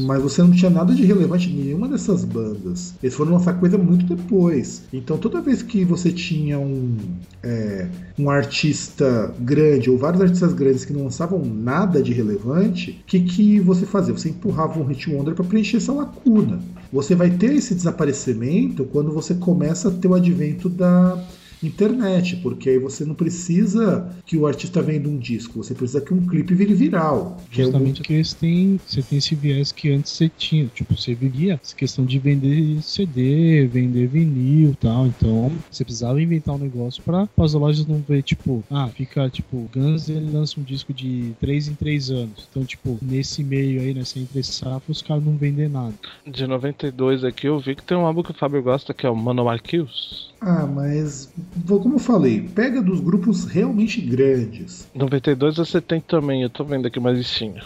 Mas 0.00 0.22
você 0.22 0.42
não 0.42 0.50
tinha 0.50 0.70
nada 0.70 0.94
de 0.94 1.04
relevante 1.04 1.48
em 1.50 1.54
nenhuma 1.54 1.88
dessas 1.88 2.24
bandas. 2.24 2.94
Eles 3.02 3.14
foram 3.14 3.32
lançar 3.32 3.54
coisa 3.54 3.78
muito 3.78 4.04
depois. 4.04 4.84
Então 4.92 5.16
toda 5.16 5.40
vez 5.40 5.62
que 5.62 5.84
você 5.84 6.10
tinha 6.10 6.58
um, 6.58 6.96
é, 7.42 7.88
um 8.18 8.28
artista 8.28 9.34
grande 9.38 9.90
ou 9.90 9.96
vários 9.96 10.20
artistas 10.20 10.52
grandes 10.52 10.84
que 10.84 10.92
não 10.92 11.04
lançavam 11.04 11.42
nada 11.44 12.02
de 12.02 12.12
relevante, 12.12 13.00
o 13.02 13.06
que, 13.06 13.20
que 13.20 13.60
você 13.60 13.86
fazia? 13.86 14.12
Você 14.12 14.30
empurrava 14.30 14.78
um 14.80 14.84
hit 14.84 15.10
wonder 15.10 15.34
para 15.34 15.44
preencher 15.44 15.78
essa 15.78 15.92
lacuna. 15.92 16.60
Você 16.92 17.14
vai 17.14 17.30
ter 17.30 17.54
esse 17.54 17.74
desaparecimento 17.74 18.84
quando 18.86 19.12
você 19.12 19.34
começa 19.34 19.88
a 19.88 19.92
ter 19.92 20.08
o 20.08 20.14
advento 20.14 20.68
da 20.68 21.22
internet, 21.62 22.36
porque 22.36 22.70
aí 22.70 22.78
você 22.78 23.04
não 23.04 23.14
precisa 23.14 24.08
que 24.24 24.36
o 24.36 24.46
artista 24.46 24.82
venda 24.82 25.08
um 25.08 25.18
disco, 25.18 25.62
você 25.62 25.74
precisa 25.74 26.00
que 26.00 26.14
um 26.14 26.26
clipe 26.26 26.54
vire 26.54 26.74
viral. 26.74 27.36
que 27.50 27.60
é 27.60 27.64
Justamente 27.64 28.00
porque 28.00 28.24
você 28.24 28.36
tem, 28.36 28.80
você 28.86 29.02
tem 29.02 29.18
esse 29.18 29.34
viés 29.34 29.72
que 29.72 29.90
antes 29.90 30.12
você 30.12 30.28
tinha. 30.28 30.66
Tipo, 30.74 30.96
você 30.96 31.14
vivia 31.14 31.60
essa 31.62 31.74
questão 31.74 32.04
de 32.04 32.18
vender 32.18 32.80
CD, 32.82 33.66
vender 33.66 34.06
vinil 34.06 34.70
e 34.70 34.76
tal. 34.76 35.06
Então, 35.06 35.52
você 35.70 35.84
precisava 35.84 36.20
inventar 36.22 36.54
um 36.54 36.58
negócio 36.58 37.02
pra 37.02 37.28
as 37.38 37.54
lojas 37.54 37.86
não 37.86 38.02
ver, 38.06 38.22
tipo, 38.22 38.62
ah, 38.70 38.88
fica, 38.88 39.28
tipo, 39.30 39.68
Guns 39.74 40.08
ele 40.08 40.30
lança 40.30 40.60
um 40.60 40.62
disco 40.62 40.92
de 40.92 41.32
3 41.40 41.68
em 41.68 41.74
3 41.74 42.10
anos. 42.10 42.48
Então, 42.50 42.64
tipo, 42.64 42.98
nesse 43.02 43.42
meio 43.42 43.80
aí, 43.80 43.94
nessa 43.94 44.18
entre 44.18 44.42
safra, 44.42 44.92
os 44.92 45.02
caras 45.02 45.24
não 45.24 45.36
vendem 45.36 45.68
nada. 45.68 45.94
De 46.26 46.46
92 46.46 47.24
aqui 47.24 47.46
eu 47.46 47.58
vi 47.58 47.74
que 47.74 47.82
tem 47.82 47.96
um 47.96 48.06
álbum 48.06 48.22
que 48.22 48.30
o 48.30 48.34
Fábio 48.34 48.62
gosta 48.62 48.94
que 48.94 49.06
é 49.06 49.10
o 49.10 49.16
Manowar 49.16 49.62
Kills. 49.62 50.27
Ah, 50.40 50.66
mas 50.66 51.32
como 51.66 51.96
eu 51.96 51.98
falei, 51.98 52.40
pega 52.40 52.80
dos 52.80 53.00
grupos 53.00 53.44
realmente 53.44 54.00
grandes. 54.00 54.86
92 54.94 55.56
você 55.56 55.80
tem 55.80 56.00
também, 56.00 56.42
eu 56.42 56.50
tô 56.50 56.64
vendo 56.64 56.86
aqui 56.86 56.98
uma 56.98 57.10
listinha. 57.10 57.62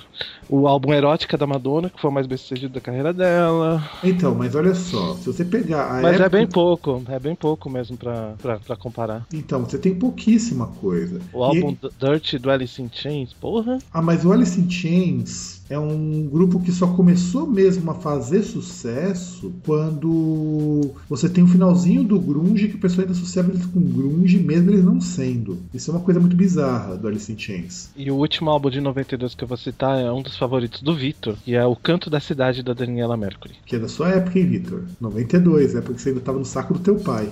O 0.49 0.67
álbum 0.67 0.93
Erótica 0.93 1.37
da 1.37 1.47
Madonna, 1.47 1.91
que 1.91 2.01
foi 2.01 2.11
o 2.11 2.13
mais 2.13 2.27
bem 2.27 2.37
sucedido 2.39 2.75
da 2.75 2.81
carreira 2.81 3.13
dela. 3.13 3.83
Então, 4.03 4.35
mas 4.35 4.55
olha 4.55 4.75
só, 4.75 5.15
se 5.17 5.27
você 5.27 5.45
pegar 5.45 5.87
a 5.99 6.03
Mas 6.03 6.13
é 6.13 6.25
época- 6.25 6.29
bem 6.31 6.47
pouco, 6.47 7.03
é 7.09 7.19
bem 7.19 7.35
pouco 7.35 7.69
mesmo 7.71 7.97
pra, 7.97 8.35
pra, 8.41 8.59
pra 8.59 8.77
comparar. 8.77 9.27
Então, 9.33 9.65
você 9.65 9.79
tem 9.79 9.95
pouquíssima 9.95 10.67
coisa. 10.67 11.21
O 11.33 11.43
álbum 11.45 11.77
E- 11.83 11.91
Dirt 11.99 12.35
do 12.41 12.51
Alice 12.51 12.81
in 12.81 12.91
Chains, 12.93 13.33
porra. 13.35 13.79
Ah, 13.93 14.03
mas 14.03 14.25
o 14.25 14.33
Alice 14.33 14.59
in 14.61 14.69
Chains 14.71 15.62
é 15.69 15.79
um 15.79 16.29
grupo 16.31 16.61
que 16.61 16.73
só 16.73 16.87
começou 16.89 17.47
mesmo 17.47 17.91
a 17.91 17.95
fazer 17.95 18.43
sucesso 18.43 19.53
quando 19.65 20.91
você 21.09 21.29
tem 21.29 21.43
o 21.43 21.47
finalzinho 21.47 22.05
do 22.05 22.21
grunge 22.21 22.69
que 22.69 22.77
o 22.77 22.79
pessoal 22.79 23.03
ainda 23.03 23.13
associava 23.13 23.51
eles 23.51 23.67
com 23.67 23.81
grunge, 23.81 24.39
mesmo 24.39 24.71
eles 24.71 24.85
não 24.85 25.01
sendo. 25.01 25.59
Isso 25.73 25.91
é 25.91 25.95
uma 25.95 26.03
coisa 26.03 26.21
muito 26.21 26.37
bizarra 26.37 26.97
do 26.97 27.09
Alice 27.09 27.33
in 27.33 27.39
Chains. 27.39 27.91
E 27.97 28.11
o 28.11 28.17
último 28.17 28.51
álbum 28.51 28.71
de 28.71 28.81
92 28.81 29.35
que 29.35 29.45
eu 29.45 29.49
vou 29.49 29.57
citar 29.57 29.99
é 29.99 30.11
um 30.11 30.23
dos 30.23 30.37
favoritos 30.37 30.83
do 30.83 30.95
Vitor, 30.95 31.37
que 31.45 31.55
é 31.55 31.65
O 31.65 31.77
Canto 31.77 32.11
da 32.11 32.21
Cidade 32.21 32.63
da 32.63 32.73
Daniela 32.73 33.17
Mercury. 33.17 33.55
Que 33.65 33.77
é 33.77 33.79
da 33.79 33.89
sua 33.89 34.11
época, 34.11 34.39
hein, 34.39 34.47
Victor? 34.47 34.85
92, 35.01 35.75
época 35.75 35.95
que 35.95 36.03
você 36.03 36.11
ainda 36.11 36.21
tava 36.21 36.39
no 36.39 36.45
saco 36.45 36.75
do 36.75 36.81
teu 36.81 36.97
pai. 36.97 37.31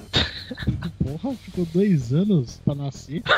Porra, 1.02 1.34
ficou 1.36 1.66
dois 1.72 2.12
anos 2.12 2.60
pra 2.64 2.74
nascer. 2.74 3.22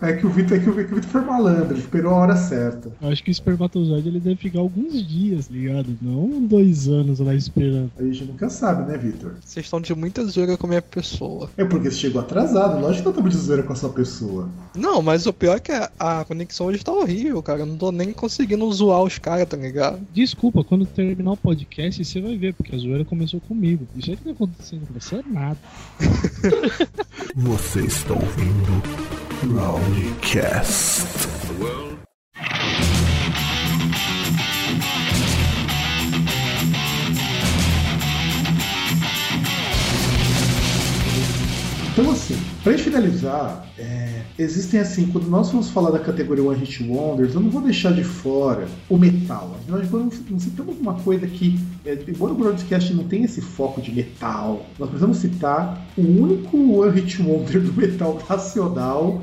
É 0.00 0.12
que 0.12 0.26
o 0.26 0.30
Victor, 0.30 0.56
é 0.56 0.60
que 0.60 0.70
o 0.70 0.72
Victor 0.72 1.02
foi 1.02 1.20
malandro, 1.22 1.72
ele 1.72 1.80
esperou 1.80 2.12
a 2.12 2.16
hora 2.16 2.36
certa. 2.36 2.65
Eu 3.00 3.08
acho 3.08 3.22
que 3.22 3.30
o 3.30 3.32
espermatozoide 3.32 4.08
ele 4.08 4.20
deve 4.20 4.36
ficar 4.36 4.60
alguns 4.60 5.06
dias, 5.06 5.48
ligado? 5.48 5.96
Não 6.00 6.40
dois 6.46 6.88
anos 6.88 7.18
lá 7.20 7.34
esperando. 7.34 7.90
A 7.98 8.02
gente 8.02 8.24
nunca 8.24 8.48
sabe, 8.48 8.90
né, 8.90 8.98
Victor? 8.98 9.36
Vocês 9.44 9.66
estão 9.66 9.80
de 9.80 9.94
muita 9.94 10.24
zoeira 10.24 10.56
com 10.56 10.66
a 10.66 10.68
minha 10.68 10.82
pessoa. 10.82 11.50
É 11.56 11.64
porque 11.64 11.90
você 11.90 11.96
chegou 11.96 12.20
atrasado, 12.20 12.80
lógico 12.80 12.98
que 12.98 13.04
não 13.04 13.10
estamos 13.10 13.34
de 13.34 13.38
zoeira 13.38 13.62
com 13.62 13.72
a 13.72 13.76
sua 13.76 13.90
pessoa. 13.90 14.48
Não, 14.74 15.02
mas 15.02 15.26
o 15.26 15.32
pior 15.32 15.56
é 15.56 15.60
que 15.60 15.72
a, 15.72 15.90
a 15.98 16.24
conexão 16.24 16.66
hoje 16.66 16.84
tá 16.84 16.92
horrível, 16.92 17.42
cara. 17.42 17.60
Eu 17.60 17.66
não 17.66 17.76
tô 17.76 17.92
nem 17.92 18.12
conseguindo 18.12 18.70
zoar 18.72 19.02
os 19.02 19.18
caras, 19.18 19.48
tá 19.48 19.56
ligado? 19.56 20.00
Desculpa, 20.12 20.64
quando 20.64 20.86
terminar 20.86 21.32
o 21.32 21.36
podcast 21.36 22.04
você 22.04 22.20
vai 22.20 22.36
ver, 22.36 22.54
porque 22.54 22.74
a 22.74 22.78
zoeira 22.78 23.04
começou 23.04 23.40
comigo. 23.40 23.86
Isso 23.96 24.10
aí 24.10 24.16
que 24.16 24.24
tá 24.24 24.30
acontecendo 24.30 24.86
com 24.86 24.94
você 24.94 25.16
é 25.16 25.22
nada. 25.26 25.58
Você 27.36 27.80
está 27.80 28.14
ouvindo 28.14 28.82
Roundcast. 29.54 31.04
Pra 42.66 42.72
gente 42.72 42.90
finalizar, 42.90 43.64
é, 43.78 44.22
existem 44.36 44.80
assim, 44.80 45.06
quando 45.12 45.28
nós 45.28 45.52
vamos 45.52 45.70
falar 45.70 45.92
da 45.92 46.00
categoria 46.00 46.42
One 46.42 46.58
Hit 46.58 46.82
Wonders, 46.82 47.32
eu 47.32 47.40
não 47.40 47.48
vou 47.48 47.62
deixar 47.62 47.92
de 47.92 48.02
fora 48.02 48.66
o 48.88 48.98
metal. 48.98 49.56
Nós 49.68 49.88
não, 49.88 50.10
não 50.28 50.40
citamos 50.40 50.76
uma 50.80 50.94
coisa 50.94 51.28
que, 51.28 51.60
é, 51.84 51.96
embora 52.08 52.32
o 52.32 52.34
broadcast 52.34 52.92
não 52.92 53.04
tenha 53.04 53.26
esse 53.26 53.40
foco 53.40 53.80
de 53.80 53.92
metal, 53.92 54.66
nós 54.80 54.88
precisamos 54.88 55.18
citar 55.18 55.80
o 55.96 56.02
único 56.02 56.80
One 56.80 57.00
Hit 57.00 57.22
Wonder 57.22 57.62
do 57.62 57.72
metal 57.72 58.20
nacional, 58.28 59.22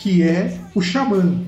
que 0.00 0.22
é 0.22 0.56
o 0.72 0.80
Xamã. 0.80 1.42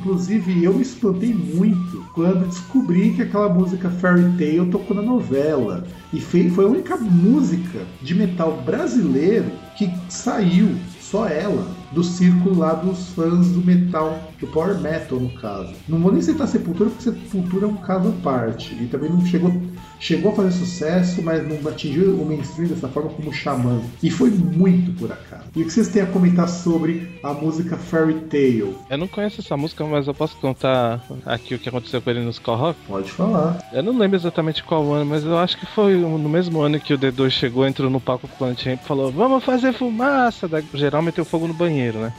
Inclusive 0.00 0.64
eu 0.64 0.72
me 0.72 0.82
espantei 0.82 1.34
muito 1.34 2.04
quando 2.14 2.48
descobri 2.48 3.12
que 3.12 3.22
aquela 3.22 3.48
música 3.50 3.90
Fairy 3.90 4.32
Tail 4.38 4.70
tocou 4.70 4.96
na 4.96 5.02
novela. 5.02 5.86
E 6.12 6.20
foi 6.20 6.64
a 6.64 6.68
única 6.68 6.96
música 6.96 7.80
de 8.02 8.14
metal 8.14 8.62
brasileiro 8.64 9.50
que 9.76 9.88
saiu, 10.08 10.70
só 11.00 11.28
ela, 11.28 11.66
do 11.92 12.04
círculo 12.04 12.58
lá 12.58 12.74
dos 12.74 13.08
fãs 13.10 13.48
do 13.48 13.64
metal, 13.64 14.18
do 14.38 14.46
power 14.46 14.78
metal 14.80 15.18
no 15.18 15.30
caso. 15.30 15.74
Não 15.88 15.98
vou 15.98 16.12
nem 16.12 16.22
citar 16.22 16.46
Sepultura, 16.46 16.90
porque 16.90 17.04
Sepultura 17.04 17.66
é 17.66 17.68
um 17.68 17.76
caso 17.76 18.08
à 18.08 18.12
parte. 18.22 18.74
E 18.74 18.86
também 18.86 19.10
não 19.10 19.24
chegou, 19.26 19.52
chegou 19.98 20.32
a 20.32 20.34
fazer 20.34 20.52
sucesso, 20.52 21.22
mas 21.22 21.46
não 21.46 21.70
atingiu 21.70 22.14
o 22.14 22.24
mainstream 22.24 22.68
dessa 22.68 22.88
forma 22.88 23.10
como 23.10 23.32
Xamã. 23.32 23.80
E 24.02 24.10
foi 24.10 24.30
muito 24.30 24.92
por 24.92 25.10
acaso. 25.10 25.44
E 25.54 25.62
o 25.62 25.66
que 25.66 25.72
vocês 25.72 25.88
têm 25.88 26.02
a 26.02 26.06
comentar 26.06 26.48
sobre 26.48 27.18
a 27.22 27.32
música 27.32 27.76
Fairy 27.76 28.20
Tail? 28.30 28.76
Eu 28.88 28.98
não 28.98 29.08
conheço 29.08 29.40
essa 29.40 29.56
música, 29.56 29.84
mas 29.84 30.06
eu 30.06 30.14
posso 30.14 30.36
contar 30.36 31.04
aqui 31.26 31.54
o 31.54 31.58
que 31.58 31.68
aconteceu 31.68 32.00
com 32.00 32.10
ele 32.10 32.20
no 32.20 32.30
Skull 32.30 32.56
Rock. 32.56 32.78
Pode 32.86 33.10
falar. 33.10 33.58
Eu 33.72 33.82
não 33.82 33.98
lembro 33.98 34.16
exatamente 34.16 34.62
qual 34.62 34.92
ano, 34.92 35.06
mas 35.06 35.24
eu 35.24 35.36
acho 35.38 35.58
que 35.58 35.66
foi 35.66 35.96
no 35.96 36.28
mesmo 36.28 36.60
ano 36.60 36.78
que 36.78 36.94
o 36.94 36.98
D2 36.98 37.30
chegou, 37.30 37.66
entrou 37.66 37.90
no 37.90 38.00
palco 38.00 38.28
com 38.28 38.34
o 38.34 38.38
Planet 38.38 38.64
Ramp 38.64 38.80
e 38.82 38.86
falou: 38.86 39.10
Vamos 39.10 39.44
fazer 39.44 39.72
fumaça! 39.72 40.46
Da... 40.46 40.60
Geral 40.74 41.02
meteu 41.02 41.24
fogo 41.24 41.48
no 41.48 41.54
banheiro, 41.54 41.79
né? 41.88 42.12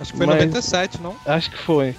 Acho 0.00 0.12
que 0.12 0.18
foi 0.18 0.26
em 0.26 0.28
Mas- 0.30 0.38
97, 0.44 1.00
não? 1.00 1.16
Acho 1.26 1.50
que 1.50 1.58
foi. 1.58 1.94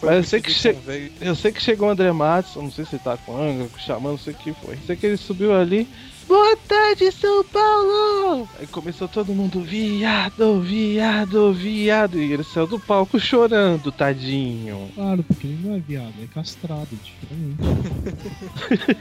Foi 0.00 0.08
Mas 0.10 0.16
eu 0.18 0.24
sei 0.24 0.40
que 0.40 0.50
che-. 0.52 0.76
Eu 1.20 1.34
sei 1.34 1.52
que 1.52 1.62
chegou 1.62 1.88
o 1.88 1.90
André 1.90 2.10
Matos, 2.12 2.56
não 2.56 2.70
sei 2.70 2.84
se 2.84 2.96
ele 2.96 3.02
tá 3.04 3.16
com 3.16 3.36
Angra, 3.36 3.68
com 3.68 3.78
Xamã, 3.78 4.10
não 4.10 4.18
sei 4.18 4.32
o 4.32 4.36
que 4.36 4.52
foi. 4.54 4.76
Sei 4.86 4.96
que 4.96 5.06
ele 5.06 5.16
subiu 5.16 5.54
ali. 5.54 5.88
Boa 6.26 6.56
tarde, 6.66 7.12
São 7.12 7.44
Paulo! 7.44 8.48
Aí 8.58 8.66
começou 8.66 9.06
todo 9.06 9.34
mundo, 9.34 9.60
viado, 9.60 10.58
viado, 10.62 11.52
viado. 11.52 12.18
E 12.18 12.32
ele 12.32 12.42
saiu 12.42 12.66
do 12.66 12.80
palco 12.80 13.20
chorando, 13.20 13.92
tadinho. 13.92 14.90
Claro, 14.94 15.22
porque 15.22 15.46
ele 15.46 15.60
não 15.62 15.76
é 15.76 15.78
viado, 15.80 16.14
é 16.22 16.26
castrado, 16.32 16.88
diferente. 16.90 17.58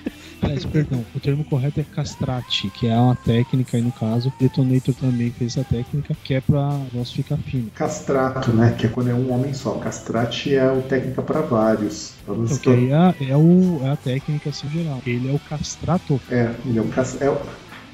Aliás, 0.44 0.66
perdão, 0.66 1.06
o 1.16 1.20
termo 1.20 1.44
correto 1.46 1.80
é 1.80 1.84
castrate, 1.84 2.70
que 2.70 2.88
é 2.88 2.98
uma 2.98 3.16
técnica, 3.16 3.78
e 3.78 3.82
no 3.82 3.92
caso, 3.92 4.30
o 4.30 4.34
Detonator 4.38 4.94
também 4.96 5.32
fez 5.32 5.56
essa 5.58 5.64
técnica, 5.64 6.16
que 6.24 6.34
é 6.34 6.42
pra 6.42 6.78
voz 6.92 7.12
ficar 7.12 7.38
fina. 7.38 7.70
Castrato, 7.76 8.52
né? 8.52 8.76
Que 8.78 8.88
é 8.88 8.90
quando 8.90 9.10
é 9.10 9.14
um 9.14 9.32
homem 9.32 9.54
só. 9.54 9.76
Castrate 9.80 10.56
é 10.56 10.62
a 10.62 10.82
técnica 10.82 11.22
para 11.22 11.42
vários. 11.42 12.16
Vamos 12.28 12.52
Porque 12.52 12.70
aí 12.70 12.92
é, 12.92 13.30
é, 13.32 13.38
o, 13.38 13.80
é 13.84 13.90
a 13.92 13.96
técnica 13.98 14.50
assim 14.50 14.70
geral. 14.70 15.02
Ele 15.06 15.30
é 15.30 15.32
o 15.32 15.40
castrato. 15.40 16.20
É, 16.30 16.50
ele 16.66 16.78
é 16.78 16.82
o, 16.82 16.88
cas- 16.90 17.22
é, 17.22 17.30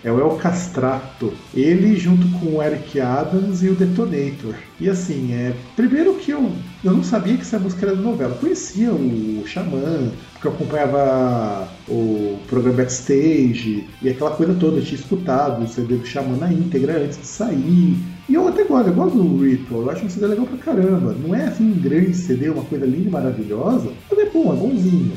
é 0.03 0.11
o 0.11 0.19
El 0.19 0.35
Castrato. 0.37 1.33
Ele 1.53 1.97
junto 1.97 2.27
com 2.39 2.57
o 2.57 2.63
Eric 2.63 2.99
Adams 2.99 3.61
e 3.63 3.69
o 3.69 3.75
Detonator. 3.75 4.55
E 4.79 4.89
assim, 4.89 5.33
é. 5.33 5.53
Primeiro 5.75 6.15
que 6.15 6.31
eu, 6.31 6.51
eu 6.83 6.93
não 6.93 7.03
sabia 7.03 7.35
que 7.35 7.41
essa 7.41 7.59
música 7.59 7.85
era 7.85 7.95
de 7.95 8.01
novela. 8.01 8.33
Eu 8.33 8.39
conhecia 8.39 8.91
o 8.91 9.43
Xamã, 9.45 10.11
porque 10.33 10.47
eu 10.47 10.51
acompanhava 10.51 11.67
o 11.87 12.39
programa 12.47 12.77
Backstage 12.77 13.87
e 14.01 14.09
aquela 14.09 14.31
coisa 14.31 14.53
toda. 14.53 14.77
Eu 14.77 14.85
tinha 14.85 14.99
escutado 14.99 15.63
o 15.63 15.67
CD 15.67 15.95
do 15.95 16.05
Xamã 16.05 16.37
na 16.37 16.51
íntegra 16.51 17.03
antes 17.03 17.17
de 17.17 17.27
sair. 17.27 17.97
E 18.29 18.33
eu 18.33 18.47
até 18.47 18.63
gosto, 18.63 18.87
eu 18.87 18.93
gosto 18.93 19.17
do 19.17 19.43
Ritual, 19.43 19.81
eu 19.81 19.89
acho 19.89 20.05
um 20.05 20.09
CD 20.09 20.27
legal 20.27 20.45
pra 20.45 20.57
caramba. 20.57 21.15
Não 21.19 21.33
é 21.33 21.45
assim 21.45 21.71
um 21.71 21.79
grande 21.79 22.13
CD, 22.13 22.49
uma 22.49 22.63
coisa 22.63 22.85
linda 22.85 23.09
e 23.09 23.11
maravilhosa, 23.11 23.91
mas 24.09 24.19
é 24.19 24.25
bom, 24.25 24.53
é 24.53 24.55
bonzinho. 24.55 25.13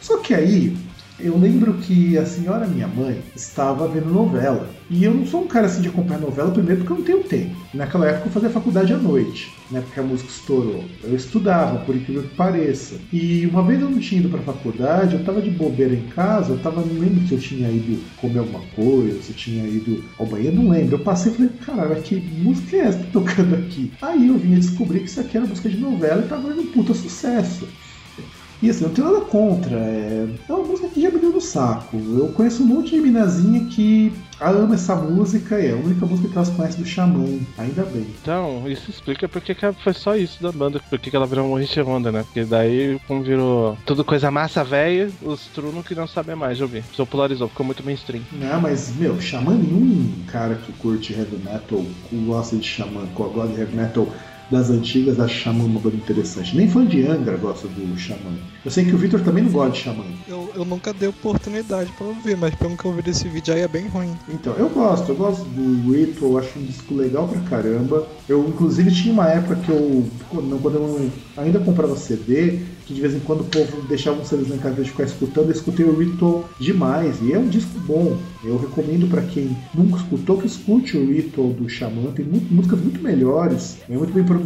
Só 0.00 0.18
que 0.18 0.34
aí, 0.34 0.76
eu 1.22 1.38
lembro 1.38 1.74
que 1.74 2.16
a 2.16 2.24
senhora 2.24 2.66
minha 2.66 2.88
mãe 2.88 3.22
estava 3.34 3.86
vendo 3.88 4.12
novela. 4.12 4.68
E 4.90 5.04
eu 5.04 5.14
não 5.14 5.24
sou 5.24 5.44
um 5.44 5.46
cara 5.46 5.66
assim 5.66 5.82
de 5.82 5.88
acompanhar 5.88 6.20
novela, 6.20 6.50
primeiro 6.50 6.80
porque 6.80 6.92
eu 6.92 6.96
não 6.96 7.04
tenho 7.04 7.24
tempo. 7.24 7.54
Naquela 7.72 8.08
época 8.08 8.26
eu 8.26 8.32
fazia 8.32 8.50
faculdade 8.50 8.92
à 8.92 8.98
noite, 8.98 9.52
né? 9.70 9.80
Porque 9.80 10.00
a 10.00 10.02
música 10.02 10.28
estourou. 10.28 10.84
Eu 11.04 11.14
estudava, 11.14 11.78
por 11.84 11.94
incrível 11.94 12.24
que 12.24 12.34
pareça. 12.34 12.96
E 13.12 13.46
uma 13.46 13.62
vez 13.62 13.80
eu 13.80 13.88
não 13.88 14.00
tinha 14.00 14.20
ido 14.20 14.28
pra 14.28 14.40
faculdade, 14.40 15.14
eu 15.14 15.24
tava 15.24 15.40
de 15.40 15.50
bobeira 15.50 15.94
em 15.94 16.08
casa, 16.08 16.52
eu 16.52 16.58
tava, 16.58 16.80
não 16.80 16.98
lembro 16.98 17.26
se 17.28 17.34
eu 17.34 17.38
tinha 17.38 17.70
ido 17.70 18.02
comer 18.16 18.40
alguma 18.40 18.60
coisa, 18.74 19.22
se 19.22 19.30
eu 19.30 19.36
tinha 19.36 19.64
ido 19.64 20.02
ao 20.18 20.26
banheiro, 20.26 20.56
não 20.56 20.70
lembro. 20.70 20.96
Eu 20.96 21.00
passei 21.04 21.30
e 21.32 21.34
falei, 21.36 21.50
caralho, 21.64 22.02
que 22.02 22.16
música 22.16 22.76
é 22.76 22.80
essa 22.80 23.06
tocando 23.12 23.54
aqui? 23.54 23.92
Aí 24.02 24.26
eu 24.26 24.38
vim 24.38 24.56
a 24.56 24.58
descobrir 24.58 25.00
que 25.00 25.06
isso 25.06 25.20
aqui 25.20 25.36
era 25.36 25.46
música 25.46 25.68
de 25.68 25.76
novela 25.76 26.22
e 26.24 26.28
tava 26.28 26.42
fazendo 26.42 26.62
um 26.62 26.72
puta 26.72 26.94
sucesso. 26.94 27.68
E 28.62 28.68
assim, 28.68 28.84
eu 28.84 28.88
não 28.88 28.94
tenho 28.94 29.12
nada 29.12 29.24
contra. 29.24 29.76
É, 29.76 30.28
é 30.48 30.52
uma 30.52 30.64
música 30.64 30.88
que 30.88 31.00
já 31.00 31.10
me 31.10 31.18
deu 31.18 31.32
no 31.32 31.40
saco. 31.40 31.96
Eu 31.96 32.28
conheço 32.28 32.62
um 32.62 32.66
monte 32.66 32.90
de 32.90 33.00
minazinha 33.00 33.64
que 33.66 34.12
ama 34.40 34.74
essa 34.74 34.94
música 34.96 35.58
e 35.58 35.66
é 35.66 35.72
a 35.72 35.76
única 35.76 36.04
música 36.04 36.28
que 36.28 36.36
elas 36.36 36.50
conhecem 36.50 36.82
do 36.82 36.86
Xamã. 36.86 37.24
Ainda 37.58 37.84
bem. 37.84 38.06
Então, 38.20 38.68
isso 38.68 38.90
explica 38.90 39.28
porque 39.28 39.54
que 39.54 39.72
foi 39.72 39.94
só 39.94 40.16
isso 40.16 40.42
da 40.42 40.52
banda, 40.52 40.80
porque 40.90 41.10
que 41.10 41.16
ela 41.16 41.26
virou 41.26 41.46
uma 41.46 41.60
hit 41.60 41.80
onda, 41.80 42.12
né? 42.12 42.22
Porque 42.22 42.44
daí, 42.44 42.98
como 43.06 43.22
virou 43.22 43.78
tudo 43.86 44.04
coisa 44.04 44.30
massa 44.30 44.62
velha, 44.62 45.10
os 45.22 45.46
true 45.48 45.72
não 45.72 45.82
queriam 45.82 46.06
saber 46.06 46.34
mais 46.34 46.56
de 46.56 46.62
ouvir. 46.62 46.84
Só 46.92 47.04
polarizou, 47.06 47.48
ficou 47.48 47.64
muito 47.64 47.84
mainstream. 47.84 48.22
Não, 48.32 48.60
mas, 48.60 48.94
meu, 48.96 49.20
Xamã, 49.20 49.54
nenhum 49.54 50.12
cara 50.26 50.54
que 50.54 50.72
curte 50.74 51.12
heavy 51.12 51.36
metal, 51.36 51.84
que 52.08 52.16
gosta 52.16 52.56
de 52.56 52.66
Xamã, 52.66 53.06
que 53.06 53.14
gosta 53.14 53.54
de 53.54 53.60
heavy 53.60 53.76
metal 53.76 54.06
das 54.50 54.70
antigas, 54.70 55.20
acha 55.20 55.34
Xamã 55.44 55.64
uma 55.64 55.78
banda 55.80 55.96
interessante. 55.96 56.56
Nem 56.56 56.68
fã 56.68 56.84
de 56.84 57.06
Angra 57.06 57.36
gosta 57.36 57.68
do 57.68 57.96
Xamã. 57.98 58.18
Eu 58.64 58.70
sei 58.70 58.84
que 58.84 58.94
o 58.94 58.98
Victor 58.98 59.20
também 59.20 59.44
não 59.44 59.50
gosta 59.52 59.72
de 59.72 59.78
Xamã. 59.78 60.04
Eu, 60.28 60.50
eu 60.54 60.64
nunca 60.64 60.92
dei 60.92 61.08
oportunidade 61.08 61.90
pra 61.96 62.06
ouvir, 62.06 62.36
mas 62.36 62.54
pelo 62.54 62.76
que 62.76 62.84
eu 62.84 62.92
vi 62.92 63.02
desse 63.02 63.28
vídeo 63.28 63.54
aí 63.54 63.60
é 63.60 63.68
bem 63.68 63.86
ruim. 63.88 64.10
Então, 64.28 64.52
eu 64.54 64.68
gosto, 64.68 65.10
eu 65.10 65.16
gosto 65.16 65.44
do 65.44 65.92
Ritual, 65.92 66.38
acho 66.38 66.58
um 66.58 66.62
disco 66.64 66.94
legal 66.94 67.28
pra 67.28 67.40
caramba. 67.42 68.06
Eu, 68.28 68.46
inclusive, 68.48 68.90
tinha 68.90 69.12
uma 69.14 69.28
época 69.28 69.56
que 69.56 69.70
eu, 69.70 70.04
quando 70.28 70.74
eu 70.74 71.10
ainda 71.36 71.58
comprava 71.60 71.96
CD, 71.96 72.58
que 72.86 72.94
de 72.94 73.00
vez 73.00 73.14
em 73.14 73.20
quando 73.20 73.42
o 73.42 73.44
povo 73.44 73.82
deixava 73.88 74.20
uns 74.20 74.28
CDs 74.28 74.48
na 74.48 74.56
casa 74.58 74.82
de 74.82 74.90
ficar 74.90 75.04
escutando, 75.04 75.46
eu 75.46 75.52
escutei 75.52 75.86
o 75.86 75.96
Ritual 75.96 76.48
demais, 76.58 77.16
e 77.22 77.32
é 77.32 77.38
um 77.38 77.46
disco 77.48 77.78
bom. 77.86 78.16
Eu 78.42 78.56
recomendo 78.58 79.08
pra 79.08 79.22
quem 79.22 79.56
nunca 79.74 79.96
escutou 79.98 80.38
que 80.38 80.46
escute 80.46 80.96
o 80.96 81.06
Ritual 81.12 81.48
do 81.50 81.68
Xamã, 81.68 82.10
tem 82.14 82.24
mu- 82.24 82.42
músicas 82.50 82.80
muito 82.80 83.00
melhores, 83.00 83.76
é 83.88 83.92
muito 83.96 84.12
bem 84.12 84.24
produzido. 84.24 84.39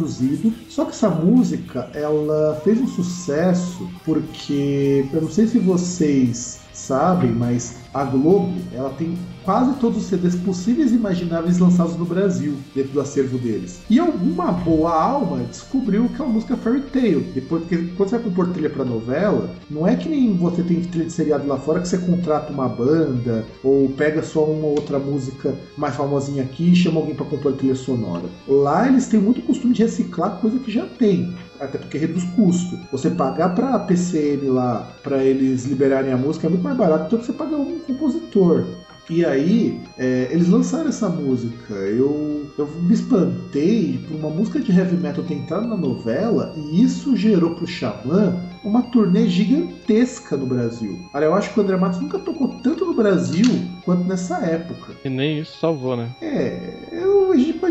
Só 0.69 0.85
que 0.85 0.91
essa 0.91 1.09
música, 1.09 1.89
ela 1.93 2.59
fez 2.63 2.79
um 2.81 2.87
sucesso 2.87 3.89
porque, 4.03 5.07
eu 5.13 5.21
não 5.21 5.29
sei 5.29 5.47
se 5.47 5.59
vocês 5.59 6.59
sabem, 6.73 7.31
mas 7.31 7.75
a 7.95 8.03
Globo 8.03 8.53
ela 8.73 8.89
tem 8.89 9.17
quase 9.45 9.73
todos 9.75 9.99
os 9.99 10.05
CDs 10.07 10.35
possíveis 10.35 10.91
e 10.91 10.95
imagináveis 10.95 11.59
lançados 11.59 11.95
no 11.95 12.03
Brasil, 12.03 12.55
dentro 12.73 12.91
do 12.91 12.99
acervo 12.99 13.37
deles. 13.37 13.79
E 13.89 13.99
alguma 13.99 14.51
boa 14.51 14.91
alma 14.91 15.43
descobriu 15.43 16.09
que 16.09 16.21
é 16.21 16.25
uma 16.25 16.33
música 16.33 16.57
Fairy 16.57 16.81
Tail. 16.81 17.21
Depois, 17.33 17.61
porque 17.61 17.77
quando 17.95 18.09
você 18.09 18.17
vai 18.17 18.25
compor 18.25 18.49
trilha 18.49 18.69
pra 18.69 18.83
novela, 18.83 19.49
não 19.69 19.87
é 19.87 19.95
que 19.95 20.09
nem 20.09 20.35
você 20.35 20.61
tem 20.61 20.81
trilha 20.81 21.05
de 21.05 21.13
seriado 21.13 21.47
lá 21.47 21.57
fora 21.57 21.79
que 21.79 21.87
você 21.87 21.97
contrata 21.99 22.51
uma 22.51 22.67
banda 22.67 23.45
ou 23.63 23.87
pega 23.89 24.21
só 24.23 24.43
uma 24.43 24.67
outra 24.67 24.99
música 24.99 25.55
mais 25.77 25.95
famosinha 25.95 26.43
aqui 26.43 26.71
e 26.71 26.75
chama 26.75 26.99
alguém 26.99 27.15
pra 27.15 27.25
compor 27.25 27.53
trilha 27.53 27.75
sonora. 27.75 28.25
Lá 28.45 28.89
eles 28.89 29.07
têm 29.07 29.21
muito 29.21 29.41
costume 29.43 29.73
de 29.73 29.83
reciclar 29.83 30.41
coisa 30.41 30.59
que 30.59 30.71
já 30.71 30.85
tem 30.85 31.33
até 31.59 31.77
porque 31.77 31.97
reduz 31.97 32.23
custo. 32.35 32.79
Você 32.91 33.09
pagar 33.09 33.55
pra 33.55 33.79
PCM 33.79 34.49
lá, 34.49 34.89
pra 35.03 35.23
eles 35.23 35.65
liberarem 35.65 36.11
a 36.11 36.17
música, 36.17 36.47
é 36.47 36.49
muito 36.49 36.63
mais 36.63 36.77
barato 36.77 37.09
do 37.09 37.19
que 37.19 37.25
você 37.25 37.33
pagar 37.33 37.57
um 37.57 37.79
compositor. 37.79 38.65
E 39.09 39.23
aí, 39.23 39.79
é, 39.99 40.29
eles 40.31 40.49
lançaram 40.49 40.89
essa 40.89 41.07
música. 41.07 41.73
Eu, 41.75 42.49
eu 42.57 42.67
me 42.81 42.93
espantei 42.93 43.99
por 44.07 44.17
uma 44.17 44.29
música 44.29 44.59
de 44.59 44.71
heavy 44.71 44.97
metal 44.97 45.23
ter 45.23 45.35
entrado 45.35 45.67
na 45.67 45.77
novela 45.77 46.53
e 46.57 46.81
isso 46.81 47.15
gerou 47.15 47.53
pro 47.53 47.67
Xamã 47.67 48.35
uma 48.63 48.81
turnê 48.81 49.27
gigantesca 49.27 50.35
no 50.35 50.47
Brasil. 50.47 50.99
Olha, 51.13 51.25
eu 51.25 51.35
acho 51.35 51.53
que 51.53 51.59
o 51.59 51.63
André 51.63 51.77
Matos 51.77 51.99
nunca 52.01 52.17
tocou 52.17 52.47
tanto 52.63 52.83
no 52.83 52.95
Brasil 52.95 53.45
quanto 53.83 54.03
nessa 54.05 54.37
época. 54.37 54.93
E 55.05 55.09
nem 55.09 55.39
isso 55.39 55.59
salvou, 55.59 55.95
né? 55.95 56.09
É, 56.19 56.73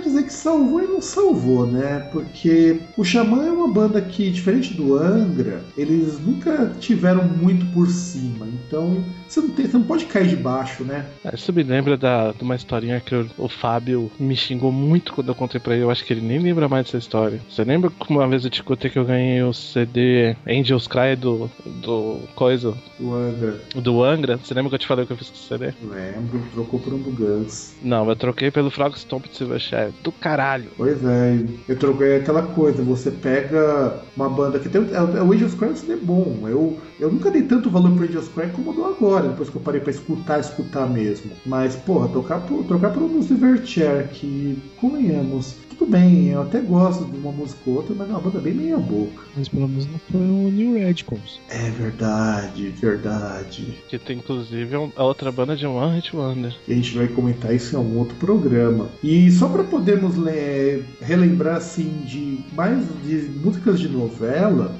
dizer 0.05 0.23
que 0.25 0.33
salvou 0.33 0.83
e 0.83 0.87
não 0.87 1.01
salvou, 1.01 1.67
né? 1.67 2.09
Porque 2.13 2.81
o 2.97 3.05
Xamã 3.05 3.45
é 3.47 3.51
uma 3.51 3.69
banda 3.69 4.01
que, 4.01 4.31
diferente 4.31 4.75
do 4.75 4.97
Angra, 4.97 5.63
eles 5.77 6.19
nunca 6.21 6.73
tiveram 6.79 7.25
muito 7.25 7.67
por 7.73 7.89
cima. 7.89 8.47
Então, 8.47 9.03
você 9.29 9.41
não, 9.41 9.51
tem, 9.51 9.67
você 9.67 9.77
não 9.77 9.85
pode 9.85 10.05
cair 10.07 10.29
de 10.29 10.37
baixo, 10.37 10.85
né? 10.85 11.07
É, 11.25 11.35
Isso 11.35 11.53
me 11.53 11.63
lembra 11.63 11.97
da, 11.97 12.33
de 12.33 12.43
uma 12.43 12.55
historinha 12.55 13.01
que 13.01 13.15
o, 13.15 13.29
o 13.39 13.49
Fábio 13.49 14.11
me 14.19 14.37
xingou 14.37 14.71
muito 14.71 15.13
quando 15.13 15.29
eu 15.29 15.35
contei 15.35 15.61
pra 15.61 15.75
ele. 15.75 15.85
Eu 15.85 15.91
acho 15.91 16.05
que 16.05 16.13
ele 16.13 16.21
nem 16.21 16.39
lembra 16.39 16.69
mais 16.69 16.85
dessa 16.87 16.99
história. 16.99 17.41
Você 17.49 17.65
lembra 17.65 17.91
que 17.91 18.11
uma 18.13 18.27
vez 18.29 18.45
eu 18.45 18.51
te 18.51 18.63
contei 18.63 18.91
que 18.91 18.99
eu 18.99 19.05
ganhei 19.05 19.43
o 19.43 19.53
CD 19.53 20.37
Angels 20.47 20.87
Cry 20.87 21.17
do, 21.17 21.51
do 21.83 22.19
coisa, 22.35 22.75
Do 22.99 23.15
Angra. 23.15 23.61
do 23.75 24.03
Angra? 24.05 24.37
Você 24.37 24.55
lembra 24.55 24.69
que 24.71 24.75
eu 24.75 24.79
te 24.81 24.87
falei 24.87 25.07
que 25.07 25.13
eu 25.13 25.17
fiz 25.17 25.31
com 25.31 25.37
o 25.37 25.39
CD? 25.39 25.73
Lembro, 25.83 26.43
trocou 26.53 26.79
por 26.81 26.93
um 26.93 26.99
do 26.99 27.11
Guns. 27.11 27.75
Não, 27.83 28.09
eu 28.09 28.17
troquei 28.17 28.51
pelo 28.51 28.71
Frog 28.71 28.95
Stomp 28.99 29.27
de 29.27 29.37
Silverchair. 29.37 29.93
Do 30.03 30.13
caralho. 30.13 30.71
Pois 30.77 31.03
é, 31.05 31.39
eu 31.69 31.77
troquei 31.79 32.17
aquela 32.17 32.43
coisa, 32.43 32.83
você 32.83 33.11
pega 33.11 34.01
uma 34.17 34.29
banda 34.29 34.59
que 34.59 34.69
tem. 34.69 34.83
É, 34.93 35.01
o- 35.03 35.17
é 35.19 35.23
o 35.23 35.33
Age 35.33 35.45
of 35.47 35.57
Crimes 35.57 35.89
é 35.89 35.97
bom. 35.97 36.37
Eu, 36.47 36.79
eu 37.01 37.11
nunca 37.11 37.31
dei 37.31 37.43
tanto 37.43 37.71
valor 37.71 37.91
pro 37.93 38.05
Age 38.05 38.19
of 38.19 38.29
Crimes 38.31 38.53
como 38.55 38.71
eu 38.71 38.75
dou 38.75 38.87
agora, 38.89 39.29
depois 39.29 39.49
que 39.49 39.57
eu 39.57 39.63
parei 39.63 39.81
pra 39.81 39.91
escutar, 39.91 40.41
escutar 40.41 40.87
mesmo. 40.89 41.31
Mas, 41.47 41.75
porra, 41.77 42.09
trocar 42.09 42.41
por, 42.43 42.65
trocar 42.65 42.93
por 42.93 43.03
um 43.03 43.23
Silverchair, 43.23 44.09
que, 44.09 44.59
convenhamos, 44.79 45.55
tudo 45.71 45.91
bem, 45.91 46.29
eu 46.29 46.43
até 46.43 46.61
gosto 46.61 47.05
de 47.07 47.17
uma 47.19 47.33
música 47.33 47.59
ou 47.67 47.77
outra, 47.77 47.95
mas 47.97 48.09
é 48.09 48.13
uma 48.13 48.21
banda 48.21 48.39
bem 48.41 48.53
meia 48.55 48.77
boca. 48.77 49.25
Mas 49.37 49.49
pelo 49.49 49.67
menos 49.69 49.87
não 49.87 49.99
foi 50.11 50.21
o 50.21 50.51
New 50.51 50.85
Radicals. 50.87 51.41
É 51.51 51.71
verdade, 51.71 52.69
verdade. 52.81 53.79
Que 53.89 53.99
tem 53.99 54.19
inclusive 54.19 54.75
a 54.97 55.03
outra 55.05 55.33
banda 55.33 55.57
de 55.57 55.67
One 55.67 55.97
Hit 55.97 56.15
Wonder. 56.15 56.55
E 56.69 56.73
a 56.73 56.77
gente 56.77 56.97
vai 56.97 57.09
comentar 57.09 57.53
isso 57.55 57.75
em 57.77 57.79
um 57.81 57.99
outro 57.99 58.15
programa. 58.17 58.89
E 59.03 59.31
só 59.33 59.49
para 59.49 59.65
podermos 59.85 60.17
le- 60.17 60.83
relembrar 61.03 61.57
assim 61.57 62.03
de 62.07 62.39
mais 62.55 62.83
de 63.05 63.29
músicas 63.45 63.79
de 63.79 63.89
novela, 63.89 64.75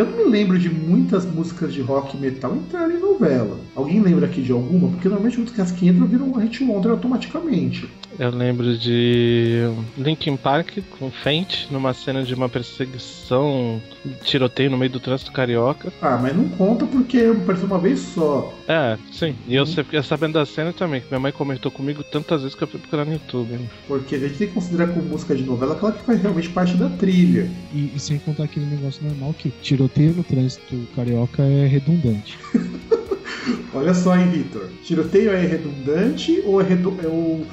eu 0.00 0.06
não 0.06 0.16
me 0.16 0.24
lembro 0.24 0.58
de 0.58 0.70
muitas 0.70 1.26
músicas 1.26 1.74
de 1.74 1.82
rock 1.82 2.16
e 2.16 2.20
metal 2.20 2.56
entrarem 2.56 2.96
em 2.96 3.00
novela. 3.00 3.60
Alguém 3.76 4.00
lembra 4.00 4.24
aqui 4.24 4.40
de 4.40 4.50
alguma? 4.50 4.88
Porque 4.88 5.08
normalmente 5.08 5.38
músicas 5.38 5.70
que 5.72 5.86
entram 5.86 6.06
viram 6.06 6.26
um 6.26 6.38
hit 6.38 6.64
wonder 6.64 6.92
automaticamente. 6.92 7.86
Eu 8.18 8.30
lembro 8.30 8.76
de 8.76 9.62
Linkin 9.96 10.36
Park 10.36 10.78
com 10.98 11.10
Faint 11.10 11.70
numa 11.70 11.94
cena 11.94 12.22
de 12.22 12.34
uma 12.34 12.48
perseguição, 12.48 13.80
tiroteio 14.24 14.70
no 14.70 14.78
meio 14.78 14.90
do 14.90 15.00
trânsito 15.00 15.32
carioca. 15.32 15.92
Ah, 16.00 16.18
mas 16.20 16.34
não 16.34 16.48
conta 16.48 16.86
porque 16.86 17.18
apareceu 17.18 17.66
uma 17.66 17.78
vez 17.78 18.00
só. 18.00 18.52
É, 18.66 18.98
sim. 19.12 19.34
E 19.46 19.54
eu 19.54 19.66
fiquei 19.66 20.02
sabendo 20.02 20.34
da 20.34 20.46
cena 20.46 20.72
também, 20.72 21.00
que 21.00 21.08
minha 21.08 21.20
mãe 21.20 21.32
comentou 21.32 21.70
comigo 21.70 22.02
tantas 22.02 22.42
vezes 22.42 22.54
que 22.54 22.64
eu 22.64 22.68
fui 22.68 22.80
procurar 22.80 23.04
no 23.04 23.12
YouTube. 23.12 23.58
Porque 23.86 24.14
a 24.14 24.18
gente 24.18 24.34
tem 24.34 24.48
que 24.48 24.54
considerar 24.54 24.88
como 24.88 25.02
música 25.02 25.34
de 25.34 25.42
novela 25.42 25.74
aquela 25.74 25.92
que 25.92 26.04
faz 26.04 26.20
realmente 26.20 26.48
parte 26.50 26.74
da 26.76 26.88
trilha. 26.88 27.50
E, 27.72 27.92
e 27.94 27.98
sem 27.98 28.18
contar 28.18 28.44
aquele 28.44 28.66
negócio 28.66 29.02
normal 29.04 29.34
que 29.38 29.50
tiroteio 29.62 29.89
no 29.98 30.24
trânsito 30.24 30.88
carioca 30.94 31.42
é 31.42 31.66
redundante. 31.66 32.38
Olha 33.74 33.94
só, 33.94 34.16
hein, 34.16 34.28
Vitor? 34.28 34.68
Tiroteio 34.82 35.30
é 35.30 35.46
redundante 35.46 36.42
ou 36.44 36.60
é, 36.60 36.64
redu 36.64 36.96
é 37.02 37.06
ou 37.06 37.46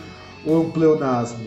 é 0.46 0.52
um 0.52 0.72
pleonasmo? 0.72 1.46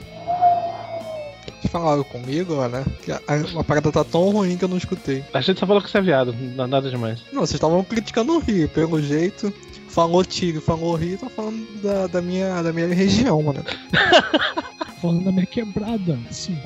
Vocês 1.61 1.71
falaram 1.71 2.05
comigo, 2.05 2.67
né? 2.69 2.85
Que 3.03 3.13
a, 3.13 3.21
a 3.59 3.65
parada 3.65 3.93
tá 3.93 4.05
tão 4.05 4.31
ruim 4.31 4.57
que 4.57 4.65
eu 4.65 4.69
não 4.69 4.79
escutei. 4.79 5.25
A 5.33 5.41
gente 5.41 5.61
só 5.61 5.67
falou 5.67 5.83
que 5.83 5.91
você 5.91 5.99
é 5.99 6.03
viado, 6.03 6.35
não 6.57 6.67
nada 6.67 6.91
demais. 6.91 7.21
Não, 7.33 7.41
vocês 7.41 7.55
estavam 7.55 7.85
criticando 7.85 8.35
o 8.35 8.39
Rio, 8.39 8.69
pelo 8.69 9.01
jeito. 9.01 9.53
Falou 9.89 10.25
Tigre, 10.25 10.61
falou 10.61 10.95
Rio, 10.95 11.19
tá 11.19 11.29
falando 11.29 11.67
da, 11.83 12.07
da, 12.07 12.23
minha, 12.23 12.63
da 12.63 12.73
minha 12.73 12.87
região, 12.89 13.43
mano. 13.43 13.65
Falando 15.03 15.25
da 15.25 15.33
minha 15.33 15.47
quebrada. 15.47 16.19
Sim. 16.31 16.59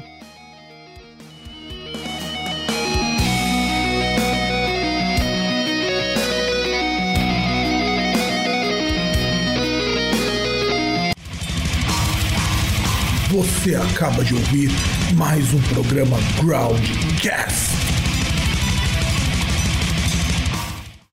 Você 13.35 13.74
acaba 13.74 14.24
de 14.24 14.32
ouvir 14.32 14.70
mais 15.16 15.53
um 15.53 15.61
programa 15.62 16.16
Groundcast. 16.41 17.94